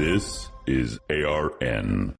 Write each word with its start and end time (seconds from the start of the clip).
This 0.00 0.48
is 0.66 0.98
ARN. 1.10 2.14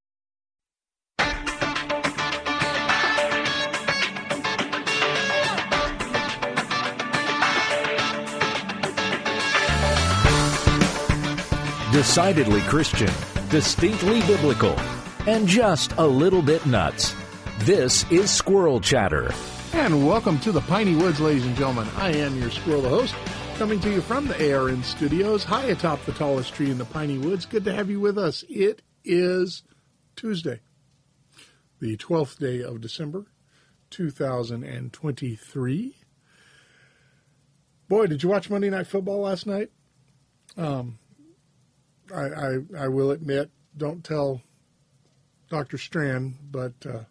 Decidedly 11.91 12.61
Christian, 12.61 13.09
distinctly 13.49 14.21
biblical, 14.27 14.79
and 15.25 15.47
just 15.47 15.93
a 15.93 16.05
little 16.05 16.43
bit 16.43 16.63
nuts. 16.67 17.15
This 17.61 18.05
is 18.11 18.29
Squirrel 18.29 18.79
Chatter. 18.79 19.33
And 19.73 20.05
welcome 20.05 20.37
to 20.41 20.51
the 20.51 20.61
Piney 20.61 20.95
Woods, 20.95 21.19
ladies 21.19 21.47
and 21.47 21.55
gentlemen. 21.55 21.87
I 21.97 22.11
am 22.11 22.37
your 22.37 22.51
squirrel, 22.51 22.87
host, 22.87 23.15
coming 23.61 23.79
to 23.79 23.91
you 23.91 24.01
from 24.01 24.27
the 24.27 24.51
ARN 24.51 24.81
studios, 24.81 25.43
high 25.43 25.65
atop 25.65 26.03
the 26.05 26.11
tallest 26.13 26.55
tree 26.55 26.71
in 26.71 26.79
the 26.79 26.85
Piney 26.85 27.19
Woods. 27.19 27.45
Good 27.45 27.63
to 27.65 27.71
have 27.71 27.91
you 27.91 27.99
with 27.99 28.17
us. 28.17 28.43
It 28.49 28.81
is 29.05 29.61
Tuesday, 30.15 30.61
the 31.79 31.95
12th 31.95 32.39
day 32.39 32.63
of 32.63 32.81
December, 32.81 33.27
2023. 33.91 35.95
Boy, 37.87 38.07
did 38.07 38.23
you 38.23 38.29
watch 38.29 38.49
Monday 38.49 38.71
Night 38.71 38.87
Football 38.87 39.19
last 39.19 39.45
night? 39.45 39.69
Um, 40.57 40.97
I, 42.11 42.23
I, 42.23 42.57
I 42.79 42.87
will 42.87 43.11
admit, 43.11 43.51
don't 43.77 44.03
tell 44.03 44.41
Dr. 45.51 45.77
Strand, 45.77 46.33
but 46.49 46.73
uh, 46.83 47.03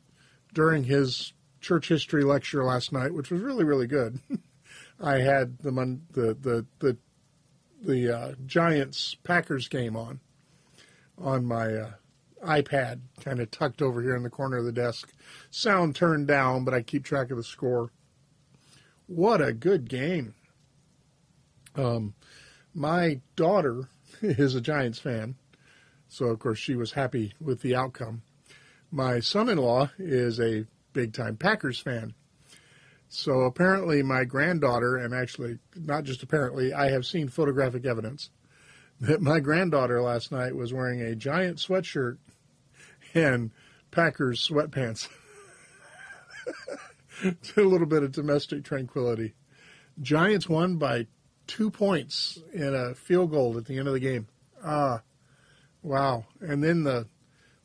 during 0.52 0.82
his 0.82 1.32
church 1.60 1.86
history 1.86 2.24
lecture 2.24 2.64
last 2.64 2.92
night, 2.92 3.14
which 3.14 3.30
was 3.30 3.40
really 3.40 3.62
really 3.62 3.86
good, 3.86 4.18
I 5.00 5.18
had 5.18 5.58
the 5.58 5.70
the 6.10 6.36
the 6.40 6.66
the, 6.78 6.96
the 7.82 8.16
uh, 8.16 8.34
Giants 8.46 9.16
Packers 9.24 9.68
game 9.68 9.96
on 9.96 10.20
on 11.16 11.44
my 11.44 11.72
uh, 11.74 11.90
iPad, 12.44 13.00
kind 13.20 13.40
of 13.40 13.50
tucked 13.50 13.82
over 13.82 14.02
here 14.02 14.16
in 14.16 14.22
the 14.22 14.30
corner 14.30 14.58
of 14.58 14.64
the 14.64 14.72
desk. 14.72 15.12
Sound 15.50 15.94
turned 15.94 16.26
down, 16.26 16.64
but 16.64 16.74
I 16.74 16.82
keep 16.82 17.04
track 17.04 17.30
of 17.30 17.36
the 17.36 17.42
score. 17.42 17.90
What 19.06 19.40
a 19.40 19.52
good 19.52 19.88
game! 19.88 20.34
Um, 21.74 22.14
my 22.74 23.20
daughter 23.36 23.88
is 24.22 24.54
a 24.54 24.60
Giants 24.60 24.98
fan, 24.98 25.36
so 26.08 26.26
of 26.26 26.38
course 26.38 26.58
she 26.58 26.74
was 26.74 26.92
happy 26.92 27.32
with 27.40 27.62
the 27.62 27.74
outcome. 27.74 28.22
My 28.90 29.20
son-in-law 29.20 29.90
is 29.98 30.40
a 30.40 30.66
big-time 30.92 31.36
Packers 31.36 31.78
fan. 31.78 32.14
So 33.12 33.40
apparently 33.40 34.04
my 34.04 34.24
granddaughter, 34.24 34.96
and 34.96 35.12
actually 35.12 35.58
not 35.74 36.04
just 36.04 36.22
apparently, 36.22 36.72
I 36.72 36.90
have 36.90 37.04
seen 37.04 37.28
photographic 37.28 37.84
evidence 37.84 38.30
that 39.00 39.20
my 39.20 39.40
granddaughter 39.40 40.00
last 40.00 40.30
night 40.30 40.54
was 40.54 40.72
wearing 40.72 41.02
a 41.02 41.16
giant 41.16 41.58
sweatshirt 41.58 42.18
and 43.12 43.50
Packers 43.90 44.48
sweatpants. 44.48 45.08
a 47.56 47.60
little 47.60 47.88
bit 47.88 48.04
of 48.04 48.12
domestic 48.12 48.62
tranquility. 48.62 49.34
Giants 50.00 50.48
won 50.48 50.76
by 50.76 51.08
two 51.48 51.68
points 51.68 52.38
in 52.52 52.74
a 52.76 52.94
field 52.94 53.32
goal 53.32 53.58
at 53.58 53.64
the 53.64 53.76
end 53.76 53.88
of 53.88 53.94
the 53.94 54.00
game. 54.00 54.28
Ah, 54.64 55.02
wow! 55.82 56.26
And 56.40 56.62
then 56.62 56.84
the 56.84 57.08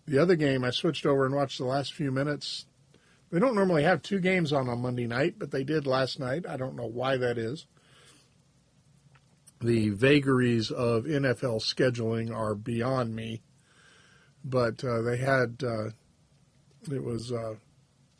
the 0.07 0.17
other 0.17 0.35
game, 0.35 0.63
I 0.63 0.71
switched 0.71 1.05
over 1.05 1.23
and 1.23 1.35
watched 1.35 1.59
the 1.59 1.65
last 1.65 1.93
few 1.93 2.11
minutes. 2.11 2.65
They 3.31 3.39
don't 3.39 3.55
normally 3.55 3.83
have 3.83 4.01
two 4.01 4.19
games 4.19 4.53
on 4.53 4.69
on 4.69 4.81
Monday 4.81 5.07
night, 5.07 5.35
but 5.37 5.51
they 5.51 5.63
did 5.63 5.87
last 5.87 6.19
night. 6.19 6.45
I 6.47 6.57
don't 6.57 6.75
know 6.75 6.85
why 6.85 7.17
that 7.17 7.37
is. 7.37 7.65
The 9.61 9.89
vagaries 9.89 10.69
of 10.71 11.05
NFL 11.05 11.61
scheduling 11.61 12.33
are 12.33 12.55
beyond 12.55 13.15
me, 13.15 13.41
but 14.43 14.83
uh, 14.83 15.01
they 15.01 15.17
had 15.17 15.63
uh, 15.63 15.89
it 16.91 17.03
was 17.03 17.31
uh, 17.31 17.55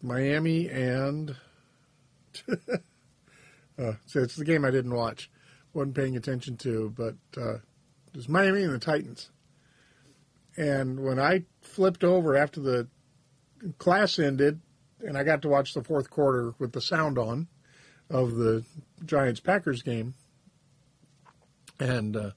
Miami 0.02 0.70
and 0.70 1.36
uh, 2.50 3.94
so 4.06 4.20
it's 4.20 4.36
the 4.36 4.46
game 4.46 4.66
I 4.66 4.72
didn't 4.72 4.94
watch, 4.94 5.30
wasn't 5.74 5.96
paying 5.96 6.18
attention 6.18 6.58
to, 6.58 6.94
but 6.96 7.16
uh, 7.38 7.56
it 7.56 8.16
was 8.16 8.30
Miami 8.30 8.64
and 8.64 8.74
the 8.74 8.80
Titans. 8.80 9.30
And 10.58 11.04
when 11.04 11.20
I 11.20 11.44
flipped 11.62 12.04
over 12.04 12.36
after 12.36 12.62
the 12.62 12.88
class 13.78 14.20
ended, 14.20 14.62
and 15.06 15.18
I 15.18 15.24
got 15.24 15.42
to 15.44 15.50
watch 15.50 15.74
the 15.74 15.84
fourth 15.84 16.10
quarter 16.10 16.54
with 16.60 16.72
the 16.72 16.82
sound 16.82 17.18
on 17.18 17.48
of 18.10 18.36
the 18.36 18.64
Giants 19.06 19.40
Packers 19.40 19.82
game. 19.82 20.16
And 21.80 22.16
uh, 22.16 22.32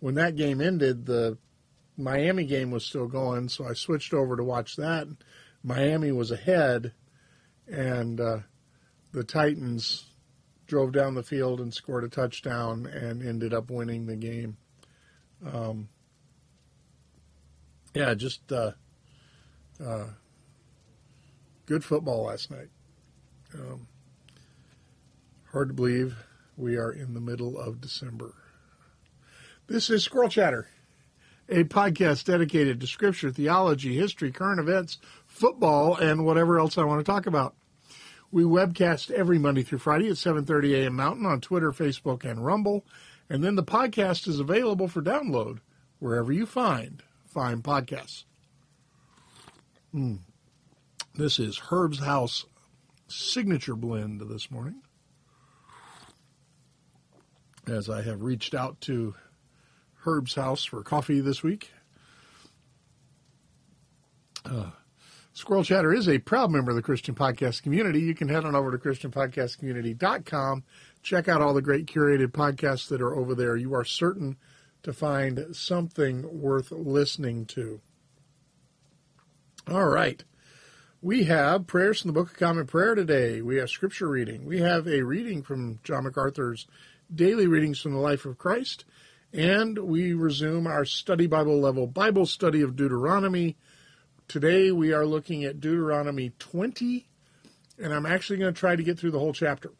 when 0.00 0.14
that 0.14 0.36
game 0.36 0.60
ended, 0.60 1.06
the 1.06 1.38
Miami 1.96 2.44
game 2.44 2.70
was 2.70 2.84
still 2.84 3.06
going, 3.06 3.48
so 3.48 3.66
I 3.66 3.72
switched 3.72 4.12
over 4.12 4.36
to 4.36 4.44
watch 4.44 4.76
that. 4.76 5.08
Miami 5.62 6.12
was 6.12 6.30
ahead, 6.30 6.92
and 7.66 8.20
uh, 8.20 8.38
the 9.12 9.24
Titans 9.24 10.04
drove 10.66 10.92
down 10.92 11.14
the 11.14 11.22
field 11.22 11.60
and 11.60 11.72
scored 11.72 12.04
a 12.04 12.08
touchdown 12.08 12.86
and 12.86 13.26
ended 13.26 13.54
up 13.54 13.70
winning 13.70 14.06
the 14.06 14.16
game. 14.16 14.56
Um, 15.52 15.88
yeah, 17.94 18.14
just 18.14 18.52
uh, 18.52 18.72
uh, 19.84 20.06
good 21.66 21.84
football 21.84 22.24
last 22.24 22.50
night. 22.50 22.68
Um, 23.54 23.88
hard 25.52 25.68
to 25.68 25.74
believe 25.74 26.16
we 26.56 26.76
are 26.76 26.92
in 26.92 27.14
the 27.14 27.20
middle 27.20 27.58
of 27.58 27.80
December. 27.80 28.34
This 29.66 29.90
is 29.90 30.04
Squirrel 30.04 30.28
Chatter, 30.28 30.68
a 31.48 31.64
podcast 31.64 32.24
dedicated 32.24 32.80
to 32.80 32.86
scripture, 32.86 33.30
theology, 33.30 33.96
history, 33.96 34.30
current 34.30 34.60
events, 34.60 34.98
football, 35.26 35.96
and 35.96 36.24
whatever 36.24 36.58
else 36.58 36.78
I 36.78 36.84
want 36.84 37.04
to 37.04 37.10
talk 37.10 37.26
about. 37.26 37.54
We 38.30 38.44
webcast 38.44 39.10
every 39.10 39.38
Monday 39.38 39.62
through 39.62 39.78
Friday 39.78 40.08
at 40.08 40.16
7:30 40.16 40.82
a.m. 40.82 40.94
Mountain 40.94 41.26
on 41.26 41.40
Twitter, 41.40 41.72
Facebook, 41.72 42.24
and 42.24 42.44
Rumble, 42.44 42.84
and 43.28 43.42
then 43.42 43.56
the 43.56 43.64
podcast 43.64 44.28
is 44.28 44.40
available 44.40 44.88
for 44.88 45.02
download 45.02 45.58
wherever 45.98 46.32
you 46.32 46.46
find 46.46 47.02
fine 47.26 47.62
podcasts. 47.62 48.24
Mm. 49.94 50.18
This 51.18 51.38
is 51.38 51.56
Herb's 51.56 52.00
House 52.00 52.44
signature 53.08 53.74
blend 53.74 54.20
this 54.20 54.50
morning. 54.50 54.82
As 57.66 57.88
I 57.88 58.02
have 58.02 58.20
reached 58.20 58.54
out 58.54 58.82
to 58.82 59.14
Herb's 60.04 60.34
House 60.34 60.66
for 60.66 60.82
coffee 60.82 61.20
this 61.20 61.42
week. 61.42 61.70
Uh, 64.44 64.72
Squirrel 65.32 65.64
Chatter 65.64 65.94
is 65.94 66.06
a 66.06 66.18
proud 66.18 66.50
member 66.50 66.72
of 66.72 66.76
the 66.76 66.82
Christian 66.82 67.14
Podcast 67.14 67.62
community. 67.62 68.00
You 68.00 68.14
can 68.14 68.28
head 68.28 68.44
on 68.44 68.54
over 68.54 68.70
to 68.70 68.76
ChristianPodcastCommunity.com. 68.76 70.64
Check 71.02 71.28
out 71.28 71.40
all 71.40 71.54
the 71.54 71.62
great 71.62 71.86
curated 71.86 72.28
podcasts 72.28 72.88
that 72.88 73.00
are 73.00 73.16
over 73.16 73.34
there. 73.34 73.56
You 73.56 73.74
are 73.74 73.86
certain 73.86 74.36
to 74.82 74.92
find 74.92 75.46
something 75.52 76.42
worth 76.42 76.70
listening 76.70 77.46
to. 77.46 77.80
All 79.66 79.88
right. 79.88 80.22
We 81.06 81.22
have 81.26 81.68
prayers 81.68 82.00
from 82.00 82.08
the 82.08 82.14
Book 82.14 82.32
of 82.32 82.36
Common 82.36 82.66
Prayer 82.66 82.96
today. 82.96 83.40
We 83.40 83.58
have 83.58 83.70
scripture 83.70 84.08
reading. 84.08 84.44
We 84.44 84.58
have 84.58 84.88
a 84.88 85.02
reading 85.02 85.44
from 85.44 85.78
John 85.84 86.02
MacArthur's 86.02 86.66
Daily 87.14 87.46
Readings 87.46 87.80
from 87.80 87.92
the 87.92 88.00
Life 88.00 88.24
of 88.24 88.38
Christ. 88.38 88.84
And 89.32 89.78
we 89.78 90.14
resume 90.14 90.66
our 90.66 90.84
study 90.84 91.28
Bible 91.28 91.60
level 91.60 91.86
Bible 91.86 92.26
study 92.26 92.60
of 92.60 92.74
Deuteronomy. 92.74 93.56
Today 94.26 94.72
we 94.72 94.92
are 94.92 95.06
looking 95.06 95.44
at 95.44 95.60
Deuteronomy 95.60 96.32
20, 96.40 97.06
and 97.78 97.94
I'm 97.94 98.04
actually 98.04 98.40
going 98.40 98.52
to 98.52 98.58
try 98.58 98.74
to 98.74 98.82
get 98.82 98.98
through 98.98 99.12
the 99.12 99.20
whole 99.20 99.32
chapter. 99.32 99.70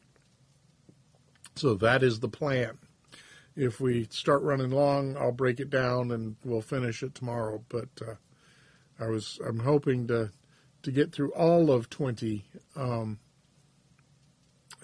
So 1.56 1.75
that 1.75 2.05
is 2.05 2.20
the 2.20 2.28
plan. 2.28 2.78
If 3.56 3.81
we 3.81 4.06
start 4.11 4.43
running 4.43 4.70
long, 4.70 5.17
I'll 5.17 5.32
break 5.32 5.58
it 5.58 5.70
down 5.70 6.12
and 6.12 6.37
we'll 6.44 6.61
finish 6.61 7.02
it 7.02 7.17
tomorrow. 7.17 7.64
But 7.69 7.88
uh, 8.00 8.14
I 9.00 9.08
was 9.08 9.40
I'm 9.44 9.58
hoping 9.58 10.06
to 10.06 10.31
to 10.87 10.93
get 10.93 11.11
through 11.11 11.33
all 11.33 11.73
of 11.73 11.91
20. 11.91 12.44
Um, 12.77 13.19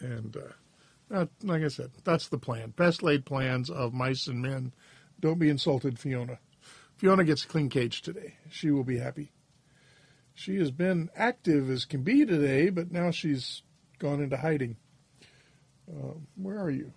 and 0.01 0.37
uh, 1.09 1.27
like 1.45 1.63
I 1.63 1.69
said, 1.69 1.93
that's 2.03 2.27
the 2.27 2.39
plan. 2.39 2.71
Best 2.71 3.05
laid 3.05 3.25
plans 3.25 3.71
of 3.71 3.95
mice 3.95 4.27
and 4.27 4.43
men. 4.43 4.73
Don't 5.21 5.39
be 5.39 5.49
insulted, 5.49 6.01
Fiona. 6.01 6.41
Fiona 6.97 7.23
gets 7.23 7.45
a 7.45 7.47
clean 7.47 7.69
cage 7.69 8.03
today. 8.03 8.35
She 8.51 8.73
will 8.73 8.83
be 8.83 8.99
happy. 8.99 9.31
She 10.35 10.57
has 10.57 10.73
been 10.73 11.09
active 11.15 11.71
as 11.71 11.85
can 11.85 12.03
be 12.03 12.27
today, 12.27 12.71
but 12.71 12.91
now 12.91 13.13
she's 13.13 13.63
gone 14.01 14.21
into 14.21 14.37
hiding. 14.37 14.79
Uh, 15.89 16.15
where 16.35 16.59
are 16.59 16.71
you? 16.71 16.93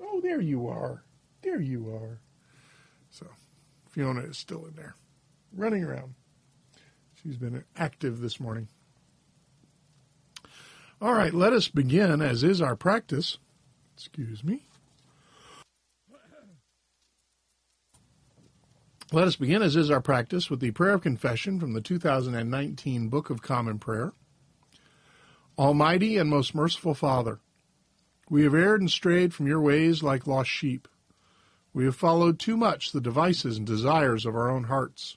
Oh, 0.00 0.20
there 0.20 0.40
you 0.40 0.68
are. 0.68 1.02
There 1.42 1.60
you 1.60 1.92
are. 1.92 2.20
So, 3.10 3.26
Fiona 3.88 4.20
is 4.20 4.38
still 4.38 4.64
in 4.66 4.76
there, 4.76 4.94
running 5.52 5.82
around. 5.82 6.14
She's 7.26 7.36
been 7.36 7.64
active 7.76 8.20
this 8.20 8.38
morning. 8.38 8.68
All 11.02 11.12
right, 11.12 11.34
let 11.34 11.52
us 11.52 11.66
begin, 11.66 12.22
as 12.22 12.44
is 12.44 12.62
our 12.62 12.76
practice. 12.76 13.38
Excuse 13.96 14.44
me. 14.44 14.62
Let 19.10 19.26
us 19.26 19.34
begin, 19.34 19.60
as 19.60 19.74
is 19.74 19.90
our 19.90 20.00
practice, 20.00 20.48
with 20.48 20.60
the 20.60 20.70
prayer 20.70 20.92
of 20.92 21.02
confession 21.02 21.58
from 21.58 21.72
the 21.72 21.80
2019 21.80 23.08
Book 23.08 23.28
of 23.28 23.42
Common 23.42 23.80
Prayer. 23.80 24.12
Almighty 25.58 26.18
and 26.18 26.30
most 26.30 26.54
merciful 26.54 26.94
Father, 26.94 27.40
we 28.30 28.44
have 28.44 28.54
erred 28.54 28.80
and 28.80 28.90
strayed 28.90 29.34
from 29.34 29.48
your 29.48 29.60
ways 29.60 30.00
like 30.00 30.28
lost 30.28 30.50
sheep. 30.50 30.86
We 31.72 31.86
have 31.86 31.96
followed 31.96 32.38
too 32.38 32.56
much 32.56 32.92
the 32.92 33.00
devices 33.00 33.58
and 33.58 33.66
desires 33.66 34.26
of 34.26 34.36
our 34.36 34.48
own 34.48 34.64
hearts. 34.64 35.16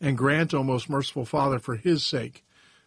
And 0.00 0.16
grant, 0.16 0.54
O 0.54 0.62
most 0.62 0.88
merciful 0.88 1.24
Father, 1.24 1.58
for 1.58 1.76
his 1.76 2.04
sake, 2.04 2.44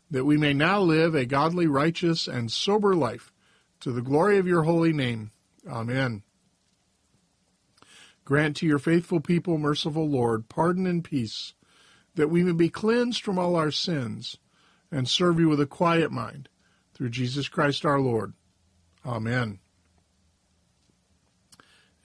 that 0.10 0.26
we 0.26 0.38
may 0.38 0.54
now 0.54 0.80
live 0.80 1.16
a 1.16 1.26
godly, 1.26 1.68
righteous, 1.68 2.28
and 2.28 2.52
sober 2.52 2.96
life, 2.96 3.32
to 3.82 3.92
the 3.92 4.02
glory 4.02 4.38
of 4.38 4.48
your 4.48 4.64
holy 4.64 4.94
name. 4.94 5.32
Amen. 5.68 6.24
Grant 8.24 8.56
to 8.58 8.66
your 8.66 8.80
faithful 8.80 9.20
people, 9.20 9.58
merciful 9.58 10.08
Lord, 10.08 10.48
pardon 10.48 10.86
and 10.86 11.04
peace, 11.04 11.54
that 12.16 12.30
we 12.30 12.44
may 12.44 12.54
be 12.54 12.70
cleansed 12.70 13.24
from 13.24 13.40
all 13.40 13.56
our 13.56 13.72
sins 13.72 14.38
and 14.92 15.08
serve 15.08 15.40
you 15.40 15.50
with 15.50 15.60
a 15.60 15.66
quiet 15.66 16.12
mind 16.12 16.50
through 16.94 17.10
Jesus 17.10 17.48
Christ 17.48 17.86
our 17.86 18.00
Lord. 18.00 18.34
Amen. 19.06 19.60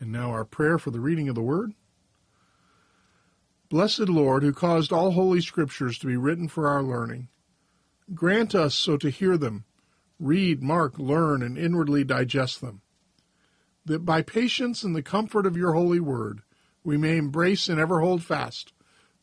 And 0.01 0.13
now 0.13 0.31
our 0.31 0.45
prayer 0.45 0.79
for 0.79 0.91
the 0.91 1.01
reading 1.01 1.29
of 1.29 1.35
the 1.35 1.43
Word. 1.43 1.73
Blessed 3.69 4.09
Lord, 4.09 4.43
who 4.45 4.53
caused 4.53 4.93
all 4.93 5.11
holy 5.13 5.41
scriptures 5.41 5.99
to 5.99 6.07
be 6.07 6.17
written 6.17 6.47
for 6.47 6.69
our 6.69 6.83
learning, 6.83 7.29
grant 8.15 8.55
us 8.55 8.75
so 8.75 8.97
to 8.97 9.11
hear 9.11 9.37
them, 9.37 9.65
read, 10.21 10.63
mark, 10.63 10.99
learn, 10.99 11.43
and 11.43 11.59
inwardly 11.59 12.05
digest 12.05 12.61
them, 12.61 12.83
that 13.85 14.05
by 14.05 14.23
patience 14.23 14.85
and 14.85 14.95
the 14.95 15.03
comfort 15.03 15.47
of 15.47 15.57
your 15.57 15.73
holy 15.73 16.01
word 16.01 16.43
we 16.85 16.97
may 16.97 17.17
embrace 17.17 17.69
and 17.69 17.81
ever 17.81 18.01
hold 18.01 18.23
fast 18.23 18.73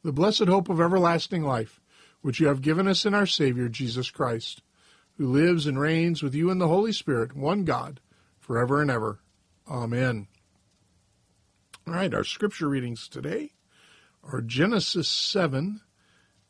the 0.03 0.11
blessed 0.11 0.47
hope 0.47 0.67
of 0.67 0.81
everlasting 0.81 1.43
life 1.43 1.79
which 2.21 2.39
you 2.39 2.47
have 2.47 2.61
given 2.61 2.87
us 2.87 3.05
in 3.05 3.13
our 3.13 3.25
Savior, 3.25 3.69
Jesus 3.69 4.09
Christ, 4.09 4.61
who 5.17 5.31
lives 5.31 5.65
and 5.65 5.79
reigns 5.79 6.21
with 6.21 6.35
you 6.35 6.49
in 6.49 6.57
the 6.57 6.67
Holy 6.67 6.91
Spirit, 6.91 7.35
one 7.35 7.63
God, 7.63 8.01
forever 8.39 8.81
and 8.81 8.91
ever. 8.91 9.19
Amen. 9.69 10.27
All 11.87 11.93
right, 11.93 12.13
our 12.13 12.23
scripture 12.23 12.67
readings 12.67 13.07
today 13.07 13.51
are 14.31 14.41
Genesis 14.41 15.07
7 15.07 15.81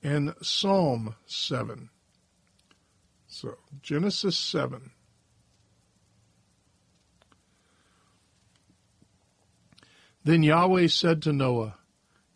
and 0.04 0.34
Psalm 0.42 1.16
7. 1.26 1.90
So, 3.28 3.58
Genesis 3.82 4.38
7. 4.38 4.92
Then 10.24 10.44
Yahweh 10.44 10.88
said 10.88 11.22
to 11.24 11.34
Noah, 11.34 11.76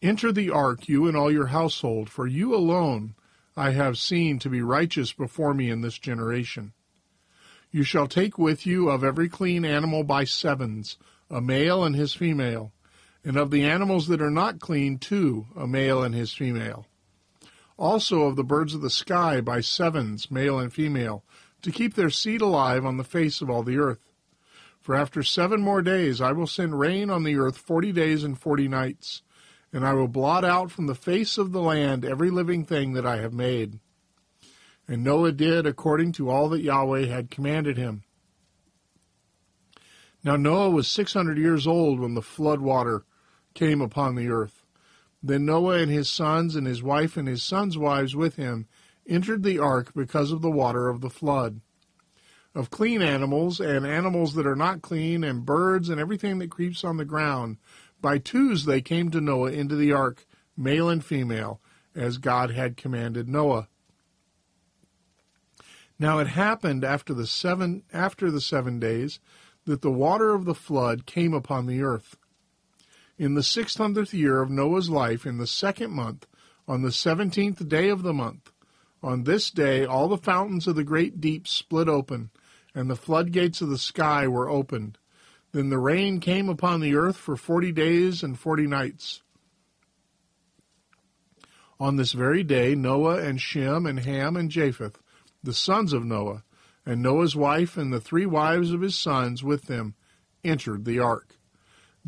Enter 0.01 0.31
the 0.31 0.50
ark, 0.50 0.88
you 0.88 1.07
and 1.07 1.16
all 1.16 1.31
your 1.31 1.48
household, 1.48 2.10
for 2.10 2.28
you 2.28 2.54
alone 2.54 3.16
I 3.56 3.72
have 3.72 3.98
seen 3.98 4.39
to 4.39 4.50
be 4.50 4.62
righteous 4.62 5.13
before 5.13 5.54
me 5.54 5.69
in 5.69 5.81
this 5.81 5.98
generation. 5.98 6.74
You 7.72 7.84
shall 7.84 8.07
take 8.07 8.38
with 8.38 8.66
you 8.66 8.89
of 8.89 9.04
every 9.04 9.30
clean 9.30 9.66
animal 9.66 10.04
by 10.04 10.25
sevens, 10.25 10.98
a 11.30 11.42
male 11.42 11.84
and 11.84 11.95
his 11.95 12.13
female, 12.13 12.72
and 13.27 13.35
of 13.35 13.51
the 13.51 13.65
animals 13.65 14.07
that 14.07 14.21
are 14.21 14.31
not 14.31 14.62
clean 14.62 14.97
two, 14.97 15.47
a 15.53 15.68
male 15.68 16.01
and 16.01 16.15
his 16.15 16.31
female. 16.31 16.88
Also 17.77 18.21
of 18.21 18.38
the 18.38 18.44
birds 18.44 18.74
of 18.74 18.79
the 18.79 18.89
sky 18.89 19.41
by 19.41 19.59
sevens, 19.59 20.31
male 20.31 20.57
and 20.57 20.71
female, 20.71 21.25
to 21.62 21.69
keep 21.69 21.95
their 21.95 22.09
seed 22.09 22.39
alive 22.39 22.85
on 22.85 22.95
the 22.95 23.03
face 23.03 23.41
of 23.41 23.50
all 23.50 23.63
the 23.63 23.77
earth. 23.77 24.13
For 24.79 24.95
after 24.95 25.24
seven 25.24 25.59
more 25.59 25.81
days 25.81 26.21
I 26.21 26.31
will 26.31 26.47
send 26.47 26.79
rain 26.79 27.09
on 27.09 27.25
the 27.25 27.35
earth 27.35 27.57
forty 27.57 27.91
days 27.91 28.24
and 28.24 28.39
forty 28.39 28.69
nights 28.69 29.24
and 29.74 29.85
I 29.85 29.91
will 29.91 30.07
blot 30.07 30.45
out 30.45 30.71
from 30.71 30.88
the 30.88 30.95
face 30.95 31.38
of 31.38 31.51
the 31.51 31.62
land 31.62 32.06
every 32.06 32.29
living 32.29 32.63
thing 32.63 32.94
that 32.94 33.06
I 33.06 33.18
have 33.18 33.33
made. 33.33 33.81
And 34.88 35.03
Noah 35.03 35.33
did 35.33 35.68
according 35.68 36.13
to 36.13 36.29
all 36.29 36.47
that 36.47 36.62
Yahweh 36.62 37.07
had 37.07 37.29
commanded 37.29 37.75
him. 37.75 38.03
Now 40.24 40.38
Noah 40.38 40.69
was 40.69 40.88
six 40.88 41.13
hundred 41.13 41.38
years 41.38 41.68
old 41.68 42.00
when 42.00 42.13
the 42.13 42.21
flood 42.21 42.62
water 42.62 43.03
came 43.57 43.81
upon 43.81 44.15
the 44.15 44.30
earth. 44.30 44.63
Then 45.21 45.45
Noah 45.45 45.80
and 45.80 45.92
his 45.92 46.07
sons 46.07 46.56
and 46.56 46.68
his 46.68 46.83
wife 46.83 47.18
and 47.18 47.27
his 47.27 47.44
sons' 47.44 47.77
wives 47.77 48.15
with 48.15 48.36
him 48.36 48.68
entered 49.07 49.44
the 49.44 49.59
ark 49.59 49.92
because 49.95 50.31
of 50.31 50.42
the 50.42 50.51
water 50.51 50.88
of 50.88 51.01
the 51.01 51.09
flood. 51.09 51.59
Of 52.54 52.69
clean 52.69 53.01
animals 53.01 53.59
and 53.59 53.86
animals 53.86 54.36
that 54.36 54.48
are 54.48 54.56
not 54.56 54.81
clean, 54.81 55.24
and 55.24 55.45
birds 55.45 55.89
and 55.89 56.00
everything 56.00 56.38
that 56.39 56.51
creeps 56.51 56.83
on 56.83 56.98
the 56.98 57.06
ground, 57.06 57.57
by 58.00 58.19
twos 58.19 58.65
they 58.65 58.80
came 58.81 59.09
to 59.12 59.19
Noah 59.19 59.51
into 59.51 59.75
the 59.75 59.92
ark, 59.92 60.25
male 60.56 60.88
and 60.88 61.03
female, 61.03 61.60
as 61.95 62.19
God 62.19 62.51
had 62.51 62.77
commanded 62.77 63.27
Noah. 63.27 63.68
Now 66.00 66.19
it 66.19 66.27
happened 66.27 66.83
after 66.83 67.13
the 67.13 67.25
seven 67.25 67.83
after 67.92 68.30
the 68.30 68.42
seven 68.42 68.80
days 68.80 69.19
that 69.65 69.81
the 69.81 69.92
water 69.92 70.36
of 70.36 70.45
the 70.45 70.56
flood 70.56 71.07
came 71.07 71.33
upon 71.33 71.65
the 71.65 71.81
earth. 71.81 72.18
In 73.18 73.34
the 73.34 73.42
six 73.42 73.75
hundredth 73.75 74.14
year 74.14 74.42
of 74.42 74.52
Noah's 74.52 74.92
life, 74.92 75.25
in 75.25 75.38
the 75.38 75.48
second 75.48 75.92
month, 75.92 76.28
on 76.68 76.84
the 76.84 76.92
seventeenth 76.92 77.68
day 77.68 77.90
of 77.90 78.04
the 78.04 78.14
month, 78.14 78.52
on 79.02 79.24
this 79.24 79.50
day 79.50 79.86
all 79.86 80.08
the 80.08 80.18
fountains 80.18 80.68
of 80.68 80.75
the 80.75 80.84
great 80.84 81.19
deep 81.19 81.48
split 81.48 81.89
open, 81.89 82.30
and 82.75 82.89
the 82.89 82.96
floodgates 82.96 83.60
of 83.60 83.70
the 83.70 83.77
sky 83.80 84.27
were 84.27 84.50
opened. 84.50 85.00
Then 85.51 85.70
the 85.70 85.80
rain 85.80 86.20
came 86.20 86.48
upon 86.48 86.80
the 86.80 86.96
earth 86.96 87.18
for 87.18 87.36
forty 87.36 87.72
days 87.72 88.22
and 88.22 88.38
forty 88.38 88.68
nights. 88.68 89.24
On 91.80 91.96
this 91.96 92.12
very 92.12 92.44
day, 92.44 92.75
Noah 92.75 93.20
and 93.20 93.41
Shem 93.41 93.88
and 93.88 94.00
Ham 94.00 94.36
and 94.36 94.51
Japheth, 94.51 95.00
the 95.41 95.53
sons 95.53 95.94
of 95.94 96.06
Noah, 96.06 96.44
and 96.86 97.01
Noah's 97.01 97.36
wife 97.36 97.77
and 97.77 97.91
the 97.91 98.01
three 98.01 98.25
wives 98.27 98.72
of 98.72 98.82
his 98.82 98.96
sons 98.96 99.44
with 99.44 99.63
them, 99.63 99.96
entered 100.44 100.86
the 100.86 101.00
ark. 101.00 101.37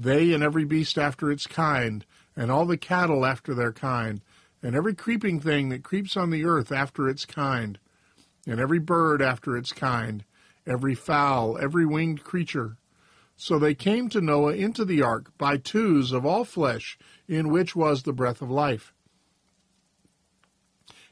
They 0.01 0.31
and 0.31 0.41
every 0.41 0.63
beast 0.63 0.97
after 0.97 1.29
its 1.29 1.45
kind, 1.45 2.05
and 2.33 2.49
all 2.49 2.65
the 2.65 2.77
cattle 2.77 3.25
after 3.25 3.53
their 3.53 3.73
kind, 3.73 4.21
and 4.63 4.73
every 4.73 4.95
creeping 4.95 5.41
thing 5.41 5.67
that 5.69 5.83
creeps 5.83 6.15
on 6.15 6.29
the 6.29 6.45
earth 6.45 6.71
after 6.71 7.09
its 7.09 7.25
kind, 7.25 7.77
and 8.47 8.61
every 8.61 8.79
bird 8.79 9.21
after 9.21 9.57
its 9.57 9.73
kind, 9.73 10.23
every 10.65 10.95
fowl, 10.95 11.57
every 11.57 11.85
winged 11.85 12.23
creature, 12.23 12.77
so 13.35 13.59
they 13.59 13.75
came 13.75 14.07
to 14.09 14.21
Noah 14.21 14.53
into 14.53 14.85
the 14.85 15.01
ark 15.01 15.33
by 15.37 15.57
twos 15.57 16.13
of 16.13 16.25
all 16.25 16.45
flesh, 16.45 16.97
in 17.27 17.49
which 17.49 17.75
was 17.75 18.03
the 18.03 18.13
breath 18.13 18.41
of 18.41 18.49
life. 18.49 18.93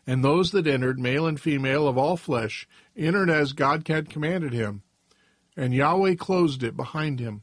And 0.06 0.24
those 0.24 0.52
that 0.52 0.66
entered, 0.66 0.98
male 0.98 1.28
and 1.28 1.38
female 1.38 1.90
of 1.90 1.98
all 1.98 2.16
flesh, 2.16 2.70
entered 2.96 3.30
as 3.30 3.52
God 3.52 3.86
had 3.86 4.10
commanded 4.10 4.54
him. 4.54 4.84
And 5.58 5.74
Yahweh 5.74 6.16
closed 6.16 6.64
it 6.64 6.78
behind 6.78 7.20
him. 7.20 7.42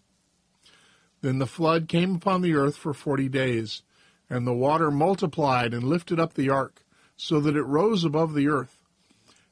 Then 1.25 1.39
the 1.39 1.47
flood 1.47 1.89
came 1.89 2.15
upon 2.15 2.43
the 2.43 2.55
earth 2.55 2.77
for 2.77 2.93
forty 2.93 3.29
days, 3.29 3.83
and 4.29 4.47
the 4.47 4.53
water 4.53 4.91
multiplied 4.91 5.73
and 5.73 5.83
lifted 5.83 6.21
up 6.21 6.35
the 6.35 6.51
ark, 6.51 6.85
so 7.17 7.41
that 7.41 7.57
it 7.57 7.63
rose 7.63 8.05
above 8.05 8.35
the 8.35 8.49
earth. 8.49 8.79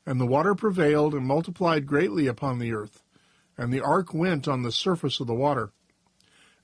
And 0.04 0.20
the 0.20 0.26
water 0.26 0.54
prevailed 0.54 1.14
and 1.14 1.26
multiplied 1.26 1.86
greatly 1.86 2.26
upon 2.26 2.58
the 2.58 2.74
earth 2.74 3.02
and 3.56 3.72
the 3.72 3.80
ark 3.80 4.14
went 4.14 4.48
on 4.48 4.62
the 4.62 4.72
surface 4.72 5.20
of 5.20 5.26
the 5.26 5.34
water. 5.34 5.70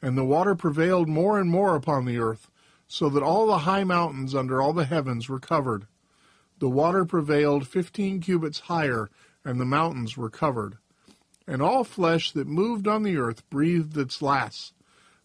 And 0.01 0.17
the 0.17 0.25
water 0.25 0.55
prevailed 0.55 1.09
more 1.09 1.39
and 1.39 1.51
more 1.51 1.75
upon 1.75 2.05
the 2.05 2.19
earth, 2.19 2.51
so 2.87 3.09
that 3.11 3.23
all 3.23 3.47
the 3.47 3.59
high 3.59 3.85
mountains 3.85 4.35
under 4.35 4.61
all 4.61 4.73
the 4.73 4.85
heavens 4.85 5.29
were 5.29 5.41
covered. 5.41 5.87
The 6.59 6.69
water 6.69 7.05
prevailed 7.05 7.69
fifteen 7.69 8.21
cubits 8.21 8.61
higher, 8.61 9.11
and 9.45 9.61
the 9.61 9.65
mountains 9.65 10.17
were 10.17 10.31
covered. 10.31 10.79
And 11.47 11.63
all 11.63 11.85
flesh 11.85 12.33
that 12.33 12.47
moved 12.47 12.89
on 12.89 13.03
the 13.03 13.17
earth 13.17 13.49
breathed 13.51 13.97
its 13.97 14.21
last, 14.21 14.73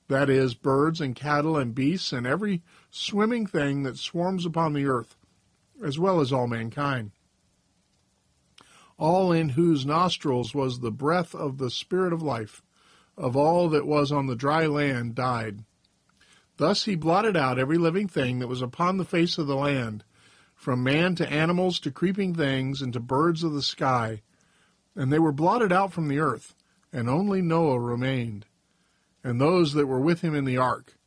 that 0.07 0.29
is, 0.29 0.53
birds 0.53 1.01
and 1.01 1.15
cattle 1.15 1.57
and 1.57 1.73
beasts 1.73 2.11
and 2.11 2.27
every 2.27 2.61
swimming 2.89 3.45
thing 3.47 3.83
that 3.83 3.97
swarms 3.97 4.45
upon 4.45 4.73
the 4.73 4.85
earth, 4.85 5.15
as 5.83 5.97
well 5.97 6.19
as 6.19 6.31
all 6.31 6.47
mankind 6.47 7.11
all 8.97 9.31
in 9.31 9.49
whose 9.49 9.85
nostrils 9.85 10.53
was 10.53 10.79
the 10.79 10.91
breath 10.91 11.33
of 11.33 11.57
the 11.57 11.69
Spirit 11.69 12.13
of 12.13 12.21
life, 12.21 12.61
of 13.17 13.35
all 13.35 13.69
that 13.69 13.85
was 13.85 14.11
on 14.11 14.27
the 14.27 14.35
dry 14.35 14.65
land 14.65 15.15
died. 15.15 15.63
Thus 16.57 16.85
he 16.85 16.95
blotted 16.95 17.35
out 17.35 17.59
every 17.59 17.77
living 17.77 18.07
thing 18.07 18.39
that 18.39 18.47
was 18.47 18.61
upon 18.61 18.97
the 18.97 19.05
face 19.05 19.37
of 19.37 19.47
the 19.47 19.55
land, 19.55 20.03
from 20.55 20.83
man 20.83 21.15
to 21.15 21.29
animals 21.29 21.79
to 21.79 21.91
creeping 21.91 22.35
things 22.35 22.81
and 22.81 22.93
to 22.93 22.99
birds 22.99 23.43
of 23.43 23.53
the 23.53 23.61
sky. 23.61 24.21
And 24.95 25.11
they 25.11 25.19
were 25.19 25.31
blotted 25.31 25.73
out 25.73 25.91
from 25.91 26.07
the 26.07 26.19
earth, 26.19 26.55
and 26.91 27.09
only 27.09 27.41
Noah 27.41 27.79
remained, 27.79 28.45
and 29.23 29.39
those 29.39 29.73
that 29.73 29.87
were 29.87 29.99
with 29.99 30.21
him 30.21 30.35
in 30.35 30.45
the 30.45 30.57
ark. 30.57 30.97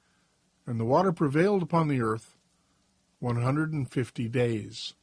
And 0.67 0.81
the 0.81 0.85
water 0.85 1.13
prevailed 1.13 1.63
upon 1.63 1.89
the 1.89 2.01
earth 2.01 2.35
150 3.21 4.29
days. 4.29 4.95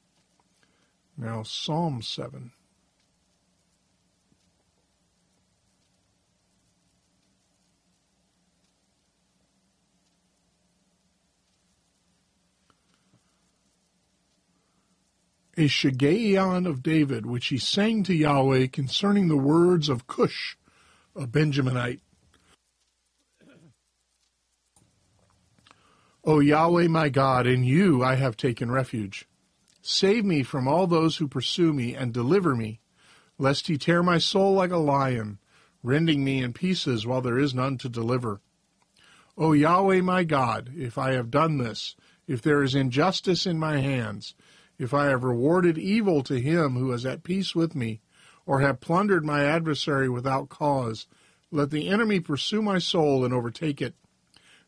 Now, 1.17 1.43
Psalm 1.43 2.01
7. 2.01 2.51
a 15.55 15.67
Shigaion 15.67 16.67
of 16.67 16.81
David, 16.81 17.25
which 17.25 17.47
he 17.47 17.57
sang 17.57 18.03
to 18.03 18.13
Yahweh 18.13 18.67
concerning 18.67 19.27
the 19.27 19.37
words 19.37 19.87
of 19.87 20.07
Cush, 20.07 20.57
a 21.15 21.27
Benjaminite. 21.27 21.99
O 26.25 26.39
Yahweh 26.39 26.87
my 26.87 27.09
God, 27.09 27.45
in 27.45 27.65
you 27.65 28.01
I 28.01 28.15
have 28.15 28.37
taken 28.37 28.71
refuge. 28.71 29.27
Save 29.81 30.23
me 30.23 30.41
from 30.41 30.69
all 30.69 30.87
those 30.87 31.17
who 31.17 31.27
pursue 31.27 31.73
me, 31.73 31.95
and 31.95 32.13
deliver 32.13 32.55
me, 32.55 32.79
lest 33.37 33.67
he 33.67 33.77
tear 33.77 34.01
my 34.01 34.19
soul 34.19 34.53
like 34.53 34.71
a 34.71 34.77
lion, 34.77 35.37
rending 35.83 36.23
me 36.23 36.41
in 36.41 36.53
pieces 36.53 37.05
while 37.05 37.19
there 37.19 37.37
is 37.37 37.53
none 37.53 37.77
to 37.79 37.89
deliver. 37.89 38.39
O 39.37 39.51
Yahweh 39.51 39.99
my 39.99 40.23
God, 40.23 40.71
if 40.77 40.97
I 40.97 41.11
have 41.11 41.29
done 41.29 41.57
this, 41.57 41.93
if 42.25 42.41
there 42.41 42.63
is 42.63 42.73
injustice 42.73 43.45
in 43.45 43.59
my 43.59 43.81
hands, 43.81 44.33
if 44.79 44.93
I 44.93 45.07
have 45.07 45.25
rewarded 45.25 45.77
evil 45.77 46.23
to 46.23 46.39
him 46.39 46.75
who 46.75 46.93
is 46.93 47.05
at 47.05 47.23
peace 47.23 47.53
with 47.53 47.75
me, 47.75 47.99
or 48.45 48.61
have 48.61 48.79
plundered 48.79 49.25
my 49.25 49.43
adversary 49.43 50.07
without 50.07 50.47
cause, 50.47 51.05
let 51.51 51.69
the 51.69 51.89
enemy 51.89 52.21
pursue 52.21 52.61
my 52.61 52.79
soul 52.79 53.25
and 53.25 53.33
overtake 53.33 53.81
it, 53.81 53.95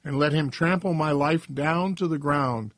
and 0.05 0.19
let 0.19 0.31
him 0.31 0.51
trample 0.51 0.93
my 0.93 1.11
life 1.11 1.47
down 1.51 1.95
to 1.95 2.07
the 2.07 2.19
ground, 2.19 2.73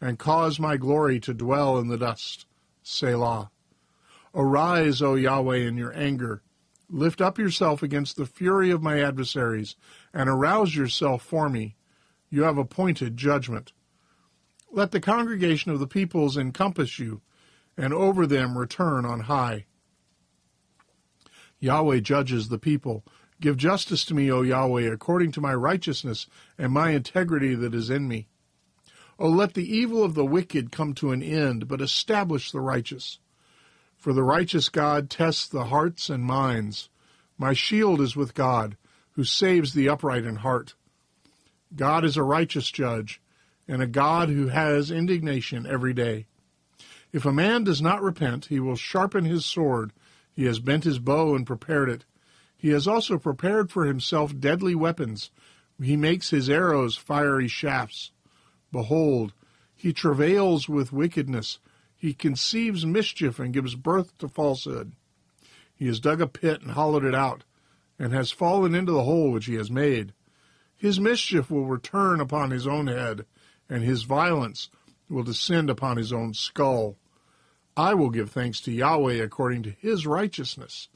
and 0.00 0.18
cause 0.18 0.58
my 0.58 0.76
glory 0.76 1.20
to 1.20 1.32
dwell 1.32 1.78
in 1.78 1.86
the 1.86 1.96
dust. 1.96 2.44
Selah. 2.82 3.50
Arise, 4.34 5.00
O 5.00 5.14
Yahweh, 5.14 5.58
in 5.58 5.76
your 5.76 5.96
anger. 5.96 6.42
Lift 6.90 7.20
up 7.20 7.38
yourself 7.38 7.82
against 7.82 8.16
the 8.16 8.26
fury 8.26 8.70
of 8.70 8.82
my 8.82 9.00
adversaries, 9.00 9.76
and 10.12 10.28
arouse 10.28 10.74
yourself 10.74 11.22
for 11.22 11.48
me. 11.48 11.76
You 12.28 12.42
have 12.42 12.58
appointed 12.58 13.16
judgment. 13.16 13.72
Let 14.72 14.90
the 14.90 15.00
congregation 15.00 15.70
of 15.70 15.78
the 15.78 15.86
peoples 15.86 16.36
encompass 16.36 16.98
you, 16.98 17.22
and 17.76 17.94
over 17.94 18.26
them 18.26 18.58
return 18.58 19.06
on 19.06 19.20
high. 19.20 19.66
Yahweh 21.60 22.00
judges 22.00 22.48
the 22.48 22.58
people. 22.58 23.04
Give 23.42 23.56
justice 23.56 24.04
to 24.04 24.14
me, 24.14 24.30
O 24.30 24.42
Yahweh, 24.42 24.88
according 24.88 25.32
to 25.32 25.40
my 25.40 25.52
righteousness 25.52 26.28
and 26.56 26.72
my 26.72 26.90
integrity 26.90 27.56
that 27.56 27.74
is 27.74 27.90
in 27.90 28.06
me. 28.06 28.28
O 29.18 29.28
let 29.28 29.54
the 29.54 29.68
evil 29.68 30.04
of 30.04 30.14
the 30.14 30.24
wicked 30.24 30.70
come 30.70 30.94
to 30.94 31.10
an 31.10 31.24
end, 31.24 31.66
but 31.66 31.80
establish 31.80 32.52
the 32.52 32.60
righteous. 32.60 33.18
For 33.96 34.12
the 34.12 34.22
righteous 34.22 34.68
God 34.68 35.10
tests 35.10 35.48
the 35.48 35.64
hearts 35.64 36.08
and 36.08 36.22
minds. 36.22 36.88
My 37.36 37.52
shield 37.52 38.00
is 38.00 38.14
with 38.14 38.34
God, 38.34 38.76
who 39.14 39.24
saves 39.24 39.74
the 39.74 39.88
upright 39.88 40.24
in 40.24 40.36
heart. 40.36 40.74
God 41.74 42.04
is 42.04 42.16
a 42.16 42.22
righteous 42.22 42.70
judge 42.70 43.20
and 43.66 43.82
a 43.82 43.88
God 43.88 44.28
who 44.28 44.48
has 44.48 44.92
indignation 44.92 45.66
every 45.66 45.92
day. 45.92 46.26
If 47.12 47.24
a 47.24 47.32
man 47.32 47.64
does 47.64 47.82
not 47.82 48.02
repent, 48.02 48.46
he 48.46 48.60
will 48.60 48.76
sharpen 48.76 49.24
his 49.24 49.44
sword. 49.44 49.92
He 50.32 50.44
has 50.44 50.60
bent 50.60 50.84
his 50.84 51.00
bow 51.00 51.34
and 51.34 51.44
prepared 51.44 51.88
it. 51.90 52.04
He 52.62 52.68
has 52.68 52.86
also 52.86 53.18
prepared 53.18 53.72
for 53.72 53.86
himself 53.86 54.38
deadly 54.38 54.76
weapons. 54.76 55.32
He 55.82 55.96
makes 55.96 56.30
his 56.30 56.48
arrows 56.48 56.96
fiery 56.96 57.48
shafts. 57.48 58.12
Behold, 58.70 59.32
he 59.74 59.92
travails 59.92 60.68
with 60.68 60.92
wickedness. 60.92 61.58
He 61.96 62.14
conceives 62.14 62.86
mischief 62.86 63.40
and 63.40 63.52
gives 63.52 63.74
birth 63.74 64.16
to 64.18 64.28
falsehood. 64.28 64.92
He 65.74 65.88
has 65.88 65.98
dug 65.98 66.20
a 66.20 66.28
pit 66.28 66.62
and 66.62 66.70
hollowed 66.70 67.04
it 67.04 67.16
out, 67.16 67.42
and 67.98 68.12
has 68.12 68.30
fallen 68.30 68.76
into 68.76 68.92
the 68.92 69.02
hole 69.02 69.32
which 69.32 69.46
he 69.46 69.54
has 69.56 69.68
made. 69.68 70.12
His 70.76 71.00
mischief 71.00 71.50
will 71.50 71.66
return 71.66 72.20
upon 72.20 72.52
his 72.52 72.68
own 72.68 72.86
head 72.86 73.26
and 73.68 73.82
his 73.82 74.04
violence 74.04 74.68
will 75.08 75.24
descend 75.24 75.68
upon 75.68 75.96
his 75.96 76.12
own 76.12 76.32
skull. 76.32 76.96
I 77.76 77.94
will 77.94 78.10
give 78.10 78.30
thanks 78.30 78.60
to 78.60 78.70
Yahweh 78.70 79.20
according 79.20 79.64
to 79.64 79.70
his 79.70 80.06
righteousness, 80.06 80.86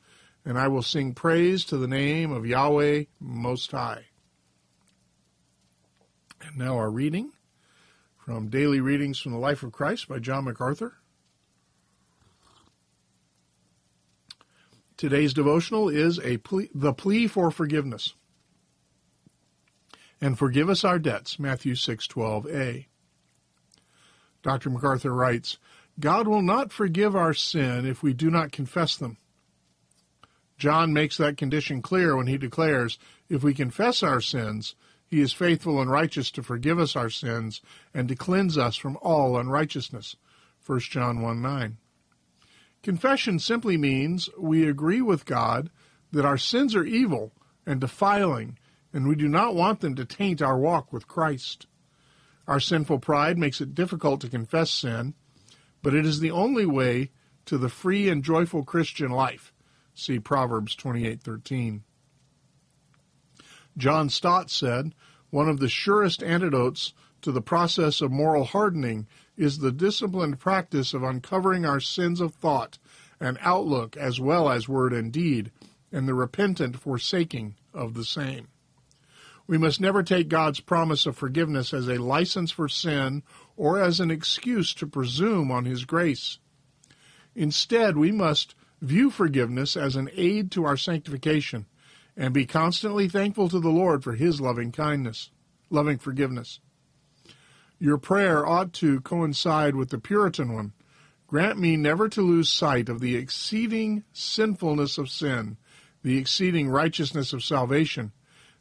and 0.47 0.57
I 0.57 0.69
will 0.69 0.83
sing 0.83 1.13
praise 1.13 1.65
to 1.67 1.77
the 1.77 1.89
name 1.89 2.31
of 2.31 2.47
Yahweh 2.47 3.05
Most 3.19 3.73
High. 3.73 4.05
And 6.41 6.57
now 6.57 6.77
our 6.77 6.91
reading 6.91 7.33
from 8.25 8.49
Daily 8.49 8.81
Readings 8.81 9.19
from 9.19 9.33
the 9.33 9.39
Life 9.39 9.65
of 9.65 9.73
Christ 9.73 10.09
by 10.09 10.21
John 10.21 10.45
MacArthur. 10.45 10.95
Today's 14.97 15.35
devotional 15.35 15.89
is 15.89 16.21
a 16.21 16.39
plea, 16.39 16.71
the 16.73 16.95
plea 16.95 17.27
for 17.27 17.51
forgiveness 17.51 18.15
and 20.21 20.39
forgive 20.39 20.71
us 20.71 20.85
our 20.85 20.99
debts, 20.99 21.39
Matthew 21.39 21.75
6:12a. 21.75 22.87
Dr. 24.43 24.71
MacArthur 24.71 25.13
writes, 25.13 25.59
God 25.99 26.29
will 26.29 26.43
not 26.43 26.73
forgive 26.73 27.17
our 27.17 27.35
sin 27.35 27.85
if 27.85 28.03
we 28.03 28.13
do 28.13 28.31
not 28.31 28.53
confess 28.53 28.97
them. 28.97 29.19
John 30.59 30.93
makes 30.93 31.17
that 31.19 31.37
condition 31.37 31.83
clear 31.83 32.17
when 32.17 32.27
he 32.27 32.39
declares, 32.39 32.99
if 33.29 33.43
we 33.43 33.53
confess 33.53 34.03
our 34.03 34.21
sins, 34.21 34.75
he 35.07 35.21
is 35.21 35.33
faithful 35.33 35.81
and 35.81 35.91
righteous 35.91 36.31
to 36.33 36.43
forgive 36.43 36.79
us 36.79 36.97
our 36.97 37.11
sins 37.11 37.61
and 37.95 38.09
to 38.09 38.17
cleanse 38.17 38.57
us 38.57 38.77
from 38.77 38.99
all 39.03 39.39
unrighteousness. 39.39 40.17
1 40.65 40.81
John 40.81 41.21
1 41.21 41.43
9. 41.43 41.77
Confession 42.83 43.39
simply 43.39 43.77
means 43.77 44.29
we 44.39 44.69
agree 44.69 45.01
with 45.01 45.27
God 45.27 45.71
that 46.13 46.25
our 46.25 46.39
sins 46.39 46.75
are 46.75 46.85
evil 46.85 47.33
and 47.67 47.81
defiling 47.81 48.59
and 48.93 49.07
we 49.07 49.15
do 49.15 49.29
not 49.29 49.55
want 49.55 49.81
them 49.81 49.95
to 49.95 50.05
taint 50.05 50.41
our 50.41 50.59
walk 50.59 50.93
with 50.93 51.07
Christ. 51.07 51.67
Our 52.49 52.61
sinful 52.61 53.01
pride 53.01 53.37
makes 53.37 53.61
it 53.61 53.75
difficult 53.75 54.21
to 54.23 54.29
confess 54.29 54.71
sin, 54.71 55.15
but 55.83 55.95
it 55.95 56.07
is 56.07 56.21
the 56.21 56.31
only 56.31 56.65
way 56.65 57.11
to 57.45 57.59
the 57.59 57.69
free 57.69 58.09
and 58.09 58.25
joyful 58.25 58.65
Christian 58.65 59.11
life. 59.11 59.53
See 59.99 60.21
Proverbs 60.21 60.77
28:13. 60.77 61.83
John 63.79 64.11
Stott 64.11 64.51
said, 64.51 64.95
"One 65.31 65.49
of 65.49 65.59
the 65.59 65.71
surest 65.71 66.23
antidotes 66.23 66.93
to 67.23 67.33
the 67.33 67.41
process 67.41 68.03
of 68.03 68.13
moral 68.13 68.45
hardening 68.45 69.07
is 69.39 69.57
the 69.57 69.73
disciplined 69.73 70.39
practice 70.39 70.93
of 70.93 71.03
uncovering 71.03 71.65
our 71.65 71.81
sins 71.81 72.21
of 72.21 72.35
thought 72.35 72.77
and 73.19 73.39
outlook 73.41 73.97
as 73.97 74.21
well 74.21 74.51
as 74.51 74.69
word 74.69 74.93
and 74.93 75.11
deed, 75.11 75.51
and 75.91 76.07
the 76.07 76.13
repentant 76.13 76.79
forsaking 76.79 77.55
of 77.73 77.95
the 77.95 78.05
same." 78.05 78.49
We 79.47 79.57
must 79.57 79.81
never 79.81 80.03
take 80.03 80.29
God's 80.29 80.61
promise 80.61 81.07
of 81.07 81.17
forgiveness 81.17 81.73
as 81.73 81.89
a 81.89 81.97
license 81.97 82.51
for 82.51 82.69
sin 82.69 83.23
or 83.57 83.79
as 83.79 83.99
an 83.99 84.11
excuse 84.11 84.75
to 84.75 84.87
presume 84.87 85.51
on 85.51 85.65
His 85.65 85.87
grace. 85.87 86.39
Instead, 87.35 87.97
we 87.97 88.13
must 88.13 88.55
view 88.87 89.11
forgiveness 89.11 89.77
as 89.77 89.97
an 89.97 90.09
aid 90.15 90.51
to 90.53 90.65
our 90.65 90.77
sanctification 90.77 91.67
and 92.17 92.33
be 92.33 92.47
constantly 92.47 93.09
thankful 93.09 93.49
to 93.49 93.61
the 93.61 93.69
Lord 93.69 94.03
for 94.03 94.15
His 94.15 94.41
loving 94.41 94.73
kindness, 94.73 95.31
loving 95.71 95.99
forgiveness. 95.99 96.61
Your 97.79 97.99
prayer 97.99 98.47
ought 98.47 98.73
to 98.75 99.01
coincide 99.03 99.75
with 99.75 99.91
the 99.91 99.99
Puritan 99.99 100.55
one. 100.55 100.73
Grant 101.27 101.59
me 101.59 101.77
never 101.77 102.09
to 102.09 102.23
lose 102.23 102.49
sight 102.49 102.89
of 102.89 103.01
the 103.01 103.17
exceeding 103.17 104.05
sinfulness 104.13 104.97
of 104.97 105.11
sin, 105.11 105.59
the 106.03 106.17
exceeding 106.17 106.69
righteousness 106.69 107.33
of 107.33 107.45
salvation, 107.45 108.13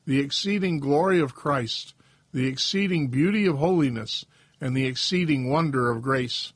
the 0.06 0.20
exceeding 0.20 0.80
glory 0.80 1.20
of 1.20 1.36
Christ, 1.36 1.94
the 2.34 2.48
exceeding 2.48 3.08
beauty 3.08 3.46
of 3.46 3.60
holiness, 3.60 4.26
and 4.60 4.76
the 4.76 4.86
exceeding 4.86 5.50
wonder 5.50 5.90
of 5.90 6.02
grace. 6.02 6.54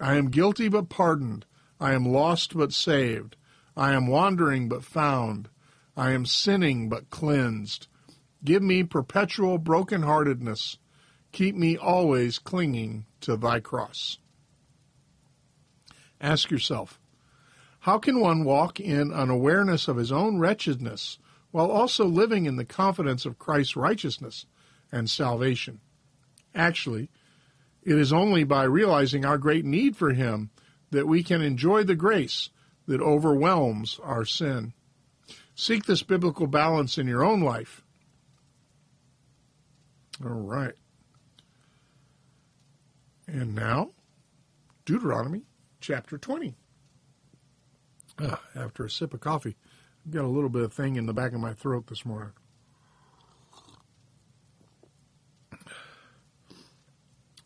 I 0.00 0.14
am 0.16 0.30
guilty 0.30 0.68
but 0.68 0.88
pardoned. 0.88 1.44
I 1.82 1.94
am 1.94 2.06
lost 2.06 2.56
but 2.56 2.72
saved. 2.72 3.34
I 3.76 3.92
am 3.92 4.06
wandering 4.06 4.68
but 4.68 4.84
found. 4.84 5.48
I 5.96 6.12
am 6.12 6.26
sinning 6.26 6.88
but 6.88 7.10
cleansed. 7.10 7.88
Give 8.44 8.62
me 8.62 8.84
perpetual 8.84 9.58
broken-heartedness. 9.58 10.78
Keep 11.32 11.56
me 11.56 11.76
always 11.76 12.38
clinging 12.38 13.06
to 13.22 13.36
thy 13.36 13.58
cross. 13.58 14.18
Ask 16.20 16.52
yourself, 16.52 17.00
how 17.80 17.98
can 17.98 18.20
one 18.20 18.44
walk 18.44 18.78
in 18.78 19.12
an 19.12 19.28
awareness 19.28 19.88
of 19.88 19.96
his 19.96 20.12
own 20.12 20.38
wretchedness 20.38 21.18
while 21.50 21.68
also 21.68 22.04
living 22.04 22.46
in 22.46 22.54
the 22.54 22.64
confidence 22.64 23.26
of 23.26 23.40
Christ's 23.40 23.74
righteousness 23.74 24.46
and 24.92 25.10
salvation. 25.10 25.80
Actually, 26.54 27.10
it 27.82 27.98
is 27.98 28.12
only 28.12 28.44
by 28.44 28.62
realizing 28.62 29.24
our 29.24 29.36
great 29.36 29.64
need 29.64 29.96
for 29.96 30.12
Him 30.12 30.50
that 30.92 31.08
we 31.08 31.22
can 31.22 31.42
enjoy 31.42 31.82
the 31.82 31.96
grace 31.96 32.50
that 32.86 33.00
overwhelms 33.00 33.98
our 34.02 34.24
sin. 34.24 34.74
Seek 35.54 35.86
this 35.86 36.02
biblical 36.02 36.46
balance 36.46 36.98
in 36.98 37.06
your 37.06 37.24
own 37.24 37.40
life. 37.40 37.82
All 40.24 40.30
right. 40.30 40.74
And 43.26 43.54
now, 43.54 43.90
Deuteronomy 44.84 45.42
chapter 45.80 46.18
20. 46.18 46.54
Ah, 48.18 48.42
after 48.54 48.84
a 48.84 48.90
sip 48.90 49.14
of 49.14 49.20
coffee, 49.20 49.56
I've 50.04 50.12
got 50.12 50.24
a 50.24 50.28
little 50.28 50.50
bit 50.50 50.62
of 50.62 50.72
thing 50.72 50.96
in 50.96 51.06
the 51.06 51.14
back 51.14 51.32
of 51.32 51.40
my 51.40 51.54
throat 51.54 51.86
this 51.86 52.04
morning. 52.04 52.32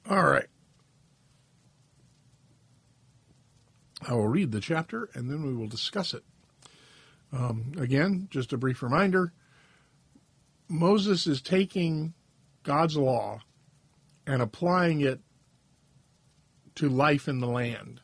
All 0.08 0.24
right. 0.24 0.46
I 4.02 4.14
will 4.14 4.28
read 4.28 4.52
the 4.52 4.60
chapter 4.60 5.08
and 5.14 5.30
then 5.30 5.44
we 5.44 5.54
will 5.54 5.68
discuss 5.68 6.14
it. 6.14 6.24
Um, 7.32 7.72
again, 7.78 8.28
just 8.30 8.52
a 8.52 8.58
brief 8.58 8.82
reminder 8.82 9.32
Moses 10.68 11.26
is 11.26 11.40
taking 11.40 12.14
God's 12.62 12.96
law 12.96 13.40
and 14.26 14.42
applying 14.42 15.00
it 15.00 15.20
to 16.76 16.88
life 16.88 17.28
in 17.28 17.40
the 17.40 17.46
land. 17.46 18.00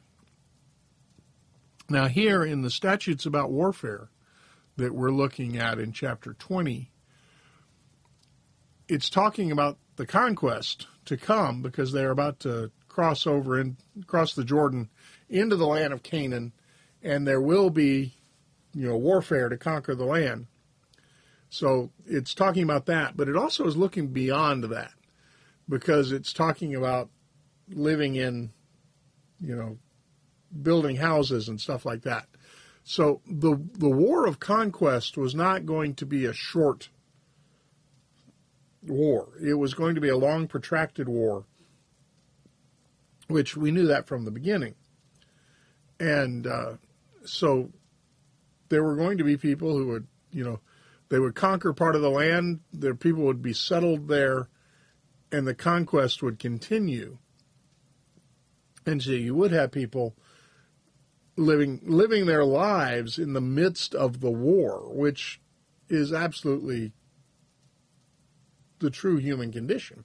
Now, 1.89 2.07
here 2.07 2.45
in 2.45 2.63
the 2.63 2.71
statutes 2.71 3.27
about 3.27 3.51
warfare 3.51 4.09
that 4.77 4.95
we're 4.95 5.11
looking 5.11 5.59
at 5.59 5.79
in 5.79 5.93
chapter 5.93 6.33
20, 6.35 6.91
it's 8.89 9.11
talking 9.11 9.53
about 9.53 9.79
the 9.97 10.07
conquest 10.07 10.87
to 11.05 11.17
come 11.17 11.61
because 11.61 11.93
they're 11.93 12.11
about 12.11 12.41
to 12.41 12.71
cross 12.89 13.27
over 13.27 13.59
and 13.59 13.77
cross 14.07 14.35
the 14.35 14.45
Jordan 14.45 14.89
into 15.33 15.57
the 15.57 15.67
land 15.67 15.93
of 15.93 16.03
Canaan, 16.03 16.53
and 17.03 17.27
there 17.27 17.41
will 17.41 17.71
be, 17.71 18.15
you 18.75 18.87
know, 18.87 18.97
warfare 18.97 19.49
to 19.49 19.57
conquer 19.57 19.95
the 19.95 20.05
land. 20.05 20.47
So 21.49 21.91
it's 22.07 22.35
talking 22.35 22.63
about 22.63 22.87
that, 22.87 23.17
but 23.17 23.29
it 23.29 23.37
also 23.37 23.67
is 23.67 23.77
looking 23.77 24.09
beyond 24.09 24.65
that 24.65 24.93
because 25.69 26.13
it's 26.13 26.33
talking 26.33 26.75
about 26.75 27.11
living 27.69 28.17
in, 28.17 28.53
you 29.41 29.57
know, 29.57 29.79
building 30.63 30.97
houses 30.97 31.49
and 31.49 31.61
stuff 31.61 31.85
like 31.85 32.03
that. 32.03 32.27
So 32.85 33.21
the 33.27 33.57
the 33.75 33.89
war 33.89 34.27
of 34.27 34.41
conquest 34.41 35.17
was 35.17 35.35
not 35.35 35.67
going 35.67 35.95
to 35.97 36.07
be 36.07 36.25
a 36.25 36.33
short 36.33 36.89
war. 38.83 39.29
It 39.41 39.55
was 39.55 39.75
going 39.75 39.95
to 39.95 40.01
be 40.01 40.09
a 40.09 40.17
long, 40.17 40.49
protracted 40.49 41.09
war, 41.09 41.45
which 43.29 43.57
we 43.57 43.71
knew 43.71 43.87
that 43.87 44.07
from 44.07 44.25
the 44.25 44.31
beginning. 44.31 44.75
And 46.03 46.49
uh, 46.49 46.73
so 47.25 47.71
there 48.69 48.83
were 48.83 48.97
going 48.97 49.19
to 49.19 49.25
be 49.25 49.37
people 49.37 49.79
who 49.79 49.87
would, 49.87 50.09
you 50.33 50.43
know, 50.43 50.59
they 51.11 51.21
would 51.21 51.37
conquer 51.37 51.73
part 51.73 51.95
of 51.95 52.03
the 52.03 52.11
land, 52.11 52.59
their 52.73 52.97
people 52.97 53.23
would 53.23 53.41
be 53.41 53.53
settled 53.53 54.09
there, 54.09 54.49
and 55.31 55.47
the 55.47 55.55
conquest 55.55 56.21
would 56.21 56.41
continue. 56.41 57.19
And 58.85 59.01
so 59.01 59.13
you 59.13 59.37
would 59.37 59.53
have 59.53 59.71
people 59.71 60.17
living 61.37 61.81
living 61.85 62.27
their 62.27 62.45
lives 62.45 63.17
in 63.17 63.33
the 63.33 63.41
midst 63.41 63.95
of 63.95 64.19
the 64.19 64.31
war, 64.31 64.93
which 64.93 65.41
is 65.89 66.13
absolutely 66.13 66.91
the 68.81 68.91
true 68.91 69.19
human 69.19 69.53
condition. 69.53 70.05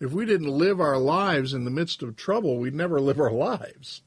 If 0.00 0.12
we 0.12 0.24
didn't 0.24 0.48
live 0.48 0.80
our 0.80 0.96
lives 0.96 1.52
in 1.52 1.64
the 1.64 1.70
midst 1.70 2.02
of 2.02 2.16
trouble, 2.16 2.56
we'd 2.56 2.74
never 2.74 2.98
live 2.98 3.20
our 3.20 3.30
lives 3.50 4.00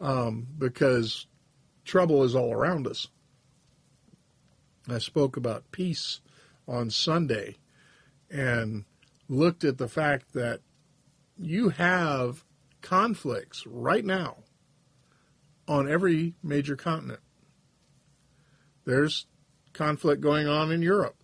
um, 0.00 0.46
because 0.58 1.26
trouble 1.84 2.24
is 2.24 2.34
all 2.34 2.52
around 2.52 2.86
us. 2.86 3.08
I 4.88 4.98
spoke 4.98 5.36
about 5.36 5.72
peace 5.72 6.20
on 6.68 6.90
Sunday 6.90 7.56
and 8.30 8.84
looked 9.28 9.64
at 9.64 9.78
the 9.78 9.88
fact 9.88 10.32
that 10.34 10.60
you 11.36 11.70
have 11.70 12.44
conflicts 12.82 13.66
right 13.66 14.04
now 14.04 14.36
on 15.66 15.90
every 15.90 16.34
major 16.42 16.76
continent. 16.76 17.20
There's 18.84 19.26
conflict 19.72 20.20
going 20.20 20.46
on 20.46 20.70
in 20.70 20.82
Europe, 20.82 21.16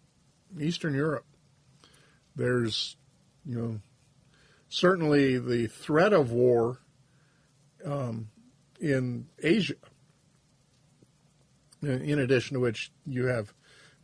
Eastern 0.61 0.95
Europe. 0.95 1.25
There's, 2.35 2.97
you 3.47 3.57
know, 3.57 3.81
certainly 4.69 5.39
the 5.39 5.69
threat 5.69 6.13
of 6.13 6.33
war 6.33 6.79
um, 7.85 8.29
in 8.83 9.27
Asia. 9.42 9.75
In 11.81 12.18
addition 12.18 12.55
to 12.55 12.61
which, 12.61 12.92
you 13.07 13.27
have 13.27 13.55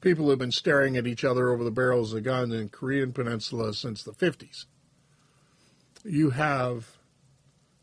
people 0.00 0.24
who 0.24 0.30
have 0.30 0.38
been 0.38 0.52
staring 0.52 0.96
at 0.96 1.06
each 1.06 1.24
other 1.24 1.50
over 1.50 1.64
the 1.64 1.70
barrels 1.70 2.14
of 2.14 2.22
guns 2.22 2.54
in 2.54 2.68
Korean 2.68 3.12
Peninsula 3.12 3.74
since 3.74 4.02
the 4.02 4.12
50s. 4.12 4.66
You 6.04 6.30
have, 6.30 6.96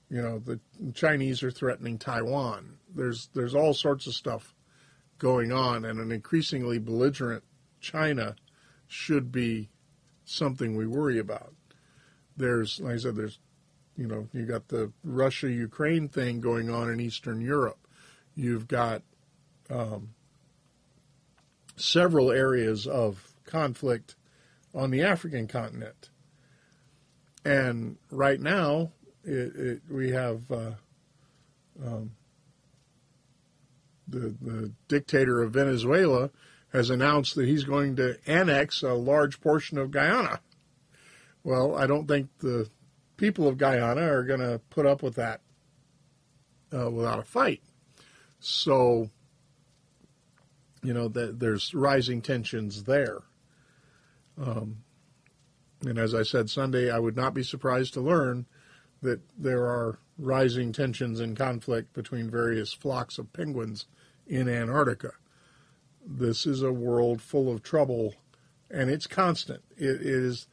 you 0.10 0.22
know, 0.22 0.40
the 0.40 0.60
Chinese 0.94 1.44
are 1.44 1.52
threatening 1.52 1.98
Taiwan. 1.98 2.78
There's 2.94 3.30
there's 3.34 3.54
all 3.54 3.74
sorts 3.74 4.08
of 4.08 4.14
stuff 4.14 4.56
going 5.18 5.52
on, 5.52 5.86
and 5.86 6.00
an 6.00 6.12
increasingly 6.12 6.80
belligerent 6.80 7.44
China 7.82 8.36
should 8.88 9.32
be 9.32 9.70
something 10.24 10.76
we 10.76 10.88
worry 10.88 11.20
about. 11.20 11.54
There's, 12.38 12.80
like 12.80 12.96
I 12.96 12.98
said, 12.98 13.16
there's, 13.16 13.40
you 13.98 14.08
know, 14.08 14.28
you 14.34 14.46
got 14.46 14.68
the 14.68 14.92
Russia 15.04 15.50
Ukraine 15.50 16.10
thing 16.10 16.42
going 16.42 16.70
on 16.70 16.90
in 16.90 17.00
Eastern 17.00 17.42
Europe. 17.42 17.80
You've 18.36 18.68
got 18.68 19.02
um, 19.70 20.10
several 21.76 22.32
areas 22.32 22.88
of 22.88 23.32
conflict 23.46 24.16
on 24.74 24.92
the 24.92 25.04
African 25.04 25.48
continent. 25.48 26.10
And 27.46 27.98
right 28.12 28.40
now, 28.40 28.92
it, 29.24 29.56
it, 29.56 29.82
we 29.90 30.12
have 30.12 30.52
uh, 30.52 30.72
um, 31.84 32.12
the, 34.08 34.36
the 34.42 34.72
dictator 34.88 35.42
of 35.42 35.54
Venezuela 35.54 36.32
has 36.74 36.90
announced 36.90 37.36
that 37.36 37.48
he's 37.48 37.64
going 37.64 37.96
to 37.96 38.18
annex 38.28 38.84
a 38.84 38.94
large 38.94 39.40
portion 39.40 39.78
of 39.78 39.92
Guyana. 39.92 40.42
Well, 41.44 41.76
I 41.76 41.88
don't 41.88 42.08
think 42.08 42.30
the 42.40 42.70
people 43.18 43.48
of 43.48 43.58
Guyana 43.58 44.12
are 44.12 44.24
going 44.24 44.40
to 44.40 44.60
put 44.70 44.86
up 44.86 45.02
with 45.02 45.16
that 45.16 45.42
uh, 46.74 46.90
without 46.90 47.20
a 47.20 47.24
fight. 47.24 47.62
So, 48.40 49.10
you 50.84 50.94
know, 50.94 51.08
the, 51.08 51.28
there's 51.28 51.74
rising 51.74 52.22
tensions 52.22 52.84
there. 52.84 53.20
Um, 54.38 54.78
and 55.86 55.98
as 55.98 56.14
I 56.14 56.24
said 56.24 56.50
Sunday, 56.50 56.92
I 56.92 57.00
would 57.00 57.16
not 57.16 57.34
be 57.34 57.44
surprised 57.44 57.94
to 57.94 58.02
learn 58.02 58.46
that 59.02 59.22
there 59.38 59.66
are 59.66 60.00
rising 60.18 60.72
tensions 60.72 61.20
and 61.20 61.38
conflict 61.38 61.94
between 61.94 62.30
various 62.30 62.74
flocks 62.74 63.18
of 63.18 63.32
penguins 63.34 63.86
in 64.26 64.48
Antarctica. 64.48 65.12
This 66.06 66.46
is 66.46 66.62
a 66.62 66.72
world 66.72 67.22
full 67.22 67.52
of 67.52 67.64
trouble, 67.64 68.16
and 68.70 68.90
it's 68.90 69.08
constant. 69.08 69.64
It 69.78 70.02
is 70.02 70.48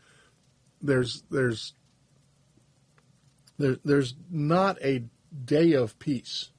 there's 0.81 1.23
there's 1.31 1.75
there, 3.63 3.77
there's 3.85 4.15
not 4.31 4.79
a 4.83 5.05
day 5.45 5.73
of 5.73 5.99
peace. 5.99 6.51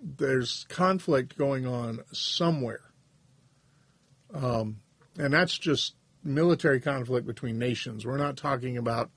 There's 0.00 0.64
conflict 0.68 1.36
going 1.36 1.66
on 1.66 2.00
somewhere, 2.12 2.82
um, 4.32 4.80
and 5.18 5.32
that's 5.32 5.58
just 5.58 5.94
military 6.22 6.80
conflict 6.80 7.26
between 7.26 7.58
nations. 7.58 8.06
We're 8.06 8.16
not 8.16 8.36
talking 8.36 8.76
about 8.76 9.10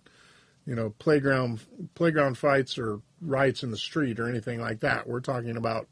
you 0.65 0.75
know 0.75 0.89
playground 0.97 1.59
playground 1.93 2.37
fights 2.37 2.79
or 2.79 3.01
riots 3.21 3.61
in 3.61 3.69
the 3.69 3.77
street 3.77 4.19
or 4.19 4.27
anything 4.27 4.59
like 4.59 4.79
that. 4.79 5.07
We're 5.07 5.19
talking 5.19 5.55
about 5.55 5.87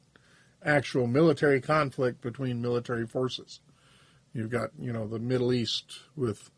actual 0.63 1.07
military 1.07 1.61
conflict 1.61 2.21
between 2.21 2.61
military 2.61 3.05
forces. 3.05 3.59
You've 4.33 4.49
got, 4.49 4.69
you 4.77 4.93
know, 4.93 5.07
the 5.07 5.19
Middle 5.19 5.53
East 5.53 5.99
with 6.15 6.51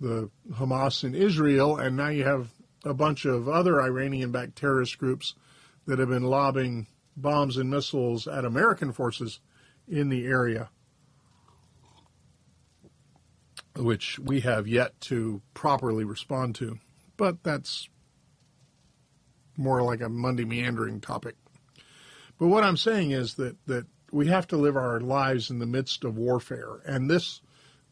the 0.00 0.30
Hamas 0.52 1.04
and 1.04 1.14
Israel, 1.14 1.76
and 1.76 1.96
now 1.96 2.08
you 2.08 2.24
have 2.24 2.48
a 2.86 2.94
bunch 2.94 3.24
of 3.24 3.48
other 3.48 3.82
Iranian 3.82 4.30
backed 4.30 4.56
terrorist 4.56 4.96
groups 4.98 5.34
that 5.86 5.98
have 5.98 6.08
been 6.08 6.22
lobbing 6.22 6.86
bombs 7.16 7.56
and 7.56 7.70
missiles 7.70 8.26
at 8.26 8.44
American 8.44 8.92
forces 8.92 9.40
in 9.88 10.08
the 10.08 10.26
area, 10.26 10.68
which 13.76 14.18
we 14.18 14.40
have 14.40 14.68
yet 14.68 14.98
to 15.00 15.42
properly 15.54 16.04
respond 16.04 16.54
to. 16.54 16.78
But 17.16 17.42
that's 17.42 17.88
more 19.56 19.82
like 19.82 20.00
a 20.00 20.08
Monday 20.08 20.44
meandering 20.44 21.00
topic. 21.00 21.34
But 22.38 22.48
what 22.48 22.64
I'm 22.64 22.76
saying 22.76 23.12
is 23.12 23.34
that 23.34 23.56
that 23.66 23.86
we 24.12 24.28
have 24.28 24.46
to 24.48 24.56
live 24.56 24.76
our 24.76 25.00
lives 25.00 25.50
in 25.50 25.58
the 25.58 25.66
midst 25.66 26.04
of 26.04 26.18
warfare, 26.18 26.80
and 26.84 27.10
this 27.10 27.40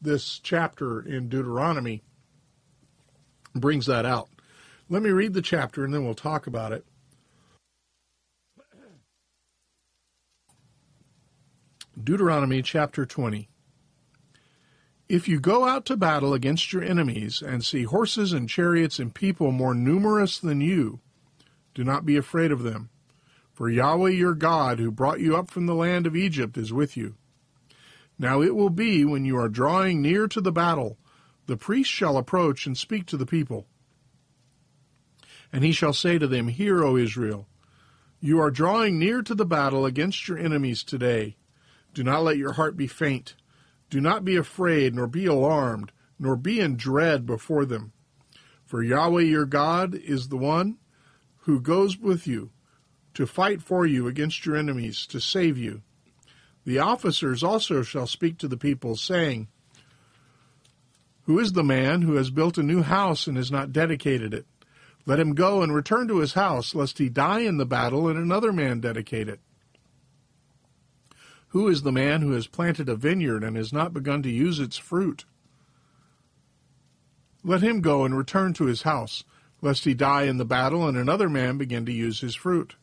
this 0.02 0.38
chapter 0.38 1.00
in 1.00 1.28
Deuteronomy 1.28 2.02
brings 3.54 3.86
that 3.86 4.04
out. 4.04 4.28
Let 4.90 5.02
me 5.02 5.10
read 5.10 5.32
the 5.32 5.42
chapter 5.42 5.84
and 5.84 5.94
then 5.94 6.04
we'll 6.04 6.14
talk 6.14 6.46
about 6.46 6.72
it. 6.72 6.84
Deuteronomy 12.02 12.60
chapter 12.60 13.06
20. 13.06 13.48
If 15.08 15.28
you 15.28 15.40
go 15.40 15.66
out 15.66 15.86
to 15.86 15.96
battle 15.96 16.34
against 16.34 16.72
your 16.72 16.82
enemies 16.82 17.40
and 17.40 17.64
see 17.64 17.84
horses 17.84 18.32
and 18.32 18.48
chariots 18.48 18.98
and 18.98 19.14
people 19.14 19.52
more 19.52 19.74
numerous 19.74 20.38
than 20.38 20.60
you, 20.60 21.00
do 21.72 21.84
not 21.84 22.04
be 22.04 22.16
afraid 22.16 22.50
of 22.50 22.62
them. 22.62 22.90
For 23.52 23.70
Yahweh 23.70 24.10
your 24.10 24.34
God, 24.34 24.80
who 24.80 24.90
brought 24.90 25.20
you 25.20 25.36
up 25.36 25.50
from 25.50 25.66
the 25.66 25.74
land 25.74 26.06
of 26.06 26.16
Egypt, 26.16 26.58
is 26.58 26.72
with 26.72 26.96
you. 26.96 27.14
Now 28.18 28.42
it 28.42 28.54
will 28.54 28.70
be, 28.70 29.04
when 29.04 29.24
you 29.24 29.38
are 29.38 29.48
drawing 29.48 30.02
near 30.02 30.26
to 30.28 30.40
the 30.40 30.52
battle, 30.52 30.98
the 31.46 31.56
priest 31.56 31.90
shall 31.90 32.16
approach 32.16 32.66
and 32.66 32.76
speak 32.76 33.06
to 33.06 33.16
the 33.16 33.26
people. 33.26 33.66
And 35.54 35.62
he 35.62 35.70
shall 35.70 35.92
say 35.92 36.18
to 36.18 36.26
them, 36.26 36.48
Hear, 36.48 36.82
O 36.82 36.96
Israel, 36.96 37.46
you 38.18 38.40
are 38.40 38.50
drawing 38.50 38.98
near 38.98 39.22
to 39.22 39.36
the 39.36 39.46
battle 39.46 39.86
against 39.86 40.26
your 40.26 40.36
enemies 40.36 40.82
today. 40.82 41.36
Do 41.94 42.02
not 42.02 42.24
let 42.24 42.38
your 42.38 42.54
heart 42.54 42.76
be 42.76 42.88
faint. 42.88 43.36
Do 43.88 44.00
not 44.00 44.24
be 44.24 44.34
afraid, 44.34 44.96
nor 44.96 45.06
be 45.06 45.26
alarmed, 45.26 45.92
nor 46.18 46.34
be 46.34 46.58
in 46.58 46.76
dread 46.76 47.24
before 47.24 47.64
them. 47.64 47.92
For 48.64 48.82
Yahweh 48.82 49.22
your 49.22 49.44
God 49.44 49.94
is 49.94 50.26
the 50.26 50.36
one 50.36 50.78
who 51.42 51.60
goes 51.60 51.96
with 51.96 52.26
you 52.26 52.50
to 53.14 53.24
fight 53.24 53.62
for 53.62 53.86
you 53.86 54.08
against 54.08 54.44
your 54.44 54.56
enemies, 54.56 55.06
to 55.06 55.20
save 55.20 55.56
you. 55.56 55.82
The 56.64 56.80
officers 56.80 57.44
also 57.44 57.82
shall 57.82 58.08
speak 58.08 58.38
to 58.38 58.48
the 58.48 58.56
people, 58.56 58.96
saying, 58.96 59.46
Who 61.26 61.38
is 61.38 61.52
the 61.52 61.62
man 61.62 62.02
who 62.02 62.16
has 62.16 62.30
built 62.30 62.58
a 62.58 62.64
new 62.64 62.82
house 62.82 63.28
and 63.28 63.36
has 63.36 63.52
not 63.52 63.72
dedicated 63.72 64.34
it? 64.34 64.46
Let 65.06 65.20
him 65.20 65.34
go 65.34 65.62
and 65.62 65.74
return 65.74 66.08
to 66.08 66.18
his 66.18 66.32
house, 66.32 66.74
lest 66.74 66.98
he 66.98 67.08
die 67.08 67.40
in 67.40 67.58
the 67.58 67.66
battle 67.66 68.08
and 68.08 68.18
another 68.18 68.52
man 68.52 68.80
dedicate 68.80 69.28
it. 69.28 69.40
Who 71.48 71.68
is 71.68 71.82
the 71.82 71.92
man 71.92 72.22
who 72.22 72.32
has 72.32 72.46
planted 72.46 72.88
a 72.88 72.96
vineyard 72.96 73.44
and 73.44 73.56
has 73.56 73.72
not 73.72 73.92
begun 73.92 74.22
to 74.22 74.30
use 74.30 74.58
its 74.58 74.76
fruit? 74.76 75.24
Let 77.44 77.62
him 77.62 77.80
go 77.80 78.04
and 78.04 78.16
return 78.16 78.54
to 78.54 78.64
his 78.64 78.82
house, 78.82 79.22
lest 79.60 79.84
he 79.84 79.94
die 79.94 80.22
in 80.22 80.38
the 80.38 80.44
battle 80.44 80.88
and 80.88 80.96
another 80.96 81.28
man 81.28 81.58
begin 81.58 81.84
to 81.86 81.92
use 81.92 82.20
his 82.20 82.34
fruit. 82.34 82.74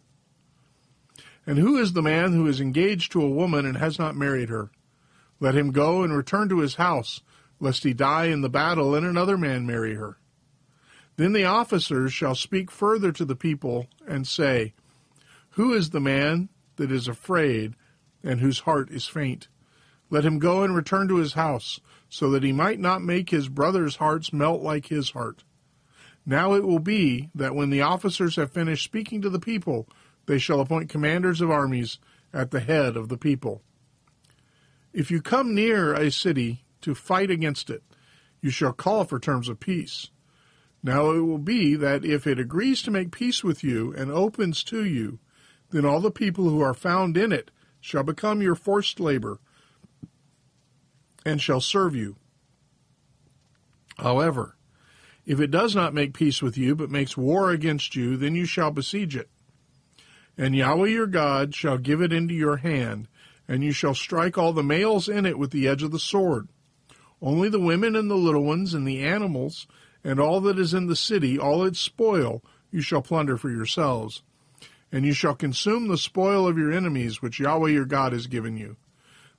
And 1.45 1.57
who 1.57 1.77
is 1.77 1.93
the 1.93 2.03
man 2.03 2.33
who 2.33 2.45
is 2.45 2.61
engaged 2.61 3.11
to 3.11 3.23
a 3.23 3.29
woman 3.29 3.65
and 3.65 3.77
has 3.77 3.97
not 3.97 4.15
married 4.15 4.49
her? 4.49 4.69
Let 5.39 5.55
him 5.55 5.71
go 5.71 6.03
and 6.03 6.15
return 6.15 6.47
to 6.49 6.59
his 6.59 6.75
house, 6.75 7.21
lest 7.59 7.83
he 7.83 7.93
die 7.93 8.25
in 8.25 8.41
the 8.41 8.49
battle 8.49 8.93
and 8.93 9.05
another 9.05 9.37
man 9.37 9.65
marry 9.65 9.95
her. 9.95 10.17
Then 11.17 11.33
the 11.33 11.45
officers 11.45 12.13
shall 12.13 12.35
speak 12.35 12.71
further 12.71 13.11
to 13.11 13.25
the 13.25 13.35
people 13.35 13.87
and 14.07 14.27
say, 14.27 14.73
Who 15.51 15.73
is 15.73 15.89
the 15.89 15.99
man 15.99 16.49
that 16.77 16.91
is 16.91 17.07
afraid 17.07 17.75
and 18.23 18.39
whose 18.39 18.59
heart 18.59 18.89
is 18.89 19.07
faint? 19.07 19.47
Let 20.09 20.25
him 20.25 20.39
go 20.39 20.63
and 20.63 20.75
return 20.75 21.07
to 21.07 21.17
his 21.17 21.33
house, 21.33 21.79
so 22.09 22.29
that 22.31 22.43
he 22.43 22.51
might 22.51 22.79
not 22.79 23.01
make 23.01 23.29
his 23.29 23.47
brothers' 23.47 23.95
hearts 23.95 24.33
melt 24.33 24.61
like 24.61 24.87
his 24.87 25.11
heart. 25.11 25.43
Now 26.25 26.53
it 26.53 26.65
will 26.65 26.79
be 26.79 27.29
that 27.33 27.55
when 27.55 27.69
the 27.69 27.81
officers 27.81 28.35
have 28.35 28.51
finished 28.51 28.83
speaking 28.83 29.21
to 29.21 29.29
the 29.29 29.39
people, 29.39 29.87
they 30.25 30.37
shall 30.37 30.59
appoint 30.59 30.89
commanders 30.89 31.41
of 31.41 31.49
armies 31.49 31.97
at 32.33 32.51
the 32.51 32.59
head 32.59 32.95
of 32.95 33.09
the 33.09 33.17
people. 33.17 33.61
If 34.93 35.09
you 35.09 35.21
come 35.21 35.55
near 35.55 35.93
a 35.93 36.11
city 36.11 36.65
to 36.81 36.93
fight 36.93 37.31
against 37.31 37.69
it, 37.69 37.81
you 38.41 38.49
shall 38.49 38.73
call 38.73 39.05
for 39.05 39.19
terms 39.19 39.47
of 39.47 39.59
peace. 39.59 40.09
Now 40.83 41.11
it 41.11 41.19
will 41.19 41.37
be 41.37 41.75
that 41.75 42.03
if 42.03 42.25
it 42.25 42.39
agrees 42.39 42.81
to 42.83 42.91
make 42.91 43.11
peace 43.11 43.43
with 43.43 43.63
you 43.63 43.93
and 43.93 44.11
opens 44.11 44.63
to 44.65 44.83
you, 44.83 45.19
then 45.69 45.85
all 45.85 45.99
the 45.99 46.11
people 46.11 46.49
who 46.49 46.61
are 46.61 46.73
found 46.73 47.15
in 47.17 47.31
it 47.31 47.51
shall 47.79 48.03
become 48.03 48.41
your 48.41 48.55
forced 48.55 48.99
labor 48.99 49.39
and 51.25 51.41
shall 51.41 51.61
serve 51.61 51.95
you. 51.95 52.15
However, 53.97 54.57
if 55.25 55.39
it 55.39 55.51
does 55.51 55.75
not 55.75 55.93
make 55.93 56.13
peace 56.13 56.41
with 56.41 56.57
you, 56.57 56.75
but 56.75 56.89
makes 56.89 57.15
war 57.15 57.51
against 57.51 57.95
you, 57.95 58.17
then 58.17 58.35
you 58.35 58.45
shall 58.45 58.71
besiege 58.71 59.15
it. 59.15 59.29
And 60.37 60.55
Yahweh 60.55 60.89
your 60.89 61.07
God 61.07 61.53
shall 61.53 61.77
give 61.77 62.01
it 62.01 62.11
into 62.11 62.33
your 62.33 62.57
hand, 62.57 63.07
and 63.47 63.63
you 63.63 63.71
shall 63.71 63.93
strike 63.93 64.37
all 64.37 64.53
the 64.53 64.63
males 64.63 65.07
in 65.07 65.25
it 65.25 65.37
with 65.37 65.51
the 65.51 65.67
edge 65.67 65.83
of 65.83 65.91
the 65.91 65.99
sword. 65.99 66.47
Only 67.21 67.49
the 67.49 67.59
women 67.59 67.95
and 67.95 68.09
the 68.09 68.15
little 68.15 68.43
ones 68.43 68.73
and 68.73 68.87
the 68.87 69.03
animals 69.03 69.67
and 70.03 70.19
all 70.19 70.41
that 70.41 70.59
is 70.59 70.73
in 70.73 70.87
the 70.87 70.95
city, 70.95 71.37
all 71.37 71.63
its 71.63 71.79
spoil, 71.79 72.43
you 72.71 72.81
shall 72.81 73.01
plunder 73.01 73.37
for 73.37 73.49
yourselves. 73.49 74.23
And 74.91 75.05
you 75.05 75.13
shall 75.13 75.35
consume 75.35 75.87
the 75.87 75.97
spoil 75.97 76.47
of 76.47 76.57
your 76.57 76.71
enemies, 76.71 77.21
which 77.21 77.39
Yahweh 77.39 77.69
your 77.69 77.85
God 77.85 78.13
has 78.13 78.27
given 78.27 78.57
you. 78.57 78.77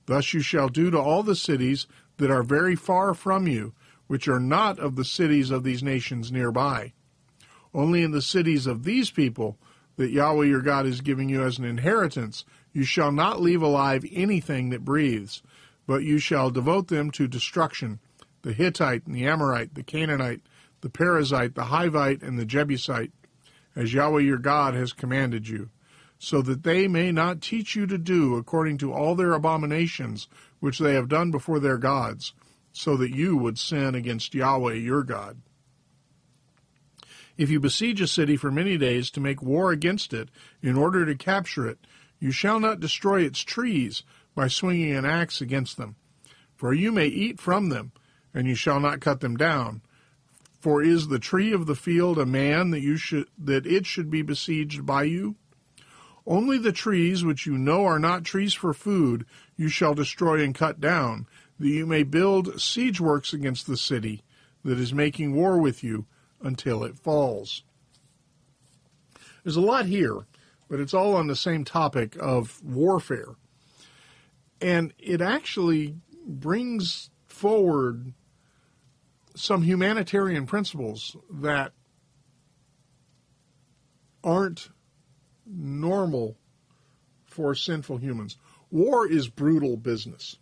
Thus 0.07 0.33
you 0.33 0.41
shall 0.41 0.69
do 0.69 0.91
to 0.91 0.99
all 0.99 1.23
the 1.23 1.37
cities 1.37 1.87
that 2.17 2.31
are 2.31 2.43
very 2.43 2.77
far 2.77 3.15
from 3.15 3.47
you, 3.47 3.75
which 4.07 4.29
are 4.29 4.41
not 4.41 4.79
of 4.79 4.97
the 4.97 5.05
cities 5.05 5.51
of 5.51 5.63
these 5.63 5.83
nations 5.83 6.33
nearby. 6.33 6.93
Only 7.75 8.03
in 8.03 8.11
the 8.11 8.23
cities 8.23 8.67
of 8.67 8.85
these 8.85 9.11
people 9.11 9.59
that 9.97 10.11
Yahweh 10.11 10.47
your 10.47 10.63
God 10.63 10.87
is 10.87 11.01
giving 11.01 11.29
you 11.29 11.43
as 11.43 11.59
an 11.59 11.65
inheritance, 11.65 12.45
you 12.73 12.85
shall 12.85 13.13
not 13.13 13.41
leave 13.41 13.63
alive 13.63 14.05
anything 14.13 14.71
that 14.71 14.85
breathes, 14.85 15.43
but 15.87 16.03
you 16.03 16.19
shall 16.19 16.51
devote 16.51 16.89
them 16.89 17.11
to 17.13 17.29
destruction 17.29 18.01
the 18.43 18.53
Hittite 18.53 19.07
and 19.07 19.15
the 19.15 19.27
Amorite, 19.27 19.75
the 19.75 19.83
Canaanite, 19.83 20.41
the 20.83 20.91
Perizzite, 20.91 21.55
the 21.55 21.65
Hivite, 21.65 22.23
and 22.23 22.39
the 22.39 22.45
Jebusite, 22.45 23.13
as 23.75 23.95
Yahweh 23.95 24.21
your 24.21 24.39
God 24.39 24.75
has 24.75 24.93
commanded 24.93 25.49
you, 25.49 25.71
so 26.19 26.43
that 26.43 26.63
they 26.63 26.87
may 26.87 27.11
not 27.11 27.41
teach 27.41 27.75
you 27.75 27.87
to 27.87 27.99
do 27.99 28.37
according 28.37 28.79
to 28.79 28.93
all 28.93 29.15
their 29.15 29.33
abominations 29.33 30.29
which 30.61 30.79
they 30.79 30.95
have 30.95 31.09
done 31.09 31.31
before 31.31 31.59
their 31.59 31.79
gods, 31.79 32.35
so 32.73 32.97
that 32.97 33.15
you 33.15 33.37
would 33.37 33.59
sin 33.59 33.95
against 33.95 34.35
Yahweh 34.35 34.75
your 34.75 35.03
God. 35.03 35.39
If 37.37 37.51
you 37.51 37.61
besiege 37.61 38.01
a 38.01 38.07
city 38.07 38.37
for 38.37 38.51
many 38.51 38.77
days 38.77 39.11
to 39.11 39.21
make 39.21 39.43
war 39.43 39.73
against 39.73 40.13
it 40.13 40.29
in 40.61 40.77
order 40.77 41.07
to 41.07 41.15
capture 41.15 41.67
it, 41.67 41.79
you 42.19 42.31
shall 42.31 42.61
not 42.61 42.79
destroy 42.79 43.23
its 43.23 43.41
trees 43.41 44.03
by 44.35 44.49
swinging 44.49 44.95
an 44.95 45.05
axe 45.05 45.41
against 45.41 45.77
them. 45.77 45.97
For 46.55 46.73
you 46.73 46.93
may 46.93 47.07
eat 47.07 47.41
from 47.41 47.69
them, 47.69 47.93
and 48.33 48.47
you 48.47 48.55
shall 48.55 48.79
not 48.79 49.01
cut 49.01 49.21
them 49.21 49.37
down. 49.37 49.83
For 50.63 50.81
is 50.81 51.09
the 51.09 51.19
tree 51.19 51.53
of 51.53 51.67
the 51.67 51.75
field 51.75 52.21
a 52.21 52.25
man 52.25 52.71
that 52.71 52.83
you 52.83 52.97
should 52.97 53.27
that 53.37 53.67
it 53.67 53.85
should 53.85 54.11
be 54.11 54.23
besieged 54.23 54.87
by 54.87 55.03
you? 55.03 55.35
Only 56.25 56.57
the 56.57 56.71
trees 56.71 57.25
which 57.25 57.47
you 57.47 57.59
know 57.59 57.85
are 57.85 57.99
not 57.99 58.23
trees 58.23 58.55
for 58.55 58.73
food 58.73 59.27
you 59.57 59.69
shall 59.69 59.93
destroy 59.93 60.41
and 60.41 60.55
cut 60.55 60.81
down, 60.81 61.27
that 61.59 61.67
you 61.67 61.85
may 61.85 62.05
build 62.05 62.61
siege 62.61 63.01
works 63.01 63.33
against 63.33 63.67
the 63.67 63.77
city 63.77 64.23
that 64.65 64.79
is 64.79 64.95
making 64.95 65.35
war 65.35 65.59
with 65.59 65.83
you 65.83 66.07
until 66.41 66.85
it 66.85 66.97
falls. 66.97 67.65
There's 69.43 69.57
a 69.57 69.61
lot 69.61 69.87
here, 69.87 70.27
but 70.69 70.79
it's 70.79 70.95
all 70.95 71.17
on 71.17 71.27
the 71.27 71.35
same 71.35 71.65
topic 71.65 72.17
of 72.21 72.63
warfare. 72.63 73.35
And 74.61 74.95
it 74.97 75.21
actually 75.21 75.97
brings 76.25 77.11
forward 77.27 78.15
some 79.35 79.63
humanitarian 79.63 80.47
principles 80.47 81.17
that 81.31 81.73
aren't 84.23 84.69
normal 85.47 86.37
for 87.25 87.55
sinful 87.55 87.97
humans. 87.97 88.37
War 88.71 89.11
is 89.11 89.29
brutal 89.29 89.77
business, 89.77 90.37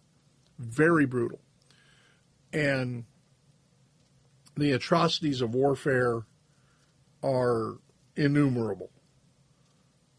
very 0.59 1.07
brutal. 1.07 1.40
And 2.53 3.05
the 4.57 4.72
atrocities 4.72 5.40
of 5.40 5.55
warfare 5.55 6.22
are 7.22 7.79
innumerable. 8.16 8.90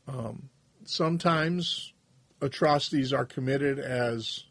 Um, 0.07 0.49
sometimes 0.85 1.93
atrocities 2.41 3.13
are 3.13 3.25
committed 3.25 3.79
as 3.79 4.45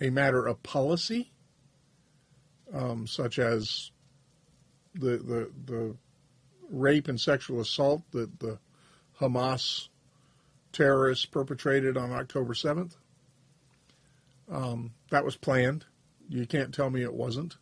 a 0.00 0.10
matter 0.10 0.46
of 0.46 0.62
policy, 0.62 1.32
um, 2.74 3.06
such 3.06 3.38
as 3.38 3.90
the, 4.94 5.16
the 5.16 5.50
the 5.64 5.96
rape 6.70 7.08
and 7.08 7.20
sexual 7.20 7.60
assault 7.60 8.02
that 8.10 8.40
the 8.40 8.58
Hamas 9.20 9.88
terrorists 10.72 11.24
perpetrated 11.24 11.96
on 11.96 12.12
October 12.12 12.54
seventh. 12.54 12.96
Um, 14.50 14.92
that 15.10 15.24
was 15.24 15.36
planned. 15.36 15.86
You 16.28 16.46
can't 16.46 16.74
tell 16.74 16.90
me 16.90 17.02
it 17.02 17.14
wasn't. 17.14 17.56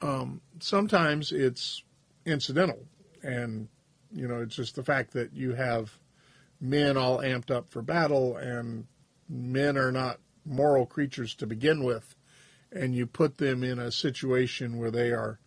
Um, 0.00 0.40
sometimes 0.58 1.32
it's 1.32 1.82
incidental, 2.26 2.80
and 3.22 3.68
you 4.12 4.26
know 4.26 4.42
it's 4.42 4.56
just 4.56 4.74
the 4.74 4.82
fact 4.82 5.12
that 5.12 5.32
you 5.32 5.54
have 5.54 5.96
men 6.60 6.96
all 6.96 7.18
amped 7.18 7.50
up 7.50 7.70
for 7.70 7.82
battle, 7.82 8.36
and 8.36 8.86
men 9.28 9.76
are 9.76 9.92
not 9.92 10.18
moral 10.44 10.86
creatures 10.86 11.34
to 11.36 11.46
begin 11.46 11.84
with, 11.84 12.16
and 12.74 12.94
you 12.94 13.06
put 13.06 13.38
them 13.38 13.62
in 13.62 13.78
a 13.78 13.92
situation 13.92 14.78
where 14.78 14.90
they 14.90 15.10
are 15.10 15.38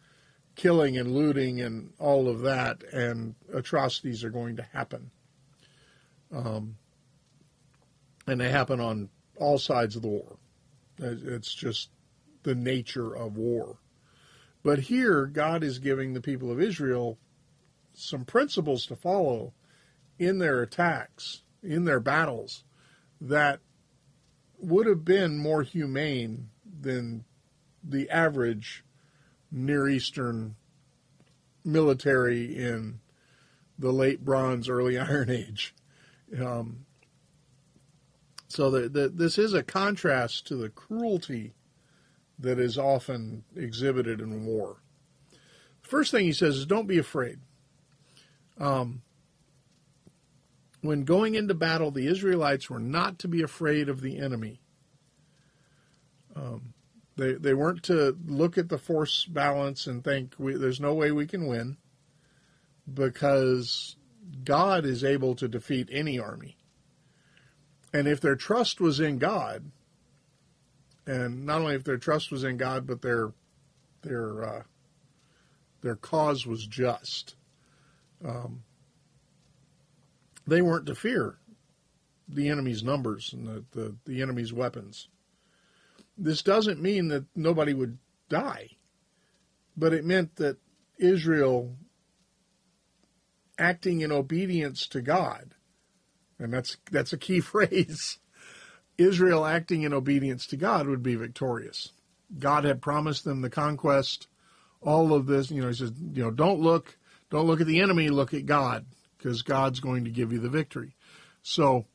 killing 0.56 0.98
and 0.98 1.14
looting 1.14 1.62
and 1.62 1.92
all 2.00 2.30
of 2.30 2.42
that, 2.42 2.84
and 2.94 3.36
atrocities 3.54 4.24
are 4.24 4.30
going 4.30 4.56
to 4.56 4.64
happen. 4.64 5.12
Um, 6.34 6.78
and 8.28 8.40
they 8.40 8.50
happen 8.50 8.80
on 8.80 9.10
all 9.38 9.58
sides 9.58 9.96
of 9.96 10.02
the 10.02 10.08
war. 10.08 10.38
It's 10.98 11.54
just 11.54 11.90
the 12.44 12.56
nature 12.56 13.14
of 13.16 13.38
war. 13.38 13.78
But 14.64 14.80
here, 14.80 15.26
God 15.26 15.64
is 15.64 15.80
giving 15.80 16.14
the 16.14 16.22
people 16.22 16.52
of 16.52 16.62
Israel 16.62 17.18
some 17.94 18.26
principles 18.26 18.86
to 18.88 18.96
follow 18.96 19.54
in 20.18 20.40
their 20.40 20.62
attacks, 20.62 21.42
in 21.62 21.86
their 21.86 22.00
battles, 22.00 22.64
that 23.22 23.60
would 24.60 24.88
have 24.88 25.06
been 25.06 25.38
more 25.38 25.64
humane 25.64 26.50
than 26.86 27.26
the 27.84 28.10
average 28.10 28.86
Near 29.52 29.88
Eastern 29.88 30.56
military 31.64 32.56
in 32.56 33.00
the 33.78 33.92
late 33.92 34.24
Bronze, 34.24 34.70
early 34.70 34.98
Iron 34.98 35.30
Age. 35.30 35.76
Um, 36.40 36.86
so 38.48 38.70
the, 38.70 38.88
the, 38.88 39.10
this 39.10 39.38
is 39.38 39.54
a 39.54 39.64
contrast 39.64 40.48
to 40.48 40.56
the 40.56 40.70
cruelty 40.70 41.54
that 42.40 42.60
is 42.60 42.78
often 42.78 43.44
exhibited 43.56 44.22
in 44.22 44.46
war. 44.46 44.78
The 45.82 45.88
First 45.88 46.12
thing 46.12 46.26
he 46.26 46.34
says 46.34 46.58
is 46.58 46.66
don't 46.66 46.88
be 46.88 46.98
afraid. 46.98 47.40
Um, 48.58 49.02
when 50.82 51.04
going 51.04 51.36
into 51.36 51.54
battle, 51.54 51.92
the 51.92 52.08
Israelites 52.08 52.70
were 52.70 52.80
not 52.80 53.20
to 53.20 53.28
be 53.28 53.42
afraid 53.42 53.90
of 53.90 54.02
the 54.02 54.18
enemy. 54.18 54.62
Um, 56.36 56.75
they 57.18 57.34
they 57.34 57.54
weren't 57.54 57.84
to 57.84 58.18
look 58.26 58.58
at 58.58 58.70
the 58.70 58.78
force 58.78 59.26
balance 59.26 59.88
and 59.88 60.04
think 60.04 60.34
we, 60.38 60.56
there's 60.56 60.80
no 60.80 60.94
way 60.94 61.12
we 61.12 61.28
can 61.28 61.48
win, 61.48 61.78
because 62.92 63.96
God 64.44 64.86
is 64.86 65.04
able 65.04 65.36
to 65.36 65.48
defeat 65.48 65.90
any 65.92 66.20
army. 66.20 66.58
And 67.94 68.08
if 68.08 68.20
their 68.20 68.36
trust 68.36 68.82
was 68.82 69.00
in 69.00 69.20
God, 69.20 69.72
and 71.08 71.46
not 71.46 71.62
only 71.62 71.76
if 71.76 71.84
their 71.84 71.98
trust 71.98 72.32
was 72.32 72.44
in 72.44 72.58
God, 72.58 72.86
but 72.86 73.02
their 73.02 73.32
their 74.02 74.44
uh, 74.44 74.64
their 75.82 75.96
cause 75.96 76.46
was 76.46 76.66
just, 76.66 77.36
um, 78.24 78.64
they 80.48 80.62
weren't 80.62 80.88
to 80.88 80.96
fear 80.96 81.38
the 82.28 82.50
enemy's 82.50 82.84
numbers 82.84 83.32
and 83.34 83.48
the, 83.48 83.64
the, 83.72 83.96
the 84.06 84.22
enemy's 84.22 84.52
weapons. 84.52 85.08
This 86.18 86.42
doesn't 86.42 86.82
mean 86.82 87.10
that 87.10 87.26
nobody 87.36 87.74
would 87.74 87.98
die, 88.30 88.70
but 89.76 89.94
it 89.94 90.06
meant 90.06 90.38
that 90.38 90.58
Israel 90.98 91.76
acting 93.58 94.02
in 94.02 94.12
obedience 94.12 94.88
to 94.88 95.02
God, 95.02 95.56
and 96.40 96.54
that's 96.54 96.78
that's 96.92 97.14
a 97.14 97.18
key 97.18 97.40
phrase. 97.42 98.20
Israel 98.98 99.46
acting 99.46 99.84
in 99.84 99.94
obedience 99.94 100.48
to 100.48 100.58
God 100.58 100.88
would 100.88 101.04
be 101.04 101.16
victorious. 101.16 101.92
God 102.40 102.64
had 102.64 102.82
promised 102.82 103.26
them 103.26 103.42
the 103.42 103.50
conquest, 103.50 104.28
all 104.82 105.14
of 105.14 105.28
this. 105.28 105.52
You 105.52 105.62
know, 105.62 105.68
he 105.68 105.74
says, 105.74 105.92
you 106.14 106.24
know, 106.24 106.32
don't 106.32 106.62
look, 106.62 106.98
don't 107.30 107.46
look 107.46 107.60
at 107.60 107.68
the 107.68 107.82
enemy, 107.82 108.10
look 108.10 108.34
at 108.34 108.46
God, 108.46 108.86
because 109.18 109.42
God's 109.42 109.82
going 109.82 110.06
to 110.06 110.12
give 110.12 110.32
you 110.32 110.40
the 110.40 110.50
victory. 110.50 110.96
So 111.44 111.86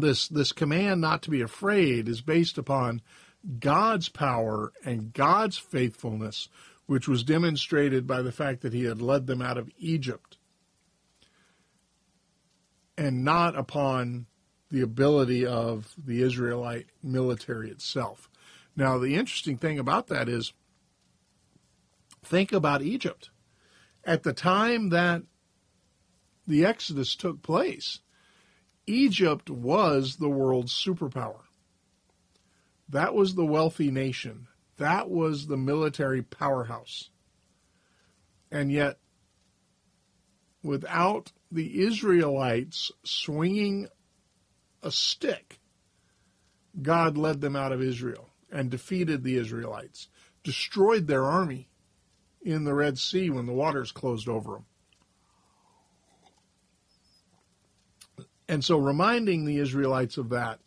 this 0.00 0.28
this 0.28 0.52
command 0.52 1.00
not 1.00 1.22
to 1.22 1.30
be 1.30 1.40
afraid 1.40 2.08
is 2.08 2.20
based 2.20 2.58
upon 2.58 3.02
God's 3.58 4.08
power 4.08 4.72
and 4.84 5.12
God's 5.12 5.56
faithfulness, 5.56 6.48
which 6.86 7.08
was 7.08 7.22
demonstrated 7.22 8.06
by 8.06 8.22
the 8.22 8.32
fact 8.32 8.60
that 8.62 8.72
he 8.72 8.84
had 8.84 9.00
led 9.00 9.26
them 9.26 9.40
out 9.40 9.56
of 9.56 9.70
Egypt, 9.78 10.36
and 12.98 13.24
not 13.24 13.56
upon 13.56 14.26
the 14.70 14.82
ability 14.82 15.46
of 15.46 15.94
the 15.96 16.22
Israelite 16.22 16.86
military 17.02 17.70
itself. 17.70 18.28
Now, 18.76 18.98
the 18.98 19.16
interesting 19.16 19.58
thing 19.58 19.78
about 19.78 20.06
that 20.08 20.28
is 20.28 20.52
think 22.24 22.52
about 22.52 22.82
Egypt. 22.82 23.30
At 24.04 24.22
the 24.22 24.32
time 24.32 24.90
that 24.90 25.22
the 26.46 26.64
Exodus 26.64 27.14
took 27.14 27.42
place, 27.42 28.00
Egypt 28.90 29.48
was 29.48 30.16
the 30.16 30.28
world's 30.28 30.72
superpower. 30.72 31.42
That 32.88 33.14
was 33.14 33.34
the 33.34 33.46
wealthy 33.46 33.90
nation. 33.90 34.48
That 34.76 35.08
was 35.08 35.46
the 35.46 35.56
military 35.56 36.22
powerhouse. 36.22 37.10
And 38.50 38.72
yet, 38.72 38.98
without 40.62 41.32
the 41.52 41.82
Israelites 41.82 42.90
swinging 43.04 43.88
a 44.82 44.90
stick, 44.90 45.60
God 46.80 47.16
led 47.16 47.40
them 47.40 47.56
out 47.56 47.72
of 47.72 47.82
Israel 47.82 48.30
and 48.50 48.70
defeated 48.70 49.22
the 49.22 49.36
Israelites, 49.36 50.08
destroyed 50.42 51.06
their 51.06 51.24
army 51.24 51.68
in 52.42 52.64
the 52.64 52.74
Red 52.74 52.98
Sea 52.98 53.30
when 53.30 53.46
the 53.46 53.52
waters 53.52 53.92
closed 53.92 54.28
over 54.28 54.52
them. 54.54 54.66
And 58.50 58.64
so 58.64 58.78
reminding 58.78 59.44
the 59.44 59.58
Israelites 59.58 60.18
of 60.18 60.30
that, 60.30 60.58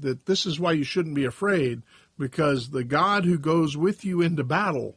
that 0.00 0.26
this 0.26 0.44
is 0.44 0.58
why 0.58 0.72
you 0.72 0.82
shouldn't 0.82 1.14
be 1.14 1.24
afraid, 1.24 1.82
because 2.18 2.70
the 2.70 2.82
God 2.82 3.24
who 3.24 3.38
goes 3.38 3.76
with 3.76 4.04
you 4.04 4.22
into 4.22 4.42
battle 4.42 4.96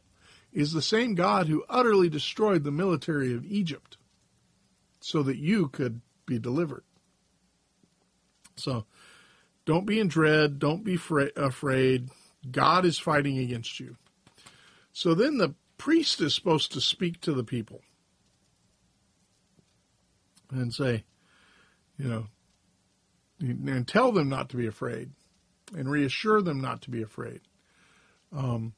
is 0.52 0.72
the 0.72 0.82
same 0.82 1.14
God 1.14 1.46
who 1.46 1.62
utterly 1.68 2.08
destroyed 2.08 2.64
the 2.64 2.72
military 2.72 3.32
of 3.32 3.46
Egypt 3.46 3.96
so 4.98 5.22
that 5.22 5.36
you 5.36 5.68
could 5.68 6.00
be 6.26 6.40
delivered. 6.40 6.82
So 8.56 8.86
don't 9.64 9.86
be 9.86 10.00
in 10.00 10.08
dread, 10.08 10.58
don't 10.58 10.82
be 10.82 10.96
fra- 10.96 11.30
afraid. 11.36 12.08
God 12.50 12.84
is 12.84 12.98
fighting 12.98 13.38
against 13.38 13.78
you. 13.78 13.94
So 14.92 15.14
then 15.14 15.38
the 15.38 15.54
priest 15.78 16.20
is 16.20 16.34
supposed 16.34 16.72
to 16.72 16.80
speak 16.80 17.20
to 17.20 17.32
the 17.32 17.44
people 17.44 17.82
and 20.50 20.74
say, 20.74 21.04
you 22.00 22.08
know, 22.08 22.26
and 23.40 23.86
tell 23.86 24.10
them 24.12 24.28
not 24.28 24.48
to 24.50 24.56
be 24.56 24.66
afraid 24.66 25.10
and 25.76 25.90
reassure 25.90 26.40
them 26.40 26.60
not 26.60 26.82
to 26.82 26.90
be 26.90 27.02
afraid. 27.02 27.40
Um, 28.32 28.72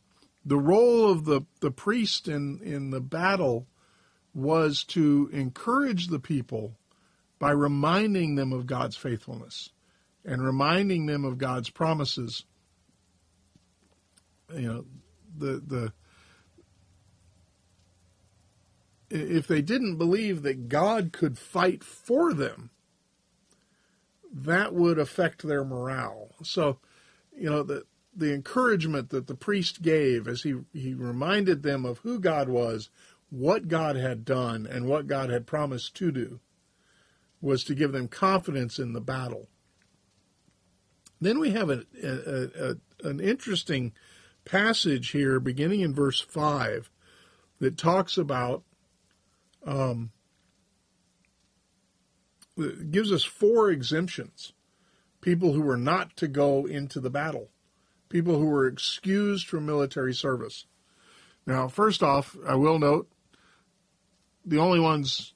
the 0.45 0.59
role 0.59 1.09
of 1.09 1.25
the, 1.25 1.43
the 1.61 1.71
priest 1.71 2.27
in, 2.27 2.61
in 2.63 2.91
the 2.91 3.01
battle 3.01 3.69
was 4.35 4.83
to 4.85 5.31
encourage 5.33 6.09
the 6.09 6.19
people 6.19 6.77
by 7.39 7.51
reminding 7.51 8.35
them 8.35 8.53
of 8.53 8.67
God's 8.67 8.97
faithfulness 8.97 9.71
and 10.25 10.45
reminding 10.45 11.07
them 11.07 11.25
of 11.25 11.39
God's 11.39 11.71
promises. 11.71 12.45
You 14.55 14.69
know, 14.69 14.85
the 15.37 15.63
the 15.67 15.93
if 19.11 19.47
they 19.47 19.61
didn't 19.61 19.97
believe 19.97 20.43
that 20.43 20.69
God 20.69 21.13
could 21.13 21.39
fight 21.39 21.85
for 21.85 22.33
them, 22.33 22.71
that 24.33 24.75
would 24.75 24.99
affect 24.99 25.43
their 25.43 25.65
morale. 25.65 26.31
So, 26.43 26.79
you 27.37 27.51
know, 27.51 27.63
the 27.63 27.85
the 28.15 28.35
encouragement 28.35 29.11
that 29.11 29.27
the 29.27 29.35
priest 29.35 29.81
gave 29.81 30.29
as 30.29 30.43
he, 30.43 30.55
he 30.75 30.95
reminded 30.95 31.63
them 31.63 31.87
of 31.87 31.99
who 31.99 32.19
God 32.19 32.49
was, 32.49 32.91
what 33.31 33.69
God 33.69 33.97
had 33.97 34.25
done, 34.25 34.67
and 34.67 34.87
what 34.87 35.07
God 35.07 35.31
had 35.31 35.47
promised 35.47 35.95
to 35.97 36.13
do, 36.13 36.41
was 37.41 37.65
to 37.65 37.75
give 37.75 37.93
them 37.93 38.09
confidence 38.09 38.79
in 38.79 38.93
the 38.93 39.01
battle. 39.01 39.49
Then 41.23 41.39
we 41.39 41.53
have 41.53 41.71
a, 41.71 41.85
a, 42.03 42.71
a, 42.71 43.09
an 43.09 43.21
interesting 43.21 43.93
passage 44.45 45.11
here, 45.11 45.41
beginning 45.41 45.81
in 45.81 45.95
verse 45.95 46.21
5, 46.21 46.91
that 47.61 47.79
talks 47.79 48.19
about 48.19 48.63
um, 49.65 50.11
gives 52.91 53.13
us 53.13 53.25
four 53.25 53.71
exemptions. 53.71 54.53
People 55.21 55.53
who 55.53 55.63
were 55.63 55.77
not 55.77 56.17
to 56.17 56.29
go 56.29 56.67
into 56.67 57.01
the 57.01 57.11
battle, 57.11 57.49
people 58.09 58.39
who 58.39 58.47
were 58.47 58.67
excused 58.67 59.47
from 59.47 59.67
military 59.67 60.15
service. 60.15 60.67
Now, 61.47 61.69
first 61.69 62.03
off, 62.03 62.37
I 62.47 62.55
will 62.57 62.79
note 62.79 63.09
the 64.45 64.59
only 64.59 64.81
ones 64.81 65.33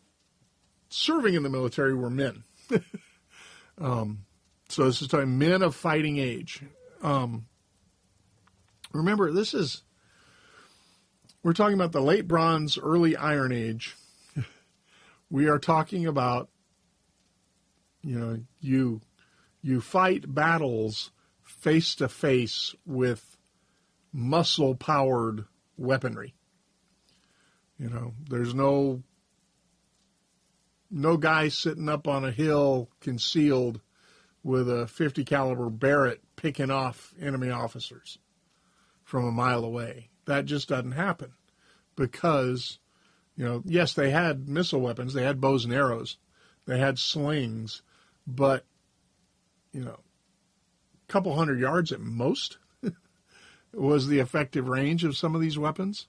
serving 0.88 1.34
in 1.34 1.42
the 1.42 1.50
military 1.50 1.94
were 1.94 2.10
men. 2.10 2.44
um, 3.78 4.24
so 4.68 4.84
this 4.84 5.02
is 5.02 5.08
talking 5.08 5.38
men 5.38 5.62
of 5.62 5.74
fighting 5.74 6.18
age. 6.18 6.62
Um, 7.02 7.46
remember, 8.92 9.32
this 9.32 9.54
is 9.54 9.82
we're 11.42 11.52
talking 11.52 11.74
about 11.74 11.92
the 11.92 12.00
late 12.00 12.26
Bronze, 12.26 12.76
early 12.76 13.16
Iron 13.16 13.52
Age. 13.52 13.94
we 15.30 15.48
are 15.48 15.60
talking 15.60 16.06
about 16.06 16.48
you 18.06 18.18
know, 18.18 18.38
you 18.60 19.00
you 19.62 19.80
fight 19.80 20.32
battles 20.32 21.10
face 21.42 21.96
to 21.96 22.08
face 22.08 22.74
with 22.86 23.36
muscle 24.12 24.76
powered 24.76 25.44
weaponry. 25.76 26.32
You 27.78 27.90
know, 27.90 28.14
there's 28.30 28.54
no 28.54 29.02
no 30.88 31.16
guy 31.16 31.48
sitting 31.48 31.88
up 31.88 32.06
on 32.06 32.24
a 32.24 32.30
hill 32.30 32.88
concealed 33.00 33.80
with 34.44 34.70
a 34.70 34.86
50 34.86 35.24
caliber 35.24 35.68
Barrett 35.68 36.22
picking 36.36 36.70
off 36.70 37.12
enemy 37.20 37.50
officers 37.50 38.18
from 39.02 39.24
a 39.24 39.32
mile 39.32 39.64
away. 39.64 40.10
That 40.26 40.44
just 40.44 40.68
doesn't 40.68 40.92
happen 40.92 41.32
because, 41.96 42.78
you 43.34 43.44
know, 43.44 43.62
yes, 43.64 43.94
they 43.94 44.10
had 44.10 44.48
missile 44.48 44.80
weapons, 44.80 45.12
they 45.12 45.24
had 45.24 45.40
bows 45.40 45.64
and 45.64 45.74
arrows, 45.74 46.18
they 46.66 46.78
had 46.78 47.00
slings, 47.00 47.82
but, 48.26 48.64
you 49.72 49.84
know, 49.84 49.98
a 51.08 51.12
couple 51.12 51.34
hundred 51.34 51.60
yards 51.60 51.92
at 51.92 52.00
most 52.00 52.58
was 53.72 54.08
the 54.08 54.18
effective 54.18 54.68
range 54.68 55.04
of 55.04 55.16
some 55.16 55.34
of 55.34 55.40
these 55.40 55.58
weapons. 55.58 56.06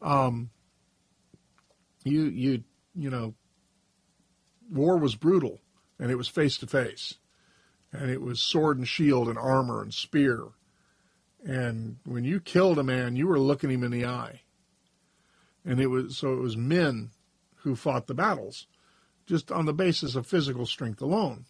Um, 0.00 0.50
you, 2.04 2.22
you, 2.24 2.64
you 2.94 3.10
know, 3.10 3.34
war 4.70 4.96
was 4.98 5.14
brutal 5.14 5.60
and 5.98 6.10
it 6.10 6.16
was 6.16 6.28
face 6.28 6.58
to 6.58 6.66
face 6.66 7.14
and 7.92 8.10
it 8.10 8.20
was 8.20 8.40
sword 8.40 8.78
and 8.78 8.86
shield 8.86 9.28
and 9.28 9.38
armor 9.38 9.82
and 9.82 9.92
spear. 9.92 10.44
And 11.44 11.96
when 12.04 12.24
you 12.24 12.40
killed 12.40 12.78
a 12.78 12.84
man, 12.84 13.16
you 13.16 13.26
were 13.26 13.38
looking 13.38 13.70
him 13.70 13.84
in 13.84 13.90
the 13.90 14.06
eye. 14.06 14.42
And 15.64 15.80
it 15.80 15.86
was 15.86 16.16
so 16.16 16.32
it 16.32 16.40
was 16.40 16.56
men 16.56 17.10
who 17.56 17.76
fought 17.76 18.06
the 18.06 18.14
battles, 18.14 18.66
just 19.28 19.52
on 19.52 19.66
the 19.66 19.72
basis 19.72 20.16
of 20.16 20.26
physical 20.26 20.66
strength 20.66 21.00
alone. 21.00 21.44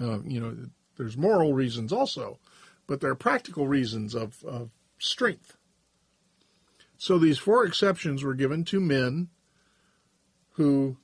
Uh, 0.00 0.22
you 0.22 0.40
know, 0.40 0.56
there's 0.96 1.16
moral 1.16 1.52
reasons 1.52 1.92
also, 1.92 2.38
but 2.86 3.00
there 3.00 3.10
are 3.10 3.16
practical 3.16 3.66
reasons 3.66 4.14
of, 4.14 4.42
of 4.44 4.70
strength. 4.98 5.56
So 6.96 7.18
these 7.18 7.38
four 7.38 7.64
exceptions 7.64 8.22
were 8.22 8.34
given 8.34 8.64
to 8.66 8.80
men 8.80 9.28
who 10.52 10.96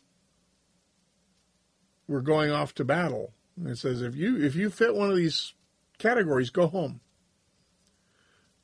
were 2.08 2.22
going 2.22 2.50
off 2.50 2.74
to 2.76 2.84
battle 2.84 3.34
it 3.66 3.78
says 3.78 4.02
if 4.02 4.16
you 4.16 4.42
if 4.42 4.54
you 4.54 4.70
fit 4.70 4.94
one 4.94 5.10
of 5.10 5.16
these 5.16 5.52
categories, 5.98 6.50
go 6.50 6.66
home. 6.66 7.00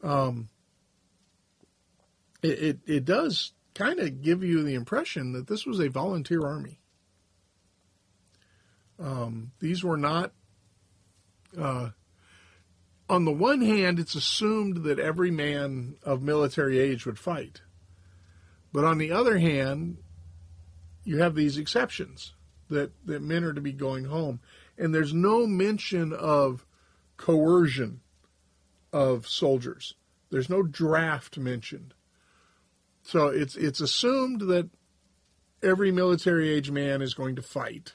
Um, 0.03 0.49
it 2.43 2.59
it, 2.59 2.79
it 2.87 3.05
does 3.05 3.53
kind 3.79 4.01
of 4.01 4.23
give 4.23 4.43
you 4.43 4.63
the 4.63 4.75
impression 4.75 5.33
that 5.33 5.47
this 5.47 5.65
was 5.65 5.81
a 5.81 5.89
volunteer 5.89 6.45
army. 6.45 6.81
Um, 8.99 9.53
these 9.61 9.85
were 9.85 9.97
not. 9.97 10.33
Uh, 11.59 11.91
on 13.09 13.25
the 13.25 13.33
one 13.33 13.63
hand, 13.63 13.99
it's 13.99 14.15
assumed 14.15 14.85
that 14.85 14.99
every 14.99 15.31
man 15.31 15.97
of 16.03 16.23
military 16.23 16.79
age 16.79 17.07
would 17.07 17.19
fight. 17.19 17.63
But 18.73 18.85
on 18.85 18.99
the 18.99 19.13
other 19.13 19.39
hand, 19.39 19.99
you 21.05 21.19
have 21.19 21.35
these 21.35 21.57
exceptions 21.57 22.35
that, 22.69 22.93
that 23.07 23.23
men 23.23 23.45
are 23.45 23.55
to 23.55 23.63
be 23.63 23.73
going 23.73 24.05
home 24.05 24.41
and 24.79 24.95
there's 24.95 25.13
no 25.13 25.47
mention 25.47 26.13
of 26.13 26.65
coercion 27.17 28.01
of 28.93 29.27
soldiers. 29.27 29.95
There's 30.31 30.49
no 30.49 30.63
draft 30.63 31.37
mentioned. 31.37 31.95
So 33.09 33.29
it's 33.29 33.57
it's 33.57 33.81
assumed 33.81 34.43
that 34.43 34.69
every 35.63 35.91
military 35.91 36.51
age 36.51 36.71
man 36.71 37.01
is 37.01 37.15
going 37.15 37.37
to 37.37 37.43
fight. 37.43 37.95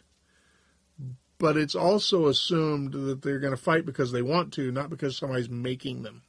But 1.38 1.56
it's 1.56 1.76
also 1.76 2.26
assumed 2.26 2.94
that 2.94 3.22
they're 3.22 3.38
going 3.38 3.56
to 3.56 3.62
fight 3.62 3.86
because 3.86 4.12
they 4.12 4.24
want 4.24 4.54
to, 4.54 4.72
not 4.72 4.90
because 4.90 5.16
somebody's 5.16 5.52
making 5.52 6.02
them. 6.02 6.24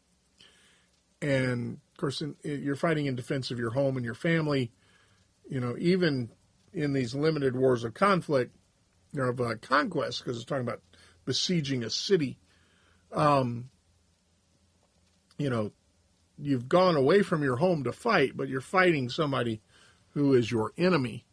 And 1.22 1.78
of 1.92 1.96
course, 1.96 2.20
in, 2.20 2.36
you're 2.42 2.76
fighting 2.76 3.06
in 3.06 3.16
defense 3.16 3.50
of 3.50 3.58
your 3.58 3.70
home 3.70 3.96
and 3.96 4.04
your 4.04 4.14
family. 4.14 4.70
You 5.48 5.60
know, 5.60 5.76
even 5.78 6.28
in 6.74 6.92
these 6.92 7.14
limited 7.14 7.56
wars 7.56 7.84
of 7.84 7.94
conflict, 7.94 8.54
or 9.16 9.30
of 9.30 9.40
uh, 9.40 9.54
conquest, 9.62 10.22
because 10.22 10.36
it's 10.36 10.44
talking 10.44 10.68
about 10.68 10.82
besieging 11.24 11.84
a 11.84 11.88
city. 11.88 12.36
Um, 13.12 13.70
you 15.38 15.48
know, 15.48 15.72
you've 16.38 16.68
gone 16.68 16.96
away 16.96 17.22
from 17.22 17.42
your 17.42 17.56
home 17.56 17.84
to 17.84 17.92
fight, 17.92 18.36
but 18.36 18.48
you're 18.48 18.60
fighting 18.60 19.08
somebody 19.08 19.60
who 20.10 20.32
is 20.34 20.50
your 20.50 20.72
enemy, 20.76 21.24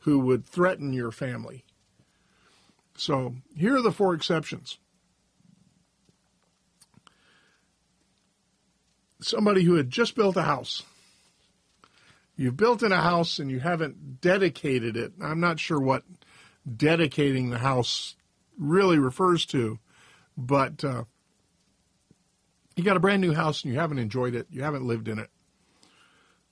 who 0.00 0.18
would 0.18 0.46
threaten 0.46 0.92
your 0.92 1.10
family. 1.10 1.64
So 2.96 3.34
here 3.56 3.76
are 3.76 3.82
the 3.82 3.92
four 3.92 4.14
exceptions. 4.14 4.78
Somebody 9.20 9.64
who 9.64 9.74
had 9.74 9.90
just 9.90 10.14
built 10.14 10.36
a 10.36 10.42
house. 10.42 10.82
You've 12.36 12.56
built 12.56 12.82
in 12.82 12.92
a 12.92 13.02
house 13.02 13.38
and 13.38 13.50
you 13.50 13.60
haven't 13.60 14.20
dedicated 14.22 14.96
it. 14.96 15.12
I'm 15.20 15.40
not 15.40 15.60
sure 15.60 15.78
what 15.78 16.04
dedicating 16.76 17.50
the 17.50 17.58
house 17.58 18.16
really 18.58 18.98
refers 18.98 19.44
to. 19.46 19.78
But 20.38 20.82
uh, 20.82 21.04
you 22.80 22.84
got 22.86 22.96
a 22.96 23.00
brand 23.00 23.20
new 23.20 23.34
house 23.34 23.62
and 23.62 23.72
you 23.72 23.78
haven't 23.78 23.98
enjoyed 23.98 24.34
it, 24.34 24.46
you 24.50 24.62
haven't 24.62 24.86
lived 24.86 25.06
in 25.06 25.18
it. 25.18 25.28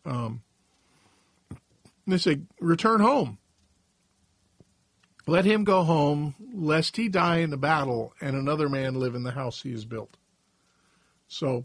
Um, 0.05 0.43
they 2.07 2.19
say, 2.19 2.41
return 2.61 3.01
home. 3.01 3.39
Let 5.27 5.47
him 5.47 5.65
go 5.65 5.85
home, 5.85 6.35
lest 6.55 6.97
he 6.97 7.09
die 7.09 7.39
in 7.39 7.49
the 7.51 7.57
battle 7.57 8.13
and 8.21 8.37
another 8.37 8.69
man 8.69 8.95
live 8.95 9.15
in 9.15 9.23
the 9.23 9.31
house 9.31 9.63
he 9.63 9.73
has 9.73 9.87
built. 9.87 10.17
So 11.29 11.65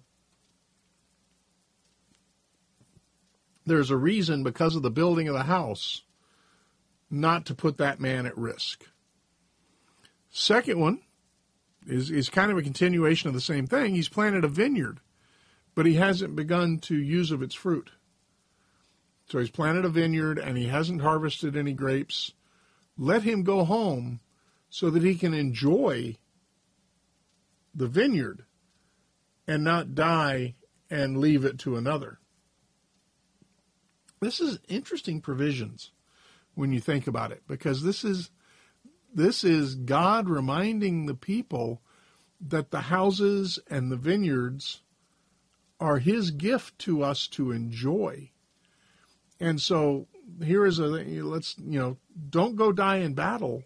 there's 3.65 3.89
a 3.89 3.97
reason 3.97 4.43
because 4.43 4.75
of 4.75 4.81
the 4.81 4.91
building 4.91 5.27
of 5.27 5.33
the 5.33 5.43
house 5.43 6.03
not 7.11 7.45
to 7.47 7.53
put 7.53 7.77
that 7.77 7.99
man 7.99 8.25
at 8.25 8.37
risk. 8.37 8.85
Second 10.29 10.79
one 10.79 11.01
is, 11.87 12.11
is 12.11 12.29
kind 12.29 12.51
of 12.51 12.57
a 12.57 12.63
continuation 12.63 13.27
of 13.27 13.33
the 13.33 13.41
same 13.41 13.67
thing. 13.67 13.95
He's 13.95 14.09
planted 14.09 14.43
a 14.43 14.47
vineyard, 14.47 14.99
but 15.75 15.85
he 15.85 15.95
hasn't 15.95 16.35
begun 16.35 16.79
to 16.79 16.95
use 16.95 17.31
of 17.31 17.41
its 17.41 17.55
fruit. 17.55 17.91
So 19.27 19.39
he's 19.39 19.49
planted 19.49 19.85
a 19.85 19.89
vineyard 19.89 20.37
and 20.37 20.57
he 20.57 20.67
hasn't 20.67 21.01
harvested 21.01 21.55
any 21.55 21.73
grapes. 21.73 22.33
Let 22.97 23.23
him 23.23 23.43
go 23.43 23.63
home 23.63 24.19
so 24.69 24.89
that 24.89 25.03
he 25.03 25.15
can 25.15 25.33
enjoy 25.33 26.17
the 27.73 27.87
vineyard 27.87 28.45
and 29.47 29.63
not 29.63 29.95
die 29.95 30.55
and 30.89 31.17
leave 31.17 31.43
it 31.45 31.59
to 31.59 31.75
another. 31.75 32.19
This 34.19 34.39
is 34.39 34.59
interesting 34.67 35.21
provisions 35.21 35.91
when 36.55 36.71
you 36.71 36.79
think 36.79 37.07
about 37.07 37.31
it, 37.31 37.41
because 37.47 37.83
this 37.83 38.03
is 38.03 38.29
this 39.13 39.43
is 39.43 39.75
God 39.75 40.27
reminding 40.27 41.05
the 41.05 41.13
people 41.13 41.81
that 42.41 42.71
the 42.71 42.81
houses 42.81 43.59
and 43.69 43.91
the 43.91 43.97
vineyards 43.97 44.81
are 45.79 45.99
His 45.99 46.31
gift 46.31 46.77
to 46.79 47.03
us 47.03 47.27
to 47.27 47.51
enjoy. 47.51 48.31
And 49.39 49.61
so 49.61 50.07
here 50.43 50.65
is 50.65 50.79
a 50.79 50.85
let's 50.85 51.55
you 51.57 51.79
know 51.79 51.97
don't 52.29 52.55
go 52.55 52.71
die 52.71 52.97
in 52.97 53.13
battle. 53.13 53.63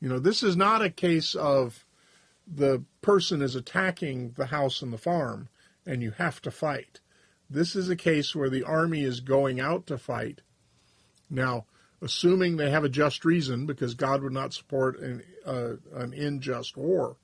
You 0.00 0.08
know 0.08 0.18
this 0.18 0.42
is 0.42 0.56
not 0.56 0.82
a 0.82 0.90
case 0.90 1.34
of 1.34 1.84
the 2.46 2.84
person 3.02 3.42
is 3.42 3.54
attacking 3.54 4.32
the 4.32 4.46
house 4.46 4.82
and 4.82 4.92
the 4.92 4.98
farm 4.98 5.48
and 5.86 6.02
you 6.02 6.12
have 6.12 6.40
to 6.42 6.50
fight. 6.50 7.00
This 7.48 7.74
is 7.74 7.88
a 7.88 7.96
case 7.96 8.34
where 8.34 8.50
the 8.50 8.62
army 8.62 9.02
is 9.02 9.20
going 9.20 9.60
out 9.60 9.86
to 9.86 9.98
fight. 9.98 10.40
Now, 11.28 11.66
assuming 12.02 12.56
they 12.56 12.70
have 12.70 12.84
a 12.84 12.88
just 12.88 13.24
reason, 13.24 13.66
because 13.66 13.94
God 13.94 14.22
would 14.22 14.32
not 14.32 14.54
support 14.54 14.98
an, 15.00 15.22
uh, 15.44 15.74
an 15.94 16.14
unjust 16.14 16.76
war, 16.76 17.16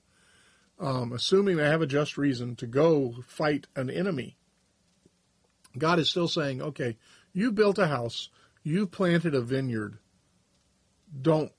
um, 0.78 1.12
assuming 1.12 1.56
they 1.56 1.68
have 1.68 1.82
a 1.82 1.86
just 1.86 2.18
reason 2.18 2.56
to 2.56 2.66
go 2.66 3.14
fight 3.26 3.66
an 3.74 3.90
enemy, 3.90 4.36
God 5.78 5.98
is 5.98 6.10
still 6.10 6.28
saying, 6.28 6.60
okay, 6.62 6.96
you 7.32 7.52
built 7.52 7.78
a 7.78 7.86
house, 7.86 8.30
you 8.62 8.86
planted 8.86 9.34
a 9.34 9.40
vineyard, 9.40 9.98
don't 11.22 11.52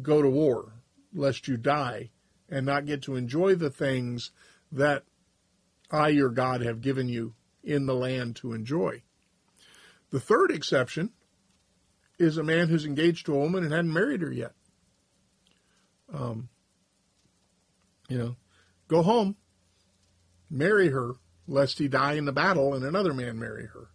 go 0.00 0.22
to 0.22 0.28
war 0.28 0.72
lest 1.12 1.46
you 1.46 1.56
die 1.56 2.10
and 2.48 2.64
not 2.66 2.86
get 2.86 3.02
to 3.02 3.16
enjoy 3.16 3.54
the 3.54 3.70
things 3.70 4.30
that 4.70 5.04
I, 5.90 6.08
your 6.08 6.30
God, 6.30 6.62
have 6.62 6.80
given 6.80 7.08
you 7.08 7.34
in 7.62 7.86
the 7.86 7.94
land 7.94 8.36
to 8.36 8.52
enjoy. 8.54 9.02
The 10.10 10.20
third 10.20 10.50
exception 10.50 11.10
is 12.22 12.36
a 12.36 12.42
man 12.42 12.68
who's 12.68 12.84
engaged 12.84 13.26
to 13.26 13.34
a 13.34 13.38
woman 13.38 13.64
and 13.64 13.72
hadn't 13.72 13.92
married 13.92 14.22
her 14.22 14.32
yet. 14.32 14.52
Um, 16.12 16.48
you 18.08 18.18
know, 18.18 18.36
go 18.88 19.02
home, 19.02 19.36
marry 20.50 20.88
her, 20.88 21.14
lest 21.46 21.78
he 21.78 21.88
die 21.88 22.14
in 22.14 22.24
the 22.24 22.32
battle 22.32 22.74
and 22.74 22.84
another 22.84 23.14
man 23.14 23.38
marry 23.38 23.66
her. 23.66 23.88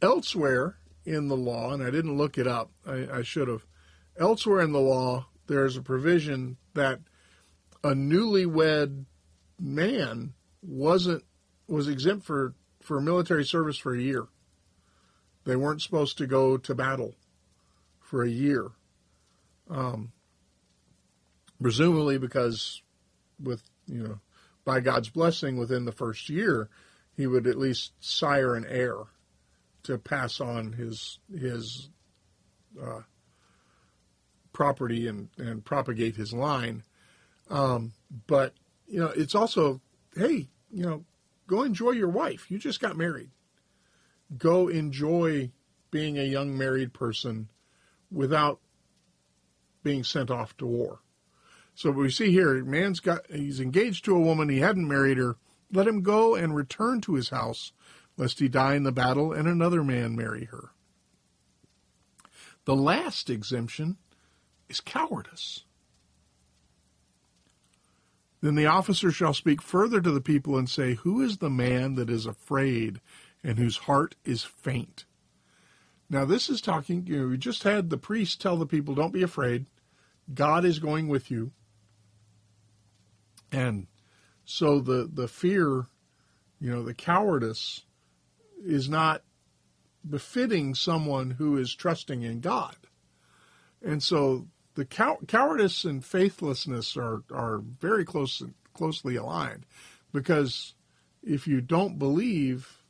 Elsewhere 0.00 0.76
in 1.04 1.28
the 1.28 1.36
law, 1.36 1.72
and 1.72 1.82
I 1.82 1.90
didn't 1.90 2.16
look 2.16 2.38
it 2.38 2.46
up, 2.46 2.70
I, 2.86 3.08
I 3.12 3.22
should 3.22 3.48
have. 3.48 3.64
Elsewhere 4.18 4.60
in 4.60 4.72
the 4.72 4.80
law, 4.80 5.26
there's 5.46 5.76
a 5.76 5.82
provision 5.82 6.58
that 6.74 7.00
a 7.82 7.90
newlywed 7.90 9.06
man 9.58 10.34
wasn't 10.62 11.24
was 11.66 11.88
exempt 11.88 12.26
for, 12.26 12.54
for 12.80 13.00
military 13.00 13.44
service 13.44 13.78
for 13.78 13.94
a 13.94 14.00
year. 14.00 14.26
They 15.44 15.56
weren't 15.56 15.82
supposed 15.82 16.18
to 16.18 16.26
go 16.26 16.56
to 16.58 16.74
battle 16.74 17.14
for 18.12 18.22
a 18.22 18.28
year. 18.28 18.70
Um, 19.70 20.12
presumably 21.62 22.18
because 22.18 22.82
with, 23.42 23.62
you 23.86 24.02
know, 24.02 24.20
by 24.66 24.80
God's 24.80 25.08
blessing 25.08 25.56
within 25.56 25.86
the 25.86 25.92
first 25.92 26.28
year, 26.28 26.68
he 27.16 27.26
would 27.26 27.46
at 27.46 27.56
least 27.56 27.92
sire 28.00 28.54
an 28.54 28.66
heir 28.68 28.96
to 29.84 29.96
pass 29.96 30.42
on 30.42 30.74
his 30.74 31.20
his 31.34 31.88
uh, 32.80 33.00
property 34.52 35.08
and, 35.08 35.30
and 35.38 35.64
propagate 35.64 36.14
his 36.14 36.34
line. 36.34 36.82
Um, 37.48 37.92
but 38.26 38.52
you 38.86 39.00
know, 39.00 39.12
it's 39.16 39.34
also 39.34 39.80
hey, 40.14 40.48
you 40.70 40.84
know, 40.84 41.06
go 41.46 41.62
enjoy 41.62 41.92
your 41.92 42.10
wife. 42.10 42.50
You 42.50 42.58
just 42.58 42.78
got 42.78 42.94
married. 42.94 43.30
Go 44.36 44.68
enjoy 44.68 45.50
being 45.90 46.18
a 46.18 46.24
young 46.24 46.58
married 46.58 46.92
person 46.92 47.48
without 48.12 48.60
being 49.82 50.04
sent 50.04 50.30
off 50.30 50.56
to 50.58 50.66
war. 50.66 51.00
So 51.74 51.90
we 51.90 52.10
see 52.10 52.30
here, 52.30 52.62
man's 52.64 53.00
got 53.00 53.26
he's 53.30 53.60
engaged 53.60 54.04
to 54.04 54.16
a 54.16 54.20
woman, 54.20 54.48
he 54.48 54.60
hadn't 54.60 54.86
married 54.86 55.18
her. 55.18 55.36
Let 55.72 55.88
him 55.88 56.02
go 56.02 56.34
and 56.34 56.54
return 56.54 57.00
to 57.02 57.14
his 57.14 57.30
house, 57.30 57.72
lest 58.16 58.38
he 58.38 58.48
die 58.48 58.74
in 58.74 58.82
the 58.82 58.92
battle 58.92 59.32
and 59.32 59.48
another 59.48 59.82
man 59.82 60.14
marry 60.14 60.44
her. 60.46 60.70
The 62.64 62.76
last 62.76 63.30
exemption 63.30 63.96
is 64.68 64.80
cowardice. 64.80 65.64
Then 68.42 68.54
the 68.56 68.66
officer 68.66 69.10
shall 69.10 69.34
speak 69.34 69.62
further 69.62 70.00
to 70.00 70.10
the 70.10 70.20
people 70.20 70.58
and 70.58 70.68
say, 70.68 70.94
Who 70.94 71.22
is 71.22 71.38
the 71.38 71.50
man 71.50 71.94
that 71.94 72.10
is 72.10 72.26
afraid 72.26 73.00
and 73.42 73.58
whose 73.58 73.78
heart 73.78 74.16
is 74.24 74.42
faint? 74.42 75.06
Now, 76.12 76.26
this 76.26 76.50
is 76.50 76.60
talking, 76.60 77.06
you 77.06 77.22
know, 77.22 77.28
we 77.28 77.38
just 77.38 77.62
had 77.62 77.88
the 77.88 77.96
priest 77.96 78.38
tell 78.38 78.58
the 78.58 78.66
people, 78.66 78.94
Don't 78.94 79.14
be 79.14 79.22
afraid. 79.22 79.64
God 80.32 80.62
is 80.66 80.78
going 80.78 81.08
with 81.08 81.30
you. 81.30 81.52
And 83.50 83.86
so 84.44 84.80
the, 84.80 85.08
the 85.10 85.26
fear, 85.26 85.86
you 86.60 86.70
know, 86.70 86.82
the 86.82 86.92
cowardice 86.92 87.84
is 88.62 88.90
not 88.90 89.22
befitting 90.08 90.74
someone 90.74 91.30
who 91.30 91.56
is 91.56 91.74
trusting 91.74 92.20
in 92.20 92.40
God. 92.40 92.76
And 93.82 94.02
so 94.02 94.48
the 94.74 94.84
cow- 94.84 95.18
cowardice 95.26 95.84
and 95.84 96.04
faithlessness 96.04 96.94
are, 96.94 97.22
are 97.32 97.62
very 97.80 98.04
close, 98.04 98.42
closely 98.74 99.16
aligned 99.16 99.64
because 100.12 100.74
if 101.22 101.46
you 101.46 101.62
don't 101.62 101.98
believe, 101.98 102.82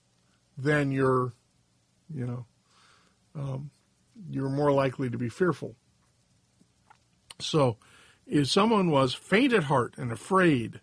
then 0.58 0.90
you're, 0.90 1.34
you 2.12 2.26
know, 2.26 2.46
um, 3.34 3.70
you're 4.30 4.48
more 4.48 4.72
likely 4.72 5.10
to 5.10 5.18
be 5.18 5.28
fearful. 5.28 5.76
So 7.40 7.76
if 8.26 8.48
someone 8.48 8.90
was 8.90 9.14
faint 9.14 9.52
at 9.52 9.64
heart 9.64 9.94
and 9.98 10.12
afraid, 10.12 10.80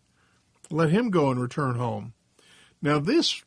let 0.69 0.89
him 0.89 1.09
go 1.09 1.29
and 1.31 1.41
return 1.41 1.75
home. 1.75 2.13
Now, 2.81 2.99
this 2.99 3.43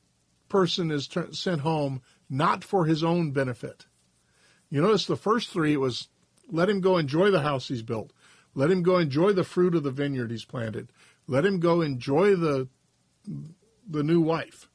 person 0.48 0.90
is 0.90 1.07
t- 1.09 1.32
sent 1.32 1.61
home 1.61 2.03
not 2.28 2.64
for 2.64 2.86
his 2.86 3.05
own 3.05 3.32
benefit. 3.32 3.86
You 4.70 4.82
notice 4.82 5.07
the 5.07 5.16
first 5.16 5.50
three, 5.50 5.74
it 5.74 5.80
was 5.80 6.09
let 6.50 6.68
him 6.68 6.80
go 6.80 6.98
enjoy 6.98 7.30
the 7.30 7.42
house 7.42 7.68
he's 7.68 7.82
built. 7.82 8.12
Let 8.55 8.70
him 8.70 8.82
go 8.82 8.98
enjoy 8.98 9.32
the 9.32 9.44
fruit 9.44 9.74
of 9.74 9.82
the 9.82 9.90
vineyard 9.90 10.30
he's 10.30 10.44
planted. 10.44 10.90
Let 11.26 11.46
him 11.46 11.61
go 11.61 11.80
enjoy 11.80 12.36
the, 12.36 12.68
the 13.88 14.03
new 14.03 14.20
wife. 14.20 14.68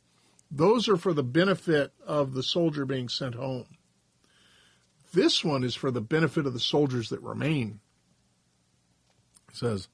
Those 0.49 0.87
are 0.87 0.97
for 0.97 1.13
the 1.13 1.23
benefit 1.23 1.93
of 2.05 2.33
the 2.33 2.41
soldier 2.41 2.85
being 2.85 3.09
sent 3.09 3.35
home. 3.35 3.65
This 5.17 5.43
one 5.43 5.63
is 5.63 5.73
for 5.73 5.89
the 5.89 5.99
benefit 5.99 6.45
of 6.45 6.53
the 6.53 6.59
soldiers 6.59 7.09
that 7.09 7.23
remain. 7.23 7.79
It 9.49 9.55
says, 9.55 9.87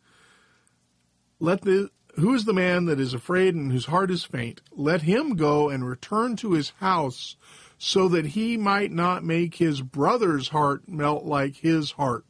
Let 1.39 1.61
the 1.61 1.91
who 2.15 2.33
is 2.33 2.43
the 2.43 2.51
man 2.51 2.87
that 2.87 2.99
is 2.99 3.13
afraid 3.13 3.55
and 3.55 3.71
whose 3.71 3.85
heart 3.85 4.11
is 4.11 4.25
faint? 4.25 4.59
Let 4.73 5.03
him 5.03 5.37
go 5.37 5.69
and 5.69 5.87
return 5.87 6.35
to 6.37 6.51
his 6.51 6.71
house 6.71 7.37
so 7.77 8.09
that 8.09 8.25
he 8.25 8.57
might 8.57 8.91
not 8.91 9.23
make 9.23 9.55
his 9.55 9.81
brother's 9.81 10.49
heart 10.49 10.89
melt 10.89 11.23
like 11.23 11.55
his 11.55 11.91
heart. 11.91 12.25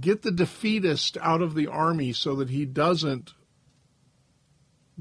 Get 0.00 0.22
the 0.22 0.32
defeatist 0.32 1.18
out 1.20 1.42
of 1.42 1.54
the 1.54 1.66
army 1.66 2.14
so 2.14 2.36
that 2.36 2.48
he 2.48 2.64
doesn't 2.64 3.34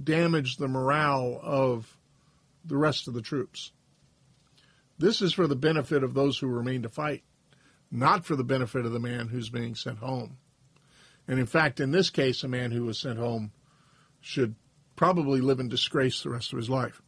damage 0.04 0.58
the 0.58 0.68
morale 0.68 1.40
of 1.42 1.98
the 2.66 2.76
rest 2.76 3.08
of 3.08 3.14
the 3.14 3.22
troops. 3.22 3.72
This 5.04 5.22
is 5.22 5.34
for 5.34 5.48
the 5.48 5.56
benefit 5.58 6.02
of 6.02 6.14
those 6.14 6.40
who 6.40 6.48
remain 6.48 6.84
to 6.84 6.90
fight, 6.90 7.24
not 7.92 8.24
for 8.24 8.38
the 8.38 8.44
benefit 8.46 8.86
of 8.86 8.94
the 8.94 9.02
man 9.02 9.28
who's 9.28 9.50
being 9.50 9.76
sent 9.76 9.98
home. 9.98 10.38
And 11.28 11.40
in 11.40 11.46
fact, 11.46 11.82
in 11.82 11.92
this 11.92 12.10
case, 12.10 12.42
a 12.42 12.48
man 12.48 12.72
who 12.72 12.86
was 12.86 13.02
sent 13.02 13.20
home 13.20 13.52
should 14.22 14.56
probably 14.96 15.42
live 15.42 15.60
in 15.60 15.68
disgrace 15.68 16.24
the 16.24 16.30
rest 16.30 16.54
of 16.54 16.58
his 16.58 16.70
life. 16.70 17.02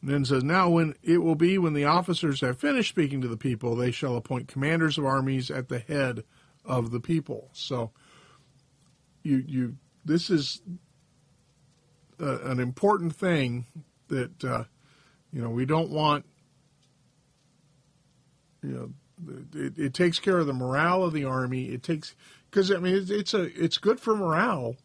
And 0.00 0.08
then 0.12 0.24
says, 0.24 0.44
Now 0.44 0.70
when 0.70 0.94
it 1.02 1.18
will 1.18 1.34
be 1.34 1.58
when 1.58 1.74
the 1.74 1.84
officers 1.84 2.42
have 2.42 2.60
finished 2.60 2.90
speaking 2.90 3.20
to 3.22 3.28
the 3.28 3.36
people, 3.36 3.74
they 3.74 3.90
shall 3.90 4.14
appoint 4.14 4.46
commanders 4.46 4.98
of 4.98 5.04
armies 5.04 5.50
at 5.50 5.68
the 5.68 5.80
head 5.80 6.22
of 6.64 6.92
the 6.92 7.00
people. 7.00 7.50
So 7.54 7.90
you 9.24 9.42
you 9.48 9.76
this 10.04 10.30
is 10.30 10.62
a, 12.20 12.36
an 12.36 12.60
important 12.60 13.16
thing 13.16 13.66
that 14.06 14.44
uh, 14.44 14.64
you 15.32 15.40
know 15.40 15.50
we 15.50 15.64
don't 15.64 15.90
want 15.90 16.24
you 18.62 18.70
know 18.70 18.90
it, 19.54 19.78
it, 19.78 19.94
takes 19.94 20.18
care 20.18 20.38
of 20.38 20.46
the 20.46 20.52
morale 20.52 21.04
of 21.04 21.12
the 21.12 21.24
army. 21.24 21.64
It 21.64 21.82
takes 21.82 22.14
because 22.50 22.70
I 22.70 22.78
mean 22.78 22.94
it's, 22.94 23.10
it's, 23.10 23.34
a 23.34 23.42
it's 23.62 23.78
good 23.78 24.00
for 24.00 24.16
morale 24.16 24.76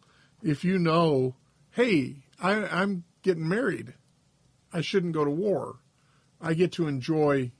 if 0.43 0.64
you 0.64 0.78
know, 0.78 1.36
hey, 1.72 2.18
I, 2.39 2.66
I'm 2.66 3.04
getting 3.24 3.48
married. 3.48 3.93
I 4.72 4.82
shouldn't 4.82 5.14
go 5.14 5.26
to 5.26 5.32
war. 5.32 5.78
I 6.41 6.54
get 6.54 6.74
to 6.74 6.88
enjoy 6.88 7.52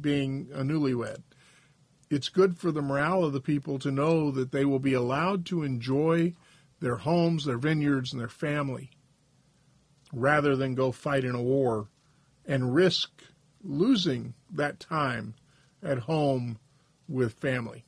being 0.00 0.48
a 0.52 0.58
newlywed. 0.58 1.22
It's 2.10 2.28
good 2.28 2.58
for 2.58 2.70
the 2.70 2.82
morale 2.82 3.24
of 3.24 3.32
the 3.32 3.40
people 3.40 3.78
to 3.80 3.90
know 3.90 4.30
that 4.30 4.52
they 4.52 4.64
will 4.64 4.78
be 4.78 4.94
allowed 4.94 5.46
to 5.46 5.62
enjoy 5.62 6.34
their 6.80 6.96
homes, 6.96 7.44
their 7.44 7.58
vineyards, 7.58 8.12
and 8.12 8.20
their 8.20 8.28
family 8.28 8.90
rather 10.12 10.54
than 10.54 10.74
go 10.74 10.92
fight 10.92 11.24
in 11.24 11.34
a 11.34 11.42
war 11.42 11.88
and 12.46 12.74
risk 12.74 13.10
losing 13.62 14.34
that 14.52 14.80
time 14.80 15.34
at 15.82 15.98
home 15.98 16.58
with 17.08 17.34
family. 17.34 17.84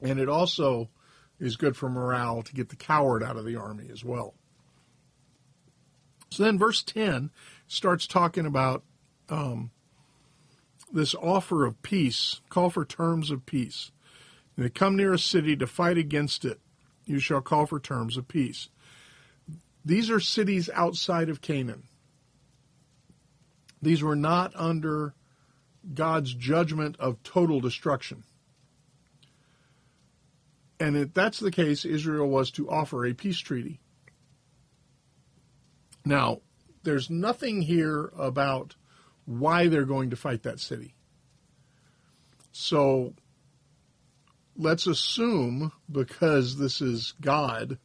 And 0.00 0.18
it 0.18 0.28
also 0.28 0.88
is 1.40 1.56
good 1.56 1.76
for 1.76 1.88
morale 1.88 2.42
to 2.42 2.54
get 2.54 2.68
the 2.68 2.76
coward 2.76 3.22
out 3.22 3.36
of 3.36 3.44
the 3.44 3.56
army 3.56 3.88
as 3.92 4.04
well. 4.04 4.34
So 6.30 6.42
then, 6.42 6.58
verse 6.58 6.82
10 6.82 7.30
starts 7.66 8.06
talking 8.06 8.46
about 8.46 8.82
um, 9.28 9.70
this 10.92 11.14
offer 11.14 11.64
of 11.64 11.82
peace, 11.82 12.40
call 12.48 12.70
for 12.70 12.84
terms 12.84 13.30
of 13.30 13.46
peace. 13.46 13.90
And 14.56 14.64
they 14.64 14.70
come 14.70 14.96
near 14.96 15.12
a 15.12 15.18
city 15.18 15.56
to 15.56 15.66
fight 15.66 15.96
against 15.96 16.44
it, 16.44 16.60
you 17.06 17.18
shall 17.18 17.40
call 17.40 17.66
for 17.66 17.80
terms 17.80 18.16
of 18.16 18.28
peace. 18.28 18.68
These 19.84 20.10
are 20.10 20.20
cities 20.20 20.68
outside 20.74 21.30
of 21.30 21.40
Canaan. 21.40 21.87
These 23.80 24.02
were 24.02 24.16
not 24.16 24.52
under 24.54 25.14
God's 25.94 26.34
judgment 26.34 26.96
of 26.98 27.22
total 27.22 27.60
destruction. 27.60 28.24
And 30.80 30.96
if 30.96 31.12
that's 31.12 31.40
the 31.40 31.50
case, 31.50 31.84
Israel 31.84 32.28
was 32.28 32.50
to 32.52 32.70
offer 32.70 33.04
a 33.04 33.14
peace 33.14 33.38
treaty. 33.38 33.80
Now, 36.04 36.40
there's 36.84 37.10
nothing 37.10 37.62
here 37.62 38.12
about 38.16 38.76
why 39.24 39.68
they're 39.68 39.84
going 39.84 40.10
to 40.10 40.16
fight 40.16 40.44
that 40.44 40.60
city. 40.60 40.94
So 42.52 43.14
let's 44.56 44.86
assume, 44.86 45.72
because 45.90 46.56
this 46.56 46.80
is 46.80 47.14
God, 47.20 47.78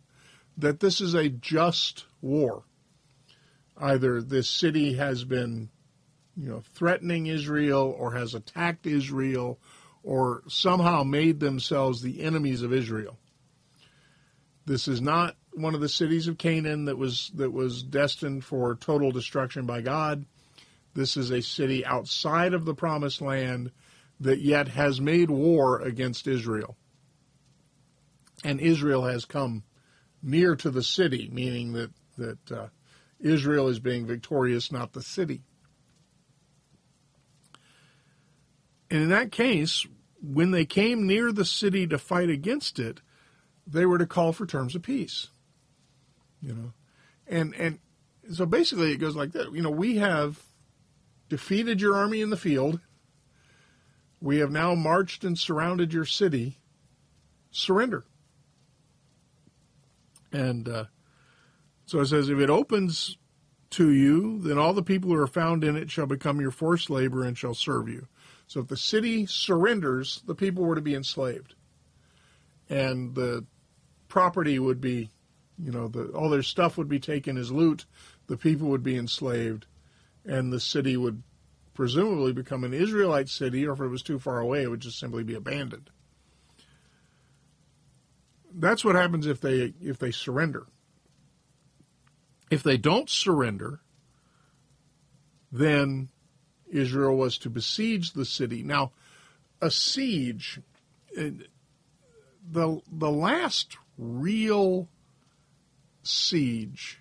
that 0.58 0.80
this 0.80 1.02
is 1.02 1.14
a 1.16 1.30
just 1.30 2.06
war. 2.22 2.64
Either 3.76 4.22
this 4.22 4.50
city 4.50 4.94
has 4.94 5.24
been 5.24 5.70
you 6.36 6.50
know, 6.50 6.64
threatening 6.74 7.28
Israel 7.28 7.96
or 7.98 8.14
has 8.14 8.34
attacked 8.34 8.88
Israel 8.88 9.60
or 10.04 10.44
somehow 10.48 11.04
made 11.04 11.40
themselves 11.40 12.02
the 12.02 12.22
enemies 12.22 12.62
of 12.62 12.74
Israel. 12.74 13.18
This 14.66 14.88
is 14.88 15.02
not 15.02 15.36
one 15.54 15.76
of 15.76 15.82
the 15.82 15.90
cities 15.90 16.28
of 16.28 16.38
Canaan 16.38 16.86
that 16.86 16.98
was 16.98 17.32
that 17.36 17.52
was 17.52 17.84
destined 17.84 18.44
for 18.44 18.76
total 18.76 19.12
destruction 19.12 19.66
by 19.66 19.82
God. 19.82 20.26
This 20.94 21.18
is 21.18 21.32
a 21.32 21.42
city 21.42 21.86
outside 21.86 22.54
of 22.54 22.66
the 22.66 22.74
promised 22.74 23.22
land 23.22 23.72
that 24.20 24.40
yet 24.40 24.70
has 24.70 25.02
made 25.02 25.30
war 25.30 25.82
against 25.82 26.28
Israel. 26.28 26.78
And 28.44 28.60
Israel 28.60 29.04
has 29.06 29.26
come 29.26 29.64
near 30.22 30.56
to 30.56 30.72
the 30.72 30.84
city, 30.84 31.30
meaning 31.32 31.74
that 31.74 31.92
that 32.18 32.52
uh, 32.52 32.68
Israel 33.20 33.68
is 33.68 33.80
being 33.80 34.06
victorious, 34.06 34.72
not 34.72 34.94
the 34.94 35.02
city. 35.02 35.44
And 38.94 39.02
in 39.02 39.10
that 39.10 39.32
case, 39.32 39.88
when 40.22 40.52
they 40.52 40.66
came 40.66 41.08
near 41.08 41.32
the 41.32 41.46
city 41.46 41.88
to 41.88 41.98
fight 41.98 42.30
against 42.30 42.78
it, 42.78 43.02
they 43.66 43.88
were 43.88 43.98
to 43.98 44.06
call 44.06 44.34
for 44.34 44.46
terms 44.46 44.76
of 44.76 44.84
peace. 44.84 45.30
You 46.44 46.54
know, 46.54 46.74
and 47.26 47.56
and 47.56 47.80
so 48.32 48.46
basically 48.46 48.92
it 48.92 48.98
goes 48.98 49.16
like 49.16 49.32
that. 49.32 49.52
You 49.52 49.64
know, 49.64 49.72
we 49.72 49.96
have 49.96 50.44
defeated 51.28 51.82
your 51.82 51.96
army 51.96 52.22
in 52.22 52.30
the 52.30 52.38
field. 52.38 52.82
We 54.22 54.38
have 54.38 54.52
now 54.52 54.76
marched 54.76 55.24
and 55.24 55.40
surrounded 55.40 55.92
your 55.92 56.06
city. 56.06 56.60
Surrender. 57.50 58.06
And 60.32 60.70
uh, 60.70 60.86
so 61.88 62.00
it 62.02 62.06
says, 62.06 62.30
if 62.30 62.38
it 62.38 62.52
opens 62.52 63.18
to 63.72 63.90
you, 63.90 64.38
then 64.38 64.60
all 64.60 64.74
the 64.74 64.84
people 64.84 65.10
who 65.10 65.18
are 65.18 65.26
found 65.26 65.64
in 65.64 65.76
it 65.76 65.90
shall 65.90 66.06
become 66.06 66.40
your 66.40 66.52
forced 66.52 66.92
labor 66.92 67.24
and 67.24 67.36
shall 67.36 67.56
serve 67.56 67.90
you. 67.90 68.08
So 68.54 68.60
if 68.60 68.68
the 68.68 68.78
city 68.78 69.26
surrenders, 69.26 70.22
the 70.28 70.36
people 70.36 70.64
were 70.64 70.76
to 70.76 70.82
be 70.82 70.94
enslaved. 70.94 71.56
And 72.70 73.16
the 73.16 73.48
property 74.10 74.60
would 74.60 74.80
be, 74.80 75.10
you 75.58 75.72
know, 75.72 75.88
the, 75.88 76.10
all 76.10 76.30
their 76.30 76.44
stuff 76.44 76.78
would 76.78 76.88
be 76.88 77.00
taken 77.00 77.36
as 77.36 77.52
loot. 77.52 77.86
The 78.28 78.38
people 78.38 78.68
would 78.68 78.84
be 78.84 78.96
enslaved. 78.96 79.66
And 80.24 80.54
the 80.54 80.60
city 80.60 80.96
would 80.96 81.24
presumably 81.74 82.32
become 82.32 82.64
an 82.64 82.76
Israelite 82.76 83.28
city, 83.28 83.66
or 83.66 83.74
if 83.74 83.80
it 83.80 83.88
was 83.88 84.04
too 84.04 84.20
far 84.20 84.38
away, 84.38 84.62
it 84.62 84.70
would 84.70 84.82
just 84.82 85.00
simply 85.00 85.24
be 85.24 85.34
abandoned. 85.34 85.90
That's 88.54 88.86
what 88.86 88.94
happens 88.94 89.26
if 89.26 89.42
they 89.42 89.74
if 89.82 89.98
they 89.98 90.12
surrender. 90.12 90.68
If 92.52 92.62
they 92.62 92.78
don't 92.78 93.10
surrender, 93.10 93.80
then 95.52 96.10
Israel 96.74 97.16
was 97.16 97.38
to 97.40 97.50
besiege 97.50 98.14
the 98.14 98.26
city. 98.26 98.64
Now, 98.64 98.92
a 99.62 99.72
siege, 99.72 100.60
the 101.16 101.42
the 102.92 103.12
last 103.12 103.78
real 103.98 104.90
siege 106.02 107.00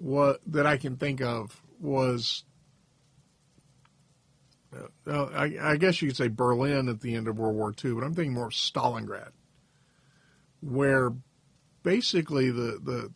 that 0.00 0.66
I 0.66 0.76
can 0.76 0.96
think 0.96 1.20
of 1.20 1.62
was 1.80 2.44
uh, 5.06 5.26
I, 5.34 5.56
I, 5.60 5.76
guess 5.76 6.02
you 6.02 6.08
could 6.08 6.16
say 6.16 6.28
Berlin 6.28 6.88
at 6.88 7.00
the 7.00 7.14
end 7.14 7.28
of 7.28 7.38
World 7.38 7.54
War 7.54 7.72
II, 7.84 7.94
but 7.94 8.04
I'm 8.04 8.14
thinking 8.14 8.34
more 8.34 8.46
of 8.46 8.52
Stalingrad, 8.52 9.30
where 10.60 11.12
basically 11.82 12.50
the, 12.50 12.80
the 12.82 13.12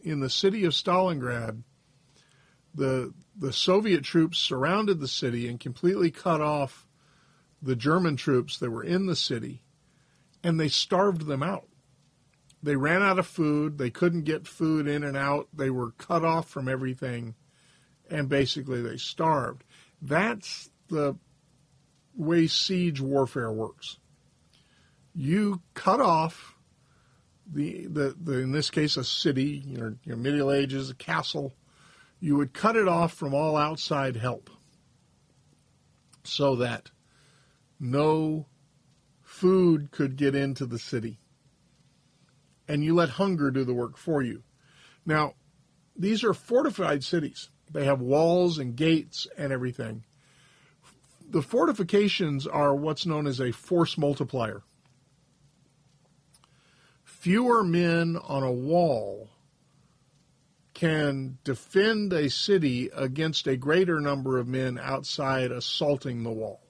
in 0.00 0.20
the 0.20 0.30
city 0.30 0.64
of 0.64 0.72
Stalingrad, 0.72 1.62
the 2.74 3.12
the 3.36 3.52
Soviet 3.52 4.04
troops 4.04 4.38
surrounded 4.38 5.00
the 5.00 5.08
city 5.08 5.48
and 5.48 5.58
completely 5.58 6.10
cut 6.10 6.40
off 6.40 6.86
the 7.60 7.76
German 7.76 8.16
troops 8.16 8.58
that 8.58 8.70
were 8.70 8.84
in 8.84 9.06
the 9.06 9.16
city, 9.16 9.62
and 10.42 10.60
they 10.60 10.68
starved 10.68 11.26
them 11.26 11.42
out. 11.42 11.66
They 12.62 12.76
ran 12.76 13.02
out 13.02 13.18
of 13.18 13.26
food. 13.26 13.76
They 13.76 13.90
couldn't 13.90 14.22
get 14.22 14.46
food 14.46 14.86
in 14.86 15.04
and 15.04 15.16
out. 15.16 15.48
They 15.52 15.70
were 15.70 15.90
cut 15.92 16.24
off 16.24 16.48
from 16.48 16.68
everything, 16.68 17.34
and 18.10 18.28
basically 18.28 18.80
they 18.80 18.96
starved. 18.96 19.64
That's 20.00 20.70
the 20.88 21.16
way 22.16 22.46
siege 22.46 23.00
warfare 23.00 23.52
works. 23.52 23.98
You 25.14 25.62
cut 25.74 26.00
off 26.00 26.56
the, 27.46 27.86
the, 27.86 28.16
the 28.20 28.38
in 28.38 28.52
this 28.52 28.70
case 28.70 28.96
a 28.96 29.04
city, 29.04 29.62
you 29.66 29.78
know, 29.78 29.94
your 30.04 30.16
Middle 30.16 30.50
Ages, 30.50 30.90
a 30.90 30.94
castle. 30.94 31.52
You 32.24 32.36
would 32.36 32.54
cut 32.54 32.74
it 32.74 32.88
off 32.88 33.12
from 33.12 33.34
all 33.34 33.54
outside 33.54 34.16
help, 34.16 34.48
so 36.22 36.56
that 36.56 36.90
no 37.78 38.46
food 39.20 39.90
could 39.90 40.16
get 40.16 40.34
into 40.34 40.64
the 40.64 40.78
city, 40.78 41.18
and 42.66 42.82
you 42.82 42.94
let 42.94 43.10
hunger 43.10 43.50
do 43.50 43.62
the 43.62 43.74
work 43.74 43.98
for 43.98 44.22
you. 44.22 44.42
Now, 45.04 45.34
these 45.94 46.24
are 46.24 46.32
fortified 46.32 47.04
cities. 47.04 47.50
They 47.70 47.84
have 47.84 48.00
walls 48.00 48.56
and 48.56 48.74
gates 48.74 49.26
and 49.36 49.52
everything 49.52 50.04
the 51.28 51.42
fortifications 51.42 52.46
are 52.46 52.74
what's 52.74 53.04
known 53.04 53.26
as 53.26 53.40
a 53.40 53.50
force 53.50 53.98
multiplier. 53.98 54.62
Fewer 57.02 57.64
men 57.64 58.16
on 58.16 58.42
a 58.42 58.52
wall 58.52 59.30
can 60.74 61.38
defend 61.44 62.12
a 62.12 62.28
city 62.28 62.90
against 62.94 63.46
a 63.46 63.56
greater 63.56 64.00
number 64.00 64.38
of 64.38 64.48
men 64.48 64.78
outside 64.82 65.52
assaulting 65.52 66.22
the 66.22 66.32
wall. 66.32 66.60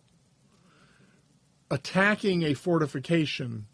Attacking 1.71 2.43
a 2.43 2.55
fortification 2.55 3.67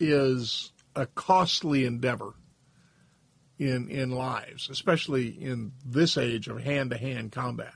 is 0.00 0.72
a 0.96 1.06
costly 1.06 1.84
endeavor 1.84 2.34
in 3.58 3.88
in 3.88 4.10
lives, 4.10 4.68
especially 4.68 5.28
in 5.28 5.72
this 5.86 6.18
age 6.18 6.48
of 6.48 6.60
hand 6.60 6.90
to 6.90 6.98
hand 6.98 7.30
combat. 7.30 7.74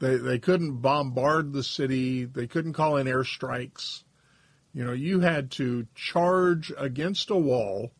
They 0.00 0.16
they 0.16 0.38
couldn't 0.38 0.76
bombard 0.76 1.52
the 1.52 1.64
city. 1.64 2.24
They 2.24 2.46
couldn't 2.46 2.74
call 2.74 2.96
in 2.96 3.06
airstrikes. 3.08 4.04
You 4.72 4.84
know, 4.84 4.92
you 4.92 5.20
had 5.20 5.50
to 5.52 5.86
charge 5.94 6.72
against 6.78 7.30
a 7.30 7.36
wall 7.36 7.90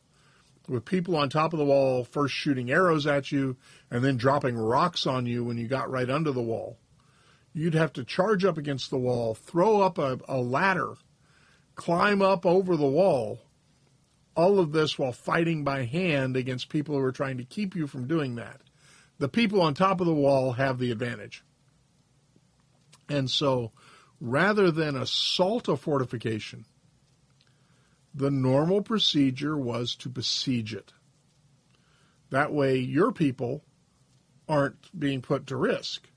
with 0.68 0.84
people 0.84 1.16
on 1.16 1.28
top 1.28 1.52
of 1.52 1.58
the 1.58 1.64
wall 1.64 2.04
first 2.04 2.34
shooting 2.34 2.70
arrows 2.70 3.06
at 3.06 3.30
you 3.30 3.56
and 3.90 4.04
then 4.04 4.16
dropping 4.16 4.56
rocks 4.56 5.06
on 5.06 5.26
you 5.26 5.44
when 5.44 5.56
you 5.58 5.68
got 5.68 5.90
right 5.90 6.10
under 6.10 6.32
the 6.32 6.42
wall. 6.42 6.78
You'd 7.52 7.74
have 7.74 7.92
to 7.94 8.04
charge 8.04 8.44
up 8.44 8.58
against 8.58 8.90
the 8.90 8.98
wall, 8.98 9.34
throw 9.34 9.80
up 9.80 9.98
a, 9.98 10.18
a 10.28 10.36
ladder, 10.36 10.94
climb 11.74 12.20
up 12.20 12.44
over 12.44 12.76
the 12.76 12.86
wall. 12.86 13.40
All 14.34 14.58
of 14.58 14.72
this 14.72 14.98
while 14.98 15.12
fighting 15.12 15.64
by 15.64 15.86
hand 15.86 16.36
against 16.36 16.68
people 16.68 16.94
who 16.94 17.02
are 17.02 17.12
trying 17.12 17.38
to 17.38 17.44
keep 17.44 17.74
you 17.74 17.86
from 17.86 18.06
doing 18.06 18.34
that. 18.34 18.60
The 19.18 19.30
people 19.30 19.62
on 19.62 19.72
top 19.72 20.00
of 20.00 20.06
the 20.06 20.12
wall 20.12 20.52
have 20.52 20.78
the 20.78 20.90
advantage. 20.90 21.42
And 23.08 23.30
so 23.30 23.72
rather 24.20 24.70
than 24.70 24.96
assault 24.96 25.68
a 25.68 25.76
fortification, 25.76 26.66
the 28.16 28.30
normal 28.30 28.80
procedure 28.80 29.56
was 29.56 29.94
to 29.96 30.08
besiege 30.08 30.74
it. 30.74 30.92
That 32.30 32.52
way, 32.52 32.78
your 32.78 33.12
people 33.12 33.62
aren't 34.48 34.98
being 34.98 35.20
put 35.20 35.46
to 35.48 35.56
risk. 35.56 36.08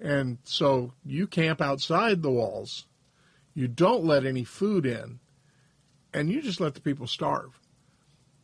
And 0.00 0.38
so 0.44 0.94
you 1.04 1.26
camp 1.26 1.60
outside 1.60 2.22
the 2.22 2.30
walls, 2.30 2.86
you 3.54 3.68
don't 3.68 4.04
let 4.04 4.24
any 4.24 4.44
food 4.44 4.86
in, 4.86 5.18
and 6.14 6.30
you 6.30 6.40
just 6.40 6.60
let 6.60 6.74
the 6.74 6.80
people 6.80 7.06
starve. 7.06 7.58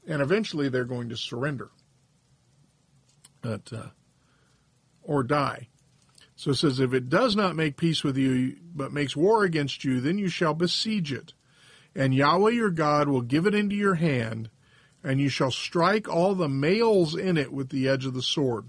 And 0.06 0.20
eventually 0.20 0.68
they're 0.68 0.84
going 0.84 1.08
to 1.08 1.16
surrender 1.16 1.70
but, 3.40 3.72
uh, 3.72 3.88
or 5.02 5.22
die. 5.22 5.68
So 6.36 6.50
it 6.50 6.56
says, 6.56 6.80
If 6.80 6.92
it 6.92 7.08
does 7.08 7.34
not 7.34 7.56
make 7.56 7.76
peace 7.76 8.04
with 8.04 8.16
you, 8.16 8.56
but 8.74 8.92
makes 8.92 9.16
war 9.16 9.44
against 9.44 9.84
you, 9.84 10.00
then 10.00 10.18
you 10.18 10.28
shall 10.28 10.54
besiege 10.54 11.12
it. 11.12 11.32
And 11.94 12.14
Yahweh 12.14 12.52
your 12.52 12.70
God 12.70 13.08
will 13.08 13.22
give 13.22 13.46
it 13.46 13.54
into 13.54 13.74
your 13.74 13.96
hand, 13.96 14.50
and 15.02 15.20
you 15.20 15.28
shall 15.28 15.50
strike 15.50 16.08
all 16.08 16.34
the 16.34 16.48
males 16.48 17.16
in 17.16 17.36
it 17.36 17.52
with 17.52 17.70
the 17.70 17.88
edge 17.88 18.06
of 18.06 18.14
the 18.14 18.22
sword. 18.22 18.66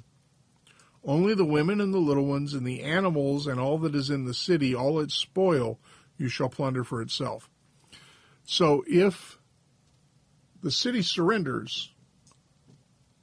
Only 1.03 1.33
the 1.33 1.45
women 1.45 1.79
and 1.79 1.93
the 1.93 1.99
little 1.99 2.25
ones, 2.25 2.53
and 2.53 2.65
the 2.65 2.83
animals, 2.83 3.47
and 3.47 3.59
all 3.59 3.77
that 3.79 3.95
is 3.95 4.09
in 4.09 4.25
the 4.25 4.33
city, 4.33 4.75
all 4.75 4.99
its 4.99 5.15
spoil, 5.15 5.79
you 6.17 6.27
shall 6.27 6.49
plunder 6.49 6.83
for 6.83 7.01
itself. 7.01 7.49
So 8.43 8.83
if 8.87 9.39
the 10.61 10.71
city 10.71 11.01
surrenders, 11.01 11.93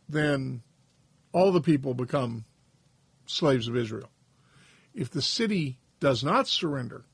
then 0.09 0.62
all 1.32 1.53
the 1.53 1.61
people 1.61 1.94
become 1.94 2.44
slaves 3.26 3.68
of 3.68 3.76
Israel 3.76 4.11
if 4.97 5.11
the 5.11 5.22
city 5.22 5.78
does 6.01 6.24
not 6.24 6.49
surrender 6.49 7.05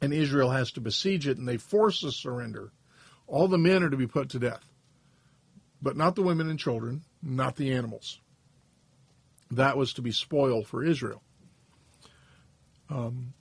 and 0.00 0.12
Israel 0.12 0.50
has 0.50 0.72
to 0.72 0.80
besiege 0.80 1.26
it 1.26 1.38
and 1.38 1.48
they 1.48 1.56
force 1.56 2.02
a 2.02 2.12
surrender, 2.12 2.70
all 3.26 3.48
the 3.48 3.58
men 3.58 3.82
are 3.82 3.90
to 3.90 3.96
be 3.96 4.06
put 4.06 4.30
to 4.30 4.38
death, 4.38 4.64
but 5.82 5.96
not 5.96 6.14
the 6.14 6.22
women 6.22 6.48
and 6.48 6.58
children, 6.58 7.02
not 7.22 7.56
the 7.56 7.72
animals. 7.72 8.20
That 9.50 9.76
was 9.76 9.94
to 9.94 10.02
be 10.02 10.12
spoil 10.12 10.62
for 10.62 10.84
Israel. 10.84 11.22
Um, 12.90 13.34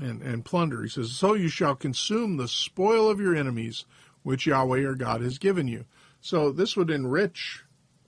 and, 0.00 0.22
and 0.22 0.44
plunder. 0.44 0.82
He 0.82 0.88
says, 0.88 1.12
So 1.12 1.34
you 1.34 1.48
shall 1.48 1.74
consume 1.74 2.36
the 2.36 2.48
spoil 2.48 3.10
of 3.10 3.20
your 3.20 3.34
enemies, 3.34 3.84
which 4.22 4.46
Yahweh 4.46 4.78
your 4.78 4.94
God 4.94 5.20
has 5.20 5.38
given 5.38 5.68
you. 5.68 5.84
So 6.20 6.50
this 6.50 6.76
would 6.76 6.90
enrich 6.90 7.64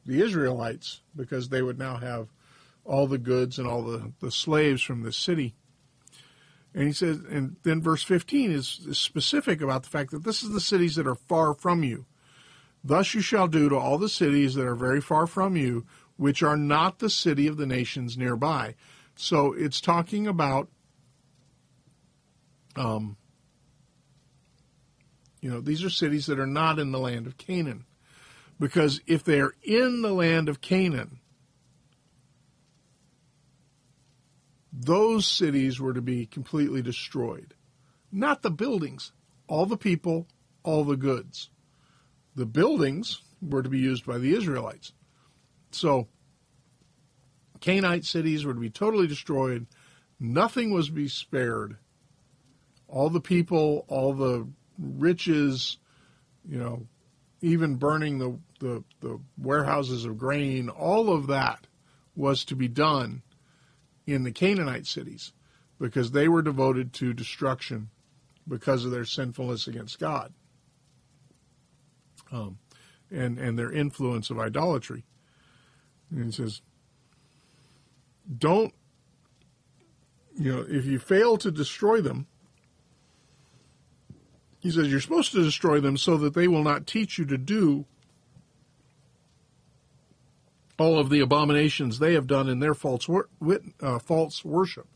the 0.06 0.22
Israelites 0.22 1.00
because 1.14 1.48
they 1.48 1.62
would 1.62 1.78
now 1.78 1.96
have 1.96 2.28
all 2.84 3.06
the 3.06 3.18
goods 3.18 3.58
and 3.58 3.66
all 3.66 3.82
the, 3.82 4.12
the 4.20 4.30
slaves 4.30 4.82
from 4.82 5.02
the 5.02 5.12
city. 5.12 5.54
And 6.74 6.84
he 6.86 6.92
says, 6.92 7.18
and 7.28 7.56
then 7.64 7.82
verse 7.82 8.02
15 8.02 8.50
is, 8.50 8.80
is 8.88 8.98
specific 8.98 9.60
about 9.60 9.82
the 9.82 9.88
fact 9.88 10.12
that 10.12 10.24
this 10.24 10.42
is 10.42 10.50
the 10.50 10.60
cities 10.60 10.94
that 10.96 11.06
are 11.06 11.16
far 11.16 11.54
from 11.54 11.82
you. 11.82 12.06
Thus 12.82 13.14
you 13.14 13.20
shall 13.20 13.48
do 13.48 13.68
to 13.68 13.76
all 13.76 13.98
the 13.98 14.08
cities 14.08 14.54
that 14.54 14.66
are 14.66 14.76
very 14.76 15.00
far 15.00 15.26
from 15.26 15.56
you, 15.56 15.84
which 16.16 16.42
are 16.42 16.56
not 16.56 16.98
the 16.98 17.10
city 17.10 17.46
of 17.46 17.56
the 17.56 17.66
nations 17.66 18.16
nearby. 18.16 18.74
So 19.16 19.52
it's 19.52 19.80
talking 19.80 20.26
about, 20.26 20.68
um, 22.76 23.16
you 25.40 25.50
know, 25.50 25.60
these 25.60 25.84
are 25.84 25.90
cities 25.90 26.26
that 26.26 26.38
are 26.38 26.46
not 26.46 26.78
in 26.78 26.92
the 26.92 26.98
land 26.98 27.26
of 27.26 27.36
Canaan. 27.36 27.84
Because 28.58 29.00
if 29.06 29.24
they 29.24 29.40
are 29.40 29.54
in 29.62 30.02
the 30.02 30.12
land 30.12 30.48
of 30.48 30.60
Canaan, 30.60 31.19
those 34.72 35.26
cities 35.26 35.80
were 35.80 35.94
to 35.94 36.02
be 36.02 36.26
completely 36.26 36.82
destroyed. 36.82 37.54
Not 38.12 38.42
the 38.42 38.50
buildings, 38.50 39.12
all 39.48 39.66
the 39.66 39.76
people, 39.76 40.26
all 40.62 40.84
the 40.84 40.96
goods. 40.96 41.50
The 42.36 42.46
buildings 42.46 43.20
were 43.42 43.62
to 43.62 43.68
be 43.68 43.78
used 43.78 44.06
by 44.06 44.18
the 44.18 44.34
Israelites. 44.34 44.92
So, 45.72 46.08
Canaanite 47.60 48.04
cities 48.04 48.44
were 48.44 48.54
to 48.54 48.60
be 48.60 48.70
totally 48.70 49.06
destroyed. 49.06 49.66
Nothing 50.18 50.72
was 50.72 50.86
to 50.86 50.92
be 50.92 51.08
spared. 51.08 51.76
All 52.88 53.10
the 53.10 53.20
people, 53.20 53.84
all 53.88 54.12
the 54.12 54.48
riches, 54.78 55.78
you 56.48 56.58
know, 56.58 56.86
even 57.40 57.76
burning 57.76 58.18
the, 58.18 58.38
the, 58.60 58.84
the 59.00 59.20
warehouses 59.38 60.04
of 60.04 60.18
grain, 60.18 60.68
all 60.68 61.12
of 61.12 61.28
that 61.28 61.66
was 62.14 62.44
to 62.46 62.56
be 62.56 62.68
done 62.68 63.22
in 64.12 64.24
the 64.24 64.32
Canaanite 64.32 64.86
cities 64.86 65.32
because 65.78 66.10
they 66.10 66.28
were 66.28 66.42
devoted 66.42 66.92
to 66.94 67.12
destruction 67.12 67.90
because 68.48 68.84
of 68.84 68.90
their 68.90 69.04
sinfulness 69.04 69.66
against 69.66 69.98
God 69.98 70.32
um, 72.32 72.58
and, 73.10 73.38
and 73.38 73.58
their 73.58 73.72
influence 73.72 74.30
of 74.30 74.38
idolatry. 74.38 75.04
And 76.10 76.26
he 76.26 76.32
says, 76.32 76.60
don't, 78.38 78.74
you 80.36 80.52
know, 80.52 80.64
if 80.68 80.86
you 80.86 80.98
fail 80.98 81.36
to 81.38 81.50
destroy 81.50 82.00
them, 82.00 82.26
he 84.60 84.70
says 84.70 84.88
you're 84.88 85.00
supposed 85.00 85.32
to 85.32 85.42
destroy 85.42 85.80
them 85.80 85.96
so 85.96 86.16
that 86.18 86.34
they 86.34 86.46
will 86.46 86.62
not 86.62 86.86
teach 86.86 87.18
you 87.18 87.24
to 87.26 87.38
do 87.38 87.86
all 90.80 90.98
of 90.98 91.10
the 91.10 91.20
abominations 91.20 91.98
they 91.98 92.14
have 92.14 92.26
done 92.26 92.48
in 92.48 92.58
their 92.58 92.72
false 92.72 93.06
wor- 93.06 93.28
uh, 93.82 93.98
false 93.98 94.42
worship 94.42 94.86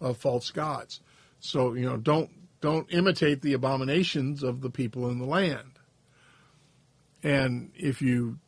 of 0.00 0.16
false 0.16 0.52
gods. 0.52 1.00
So 1.40 1.74
you 1.74 1.84
know, 1.84 1.96
don't 1.96 2.30
don't 2.60 2.86
imitate 2.92 3.42
the 3.42 3.54
abominations 3.54 4.44
of 4.44 4.60
the 4.60 4.70
people 4.70 5.10
in 5.10 5.18
the 5.18 5.26
land. 5.26 5.80
And 7.24 7.72
if 7.74 8.00
you 8.00 8.38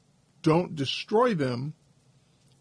don't 0.43 0.77
destroy 0.77 1.35
them, 1.35 1.75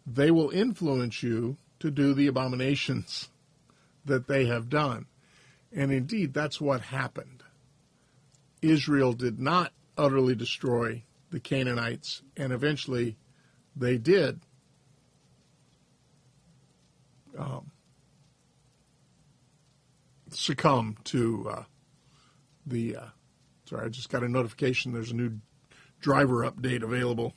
they 0.04 0.32
will 0.32 0.50
influence 0.50 1.22
you 1.22 1.56
to 1.78 1.92
do 1.92 2.12
the 2.12 2.26
abominations 2.26 3.28
that 4.04 4.26
they 4.26 4.46
have 4.46 4.68
done. 4.68 5.06
And 5.72 5.92
indeed, 5.92 6.34
that's 6.34 6.60
what 6.60 6.80
happened. 6.80 7.44
Israel 8.62 9.12
did 9.12 9.38
not 9.38 9.72
utterly 9.96 10.34
destroy 10.34 11.04
the 11.30 11.38
Canaanites, 11.38 12.22
and 12.36 12.52
eventually 12.52 13.16
they 13.76 13.98
did 13.98 14.40
um, 17.38 17.70
succumb 20.30 20.96
to 21.04 21.48
uh, 21.50 21.62
the. 22.66 22.96
Uh, 22.96 23.06
sorry, 23.68 23.86
I 23.86 23.88
just 23.88 24.08
got 24.08 24.22
a 24.22 24.28
notification. 24.28 24.92
There's 24.92 25.10
a 25.10 25.16
new 25.16 25.38
driver 26.00 26.48
update 26.48 26.82
available. 26.82 27.34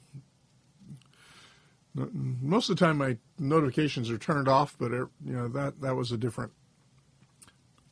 Most 1.95 2.69
of 2.69 2.77
the 2.77 2.85
time, 2.85 2.97
my 2.97 3.17
notifications 3.39 4.11
are 4.11 4.19
turned 4.19 4.47
off, 4.47 4.75
but 4.77 4.91
it, 4.91 5.07
you 5.25 5.33
know 5.33 5.47
that 5.47 5.81
that 5.81 5.95
was 5.95 6.11
a 6.11 6.17
different. 6.17 6.51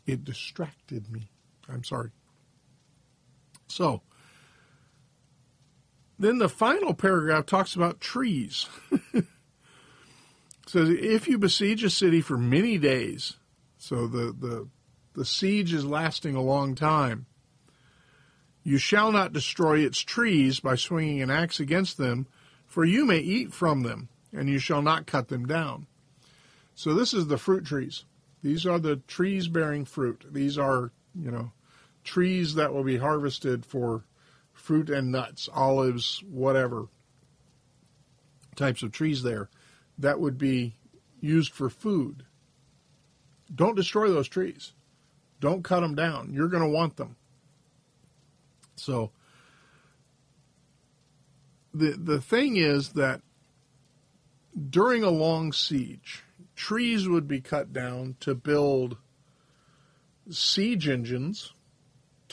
It 0.06 0.24
distracted 0.24 1.12
me. 1.12 1.30
I'm 1.68 1.84
sorry. 1.84 2.12
So, 3.68 4.04
then 6.18 6.38
the 6.38 6.50
final 6.50 6.94
paragraph 6.94 7.46
talks 7.46 7.76
about 7.76 8.00
trees. 8.00 8.68
says 10.68 10.90
if 10.90 11.28
you 11.28 11.38
besiege 11.38 11.84
a 11.84 11.90
city 11.90 12.22
for 12.22 12.38
many 12.38 12.78
days, 12.78 13.38
so 13.78 14.08
the, 14.08 14.36
the 14.38 14.68
the 15.14 15.26
siege 15.26 15.74
is 15.74 15.86
lasting 15.86 16.36
a 16.36 16.42
long 16.42 16.76
time, 16.76 17.26
you 18.64 18.78
shall 18.78 19.12
not 19.12 19.32
destroy 19.32 19.80
its 19.80 20.00
trees 20.02 20.60
by 20.60 20.76
swinging 20.76 21.22
an 21.22 21.32
axe 21.32 21.60
against 21.60 21.98
them, 21.98 22.28
for 22.66 22.84
you 22.84 23.06
may 23.06 23.20
eat 23.20 23.54
from 23.54 23.84
them, 23.84 24.10
and 24.34 24.50
you 24.50 24.60
shall 24.60 24.82
not 24.82 25.06
cut 25.06 25.30
them 25.30 25.46
down. 25.46 25.88
So 26.74 26.94
this 26.94 27.14
is 27.14 27.28
the 27.28 27.38
fruit 27.38 27.66
trees. 27.66 28.04
These 28.44 28.66
are 28.66 28.80
the 28.80 28.98
trees 28.98 29.48
bearing 29.48 29.86
fruit. 29.86 30.26
These 30.30 30.58
are, 30.58 30.92
you 31.18 31.32
know, 31.32 31.52
trees 32.04 32.56
that 32.56 32.74
will 32.74 32.84
be 32.84 32.98
harvested 32.98 33.66
for 33.66 34.04
fruit 34.56 34.90
and 34.90 35.12
nuts, 35.12 35.48
olives, 35.54 36.24
whatever 36.28 36.88
types 38.56 38.82
of 38.82 38.92
trees 38.92 39.22
there 39.22 39.50
that 40.00 40.20
would 40.20 40.38
be 40.38 40.76
used 41.20 41.54
for 41.54 41.70
food. 41.70 42.24
Don't 43.54 43.76
destroy 43.76 44.10
those 44.10 44.28
trees. 44.28 44.74
Don't 45.40 45.64
cut 45.64 45.82
them 45.82 45.94
down. 45.94 46.34
You're 46.34 46.48
going 46.48 46.64
to 46.64 46.70
want 46.70 46.96
them. 46.96 47.16
So 48.76 49.12
the 51.74 51.92
the 51.92 52.22
thing 52.22 52.58
is 52.58 52.94
that 52.94 53.22
during 54.70 55.04
a 55.04 55.10
long 55.10 55.54
siege, 55.54 56.24
trees 56.56 57.08
would 57.08 57.28
be 57.28 57.42
cut 57.42 57.74
down 57.74 58.16
to 58.22 58.34
build 58.34 58.98
siege 60.30 60.88
engines 60.88 61.54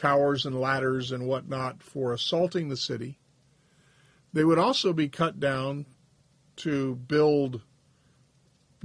towers 0.02 0.44
and 0.44 0.60
ladders 0.60 1.12
and 1.12 1.28
whatnot 1.28 1.80
for 1.80 2.12
assaulting 2.12 2.68
the 2.68 2.76
city. 2.76 3.20
They 4.32 4.42
would 4.42 4.58
also 4.58 4.92
be 4.92 5.08
cut 5.08 5.38
down 5.38 5.86
to 6.56 6.96
build 6.96 7.62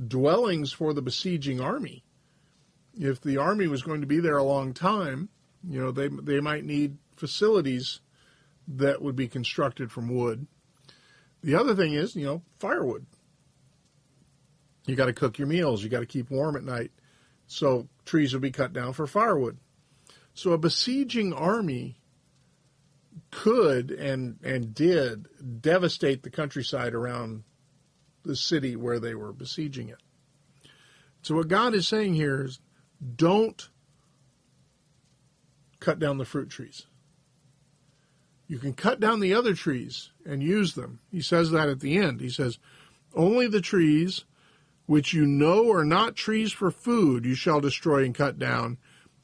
dwellings 0.08 0.72
for 0.72 0.94
the 0.94 1.02
besieging 1.02 1.60
army. 1.60 2.04
If 2.94 3.20
the 3.22 3.38
army 3.38 3.66
was 3.66 3.82
going 3.82 4.02
to 4.02 4.08
be 4.08 4.20
there 4.20 4.38
a 4.38 4.44
long 4.44 4.76
time, 4.76 5.30
you 5.68 5.82
know, 5.82 5.92
they 5.92 6.08
they 6.08 6.40
might 6.40 6.64
need 6.64 6.98
facilities 7.16 8.00
that 8.68 9.02
would 9.02 9.16
be 9.16 9.28
constructed 9.28 9.92
from 9.92 10.14
wood. 10.14 10.46
The 11.42 11.56
other 11.56 11.74
thing 11.74 11.94
is, 11.94 12.16
you 12.16 12.26
know, 12.26 12.44
firewood. 12.60 13.08
You 14.86 14.96
got 14.96 15.08
to 15.08 15.14
cook 15.14 15.40
your 15.40 15.48
meals, 15.48 15.84
you 15.84 15.90
got 15.90 16.02
to 16.02 16.06
keep 16.06 16.30
warm 16.30 16.56
at 16.56 16.64
night. 16.64 16.92
So 17.48 17.88
trees 18.06 18.34
would 18.34 18.42
be 18.42 18.52
cut 18.52 18.72
down 18.72 18.94
for 18.94 19.08
firewood. 19.08 19.58
So 20.38 20.52
a 20.52 20.58
besieging 20.60 21.34
army 21.34 21.98
could 23.32 23.90
and 23.90 24.38
and 24.44 24.72
did 24.72 25.28
devastate 25.62 26.22
the 26.22 26.30
countryside 26.30 26.94
around 26.94 27.44
the 28.24 28.36
city 28.36 28.76
where 28.76 29.00
they 29.00 29.16
were 29.16 29.34
besieging 29.34 29.90
it. 29.90 29.98
So 31.24 31.34
what 31.34 31.48
God 31.48 31.74
is 31.74 31.88
saying 31.88 32.14
here 32.14 32.46
is 32.46 32.60
don't 33.16 33.68
cut 35.80 35.98
down 35.98 36.20
the 36.20 36.26
fruit 36.26 36.52
trees. 36.52 36.86
You 38.48 38.60
can 38.60 38.74
cut 38.74 39.00
down 39.00 39.22
the 39.22 39.34
other 39.34 39.56
trees 39.56 40.12
and 40.24 40.44
use 40.44 40.76
them. 40.76 41.00
He 41.12 41.22
says 41.22 41.50
that 41.50 41.68
at 41.68 41.80
the 41.80 41.98
end. 41.98 42.22
He 42.22 42.30
says, 42.30 42.60
Only 43.16 43.48
the 43.48 43.60
trees 43.60 44.24
which 44.86 45.16
you 45.16 45.26
know 45.26 45.72
are 45.72 45.84
not 45.84 46.16
trees 46.16 46.52
for 46.52 46.70
food 46.70 47.26
you 47.26 47.34
shall 47.34 47.60
destroy 47.60 48.04
and 48.06 48.14
cut 48.14 48.38
down, 48.38 48.78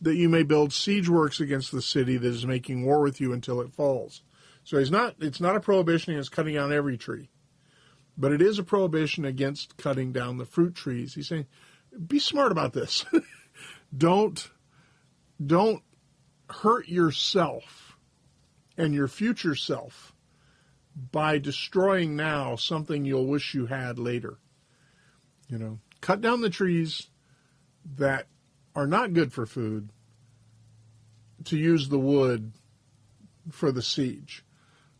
that 0.03 0.15
you 0.15 0.27
may 0.27 0.43
build 0.43 0.73
siege 0.73 1.07
works 1.07 1.39
against 1.39 1.71
the 1.71 1.81
city 1.81 2.17
that 2.17 2.27
is 2.27 2.45
making 2.45 2.85
war 2.85 3.01
with 3.01 3.21
you 3.21 3.31
until 3.31 3.61
it 3.61 3.73
falls. 3.73 4.21
So 4.65 4.77
he's 4.77 4.91
not 4.91 5.15
it's 5.19 5.39
not 5.39 5.55
a 5.55 5.61
prohibition 5.61 6.13
against 6.13 6.31
cutting 6.31 6.55
down 6.55 6.71
every 6.71 6.97
tree. 6.97 7.29
But 8.17 8.31
it 8.31 8.41
is 8.41 8.59
a 8.59 8.63
prohibition 8.63 9.25
against 9.25 9.77
cutting 9.77 10.11
down 10.11 10.37
the 10.37 10.45
fruit 10.45 10.75
trees. 10.75 11.15
He's 11.15 11.27
saying, 11.27 11.47
be 12.05 12.19
smart 12.19 12.51
about 12.51 12.73
this. 12.73 13.05
don't 13.97 14.49
don't 15.43 15.81
hurt 16.49 16.87
yourself 16.87 17.97
and 18.77 18.93
your 18.93 19.07
future 19.07 19.55
self 19.55 20.13
by 21.11 21.39
destroying 21.39 22.15
now 22.15 22.55
something 22.55 23.05
you'll 23.05 23.25
wish 23.25 23.53
you 23.53 23.67
had 23.67 23.97
later. 23.97 24.37
You 25.47 25.57
know, 25.57 25.79
cut 26.01 26.19
down 26.19 26.41
the 26.41 26.49
trees 26.49 27.07
that 27.95 28.27
are 28.75 28.87
not 28.87 29.13
good 29.13 29.31
for 29.31 29.45
food 29.45 29.89
to 31.45 31.57
use 31.57 31.89
the 31.89 31.99
wood 31.99 32.53
for 33.51 33.71
the 33.71 33.81
siege, 33.81 34.43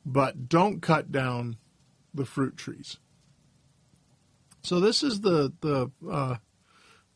but 0.05 0.49
don't 0.49 0.81
cut 0.81 1.11
down 1.11 1.57
the 2.13 2.25
fruit 2.25 2.57
trees. 2.57 2.97
So 4.61 4.79
this 4.79 5.03
is 5.03 5.21
the 5.21 5.53
the 5.61 5.91
uh, 6.09 6.37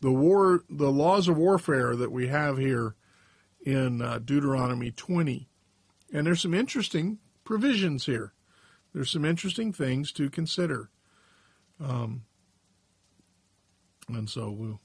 the 0.01 0.11
war, 0.11 0.63
the 0.69 0.91
laws 0.91 1.28
of 1.28 1.38
warfare 1.38 1.95
that 1.95 2.11
we 2.11 2.28
have 2.28 2.57
here 2.57 2.95
in 3.65 4.01
uh, 4.01 4.19
Deuteronomy 4.19 4.91
20. 4.91 5.49
And 6.13 6.28
there's 6.28 6.41
some 6.41 6.53
interesting 6.53 7.17
provisions 7.43 8.05
here. 8.05 8.34
There's 8.93 9.11
some 9.11 9.25
interesting 9.25 9.73
things 9.73 10.11
to 10.13 10.30
consider. 10.30 10.89
Um, 11.80 12.23
and 14.07 14.30
so 14.30 14.49
we'll, 14.51 14.80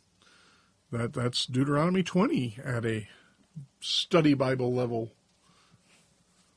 that 0.91 1.13
that's 1.13 1.47
Deuteronomy 1.47 2.03
20 2.03 2.59
at 2.65 2.85
a 2.85 3.09
study 3.81 4.35
Bible 4.35 4.73
level 4.75 5.13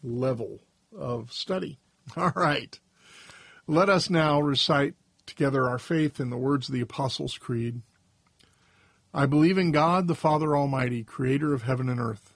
level 0.03 0.61
of 0.97 1.33
study. 1.33 1.79
All 2.17 2.31
right. 2.35 2.79
Let 3.67 3.89
us 3.89 4.09
now 4.09 4.39
recite 4.39 4.93
together 5.25 5.67
our 5.67 5.79
faith 5.79 6.19
in 6.19 6.29
the 6.29 6.37
words 6.37 6.69
of 6.69 6.73
the 6.73 6.81
Apostles' 6.81 7.37
Creed. 7.37 7.81
I 9.13 9.25
believe 9.25 9.57
in 9.57 9.71
God, 9.71 10.07
the 10.07 10.13
Father 10.13 10.55
Almighty, 10.55 11.03
creator 11.03 11.53
of 11.53 11.63
heaven 11.63 11.89
and 11.89 11.99
earth. 11.99 12.33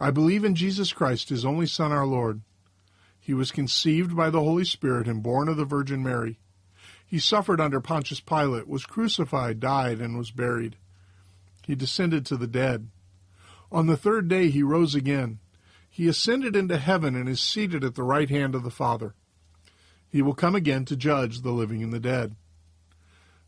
I 0.00 0.10
believe 0.10 0.44
in 0.44 0.56
Jesus 0.56 0.92
Christ, 0.92 1.28
his 1.28 1.44
only 1.44 1.66
Son, 1.66 1.92
our 1.92 2.06
Lord. 2.06 2.40
He 3.20 3.34
was 3.34 3.52
conceived 3.52 4.16
by 4.16 4.30
the 4.30 4.40
Holy 4.40 4.64
Spirit 4.64 5.06
and 5.06 5.22
born 5.22 5.48
of 5.48 5.56
the 5.56 5.64
Virgin 5.64 6.02
Mary. 6.02 6.40
He 7.06 7.20
suffered 7.20 7.60
under 7.60 7.80
Pontius 7.80 8.18
Pilate, 8.18 8.66
was 8.66 8.84
crucified, 8.84 9.60
died, 9.60 10.00
and 10.00 10.18
was 10.18 10.32
buried. 10.32 10.76
He 11.64 11.76
descended 11.76 12.26
to 12.26 12.36
the 12.36 12.48
dead. 12.48 12.88
On 13.72 13.86
the 13.86 13.96
third 13.96 14.28
day 14.28 14.50
he 14.50 14.62
rose 14.62 14.94
again. 14.94 15.38
He 15.88 16.06
ascended 16.06 16.54
into 16.54 16.76
heaven 16.76 17.16
and 17.16 17.26
is 17.26 17.40
seated 17.40 17.82
at 17.82 17.94
the 17.94 18.02
right 18.02 18.28
hand 18.28 18.54
of 18.54 18.64
the 18.64 18.70
Father. 18.70 19.14
He 20.08 20.20
will 20.20 20.34
come 20.34 20.54
again 20.54 20.84
to 20.84 20.96
judge 20.96 21.40
the 21.40 21.52
living 21.52 21.82
and 21.82 21.92
the 21.92 21.98
dead. 21.98 22.36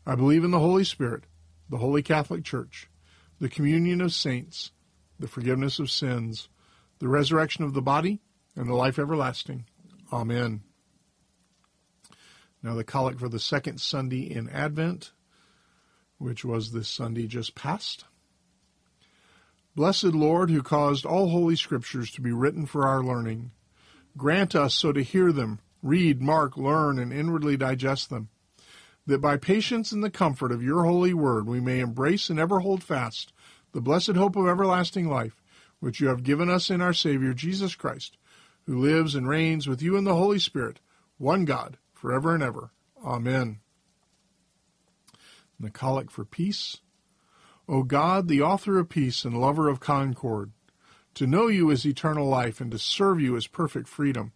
I 0.03 0.15
believe 0.15 0.43
in 0.43 0.51
the 0.51 0.59
Holy 0.59 0.83
Spirit 0.83 1.25
the 1.69 1.77
Holy 1.77 2.03
Catholic 2.03 2.43
Church, 2.43 2.87
the 3.39 3.49
communion 3.49 3.99
of 4.01 4.13
saints, 4.13 4.71
the 5.19 5.27
forgiveness 5.27 5.79
of 5.79 5.89
sins, 5.89 6.47
the 6.99 7.07
resurrection 7.07 7.63
of 7.63 7.73
the 7.73 7.81
body, 7.81 8.21
and 8.55 8.69
the 8.69 8.75
life 8.75 8.99
everlasting. 8.99 9.65
Amen. 10.13 10.61
Now, 12.61 12.75
the 12.75 12.83
collect 12.83 13.19
for 13.19 13.29
the 13.29 13.39
second 13.39 13.81
Sunday 13.81 14.31
in 14.31 14.49
Advent, 14.49 15.11
which 16.19 16.45
was 16.45 16.71
this 16.71 16.87
Sunday 16.87 17.25
just 17.25 17.55
past. 17.55 18.05
Blessed 19.75 20.05
Lord, 20.05 20.49
who 20.49 20.63
caused 20.63 21.05
all 21.05 21.29
holy 21.29 21.55
scriptures 21.55 22.09
to 22.11 22.21
be 22.21 22.31
written 22.31 22.65
for 22.65 22.87
our 22.87 23.03
learning, 23.03 23.51
grant 24.17 24.55
us 24.55 24.73
so 24.73 24.93
to 24.93 25.01
hear 25.01 25.31
them, 25.31 25.59
read, 25.83 26.21
mark, 26.21 26.55
learn, 26.55 26.97
and 26.97 27.11
inwardly 27.11 27.57
digest 27.57 28.09
them 28.09 28.29
that 29.07 29.21
by 29.21 29.37
patience 29.37 29.91
and 29.91 30.03
the 30.03 30.09
comfort 30.09 30.51
of 30.51 30.63
your 30.63 30.83
holy 30.83 31.13
word 31.13 31.47
we 31.47 31.59
may 31.59 31.79
embrace 31.79 32.29
and 32.29 32.39
ever 32.39 32.59
hold 32.59 32.83
fast 32.83 33.31
the 33.71 33.81
blessed 33.81 34.15
hope 34.15 34.35
of 34.35 34.47
everlasting 34.47 35.09
life, 35.09 35.43
which 35.79 35.99
you 35.99 36.07
have 36.07 36.23
given 36.23 36.49
us 36.49 36.69
in 36.69 36.81
our 36.81 36.93
Savior 36.93 37.33
Jesus 37.33 37.75
Christ, 37.75 38.17
who 38.65 38.79
lives 38.79 39.15
and 39.15 39.27
reigns 39.27 39.67
with 39.67 39.81
you 39.81 39.97
in 39.97 40.05
the 40.05 40.15
Holy 40.15 40.39
Spirit, 40.39 40.79
one 41.17 41.45
God, 41.45 41.77
forever 41.93 42.33
and 42.33 42.41
ever. 42.41 42.71
Amen. 43.03 43.59
The 45.59 45.69
Collect 45.69 46.09
for 46.09 46.25
Peace. 46.25 46.77
O 47.67 47.83
God, 47.83 48.27
the 48.27 48.41
author 48.41 48.77
of 48.77 48.89
peace 48.89 49.25
and 49.25 49.39
lover 49.39 49.67
of 49.67 49.79
concord, 49.79 50.51
to 51.15 51.25
know 51.25 51.47
you 51.47 51.69
is 51.71 51.85
eternal 51.85 52.27
life, 52.27 52.61
and 52.61 52.71
to 52.71 52.77
serve 52.77 53.19
you 53.19 53.35
is 53.35 53.47
perfect 53.47 53.87
freedom. 53.87 54.33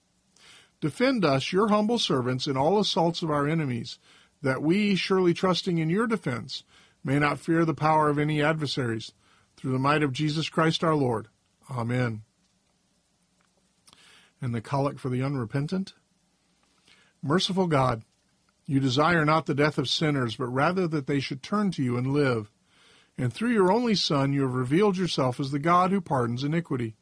Defend 0.82 1.26
us, 1.26 1.52
your 1.52 1.68
humble 1.68 2.00
servants, 2.00 2.48
in 2.48 2.56
all 2.58 2.80
assaults 2.80 3.22
of 3.22 3.30
our 3.30 3.48
enemies 3.48 4.00
that 4.42 4.62
we, 4.62 4.96
surely 4.96 5.34
trusting 5.34 5.78
in 5.78 5.90
your 5.90 6.08
defense, 6.08 6.64
may 7.04 7.20
not 7.20 7.40
fear 7.40 7.66
the 7.66 7.74
power 7.74 8.10
of 8.10 8.18
any 8.18 8.42
adversaries, 8.42 9.12
through 9.58 9.74
the 9.74 9.80
might 9.80 10.04
of 10.04 10.14
Jesus 10.14 10.48
Christ 10.48 10.84
our 10.84 10.96
Lord. 10.96 11.28
Amen. 11.70 12.22
And 14.42 14.56
the 14.56 14.62
Collect 14.62 15.00
for 15.00 15.10
the 15.10 15.22
unrepentant? 15.22 15.94
Merciful 17.22 17.68
God, 17.68 18.04
you 18.66 18.80
desire 18.80 19.26
not 19.26 19.46
the 19.46 19.54
death 19.54 19.78
of 19.78 19.90
sinners, 19.90 20.38
but 20.38 20.48
rather 20.48 20.88
that 20.88 21.08
they 21.08 21.20
should 21.20 21.44
turn 21.44 21.72
to 21.72 21.84
you 21.84 21.98
and 21.98 22.08
live. 22.08 22.50
And 23.20 23.32
through 23.32 23.52
your 23.52 23.72
only 23.72 23.94
Son, 23.94 24.34
you 24.34 24.42
have 24.42 24.56
revealed 24.56 24.98
yourself 24.98 25.40
as 25.40 25.52
the 25.52 25.60
God 25.60 25.92
who 25.92 26.02
pardons 26.02 26.44
iniquity. 26.44 26.96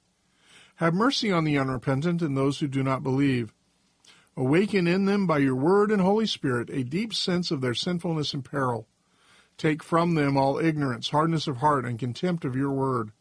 Have 0.78 0.94
mercy 0.94 1.32
on 1.32 1.46
the 1.46 1.58
unrepentant 1.58 2.22
and 2.22 2.36
those 2.36 2.60
who 2.60 2.68
do 2.68 2.84
not 2.84 3.04
believe 3.04 3.54
Awaken 4.38 4.86
in 4.86 5.06
them 5.06 5.26
by 5.26 5.40
your 5.40 5.56
word 5.56 5.90
and 5.92 6.00
Holy 6.00 6.28
Spirit 6.28 6.70
a 6.70 6.84
deep 6.84 7.12
sense 7.12 7.50
of 7.50 7.60
their 7.60 7.74
sinfulness 7.74 8.36
and 8.36 8.46
peril. 8.46 8.88
Take 9.58 9.82
from 9.82 10.14
them 10.14 10.38
all 10.38 10.60
ignorance, 10.60 11.10
hardness 11.10 11.48
of 11.48 11.58
heart, 11.58 11.86
and 11.86 11.98
contempt 11.98 12.46
of 12.46 12.56
your 12.56 12.72
word. 12.72 13.12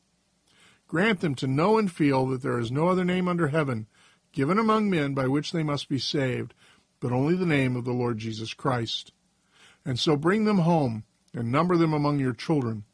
Grant 0.86 1.20
them 1.20 1.34
to 1.36 1.46
know 1.46 1.78
and 1.78 1.90
feel 1.90 2.26
that 2.26 2.42
there 2.42 2.58
is 2.58 2.70
no 2.70 2.88
other 2.88 3.04
name 3.04 3.28
under 3.28 3.48
heaven 3.48 3.86
given 4.32 4.58
among 4.58 4.90
men 4.90 5.14
by 5.14 5.26
which 5.26 5.52
they 5.52 5.62
must 5.62 5.88
be 5.88 5.98
saved, 5.98 6.52
but 7.00 7.12
only 7.12 7.34
the 7.34 7.46
name 7.46 7.76
of 7.76 7.86
the 7.86 7.94
Lord 7.94 8.18
Jesus 8.18 8.52
Christ. 8.52 9.12
And 9.86 9.98
so 9.98 10.18
bring 10.18 10.44
them 10.44 10.58
home 10.58 11.04
and 11.36 11.52
number 11.52 11.76
them 11.76 11.92
among 11.92 12.18
your 12.18 12.32
children, 12.32 12.84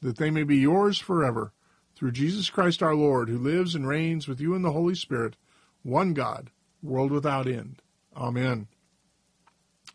that 0.00 0.16
they 0.16 0.30
may 0.30 0.42
be 0.42 0.56
yours 0.56 0.98
forever, 0.98 1.52
through 1.94 2.12
Jesus 2.12 2.48
Christ 2.48 2.82
our 2.82 2.94
Lord, 2.94 3.28
who 3.28 3.38
lives 3.38 3.74
and 3.74 3.86
reigns 3.86 4.26
with 4.26 4.40
you 4.40 4.54
in 4.54 4.62
the 4.62 4.72
Holy 4.72 4.94
Spirit, 4.94 5.36
one 5.82 6.14
God, 6.14 6.50
world 6.82 7.12
without 7.12 7.46
end. 7.46 7.82
Amen. 8.16 8.68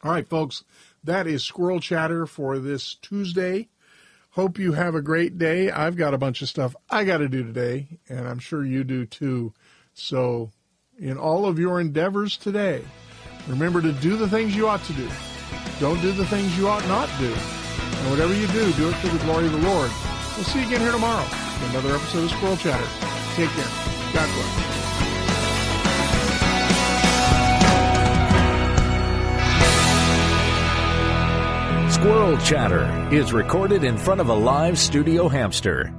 All 0.03 0.11
right, 0.11 0.27
folks, 0.27 0.63
that 1.03 1.25
is 1.25 1.43
Squirrel 1.43 1.79
Chatter 1.79 2.27
for 2.27 2.59
this 2.59 2.93
Tuesday. 2.93 3.69
Hope 4.31 4.59
you 4.59 4.73
have 4.73 4.93
a 4.93 5.01
great 5.01 5.39
day. 5.39 5.71
I've 5.71 5.95
got 5.95 6.13
a 6.13 6.19
bunch 6.19 6.43
of 6.43 6.49
stuff 6.49 6.75
I 6.89 7.05
got 7.05 7.17
to 7.17 7.27
do 7.27 7.43
today, 7.43 7.87
and 8.07 8.27
I'm 8.27 8.39
sure 8.39 8.63
you 8.63 8.83
do 8.83 9.07
too. 9.07 9.53
So, 9.95 10.51
in 10.99 11.17
all 11.17 11.47
of 11.47 11.57
your 11.57 11.79
endeavors 11.81 12.37
today, 12.37 12.83
remember 13.47 13.81
to 13.81 13.93
do 13.93 14.15
the 14.15 14.29
things 14.29 14.55
you 14.55 14.67
ought 14.67 14.83
to 14.83 14.93
do. 14.93 15.09
Don't 15.79 16.01
do 16.01 16.11
the 16.11 16.25
things 16.27 16.55
you 16.55 16.67
ought 16.67 16.87
not 16.87 17.09
do. 17.17 17.33
And 18.05 18.11
whatever 18.11 18.35
you 18.35 18.45
do, 18.45 18.71
do 18.73 18.89
it 18.89 18.95
for 18.97 19.07
the 19.07 19.17
glory 19.25 19.47
of 19.47 19.53
the 19.53 19.67
Lord. 19.67 19.89
We'll 20.35 20.45
see 20.45 20.59
you 20.59 20.67
again 20.67 20.81
here 20.81 20.91
tomorrow 20.91 21.23
for 21.23 21.65
another 21.71 21.95
episode 21.95 22.25
of 22.25 22.29
Squirrel 22.29 22.55
Chatter. 22.55 22.85
Take 23.33 23.49
care. 23.49 23.65
God 24.13 24.29
bless. 24.35 24.75
Squirrel 31.95 32.37
Chatter 32.37 33.09
is 33.11 33.33
recorded 33.33 33.83
in 33.83 33.97
front 33.97 34.21
of 34.21 34.29
a 34.29 34.35
live 34.35 34.77
studio 34.77 35.27
hamster. 35.27 35.91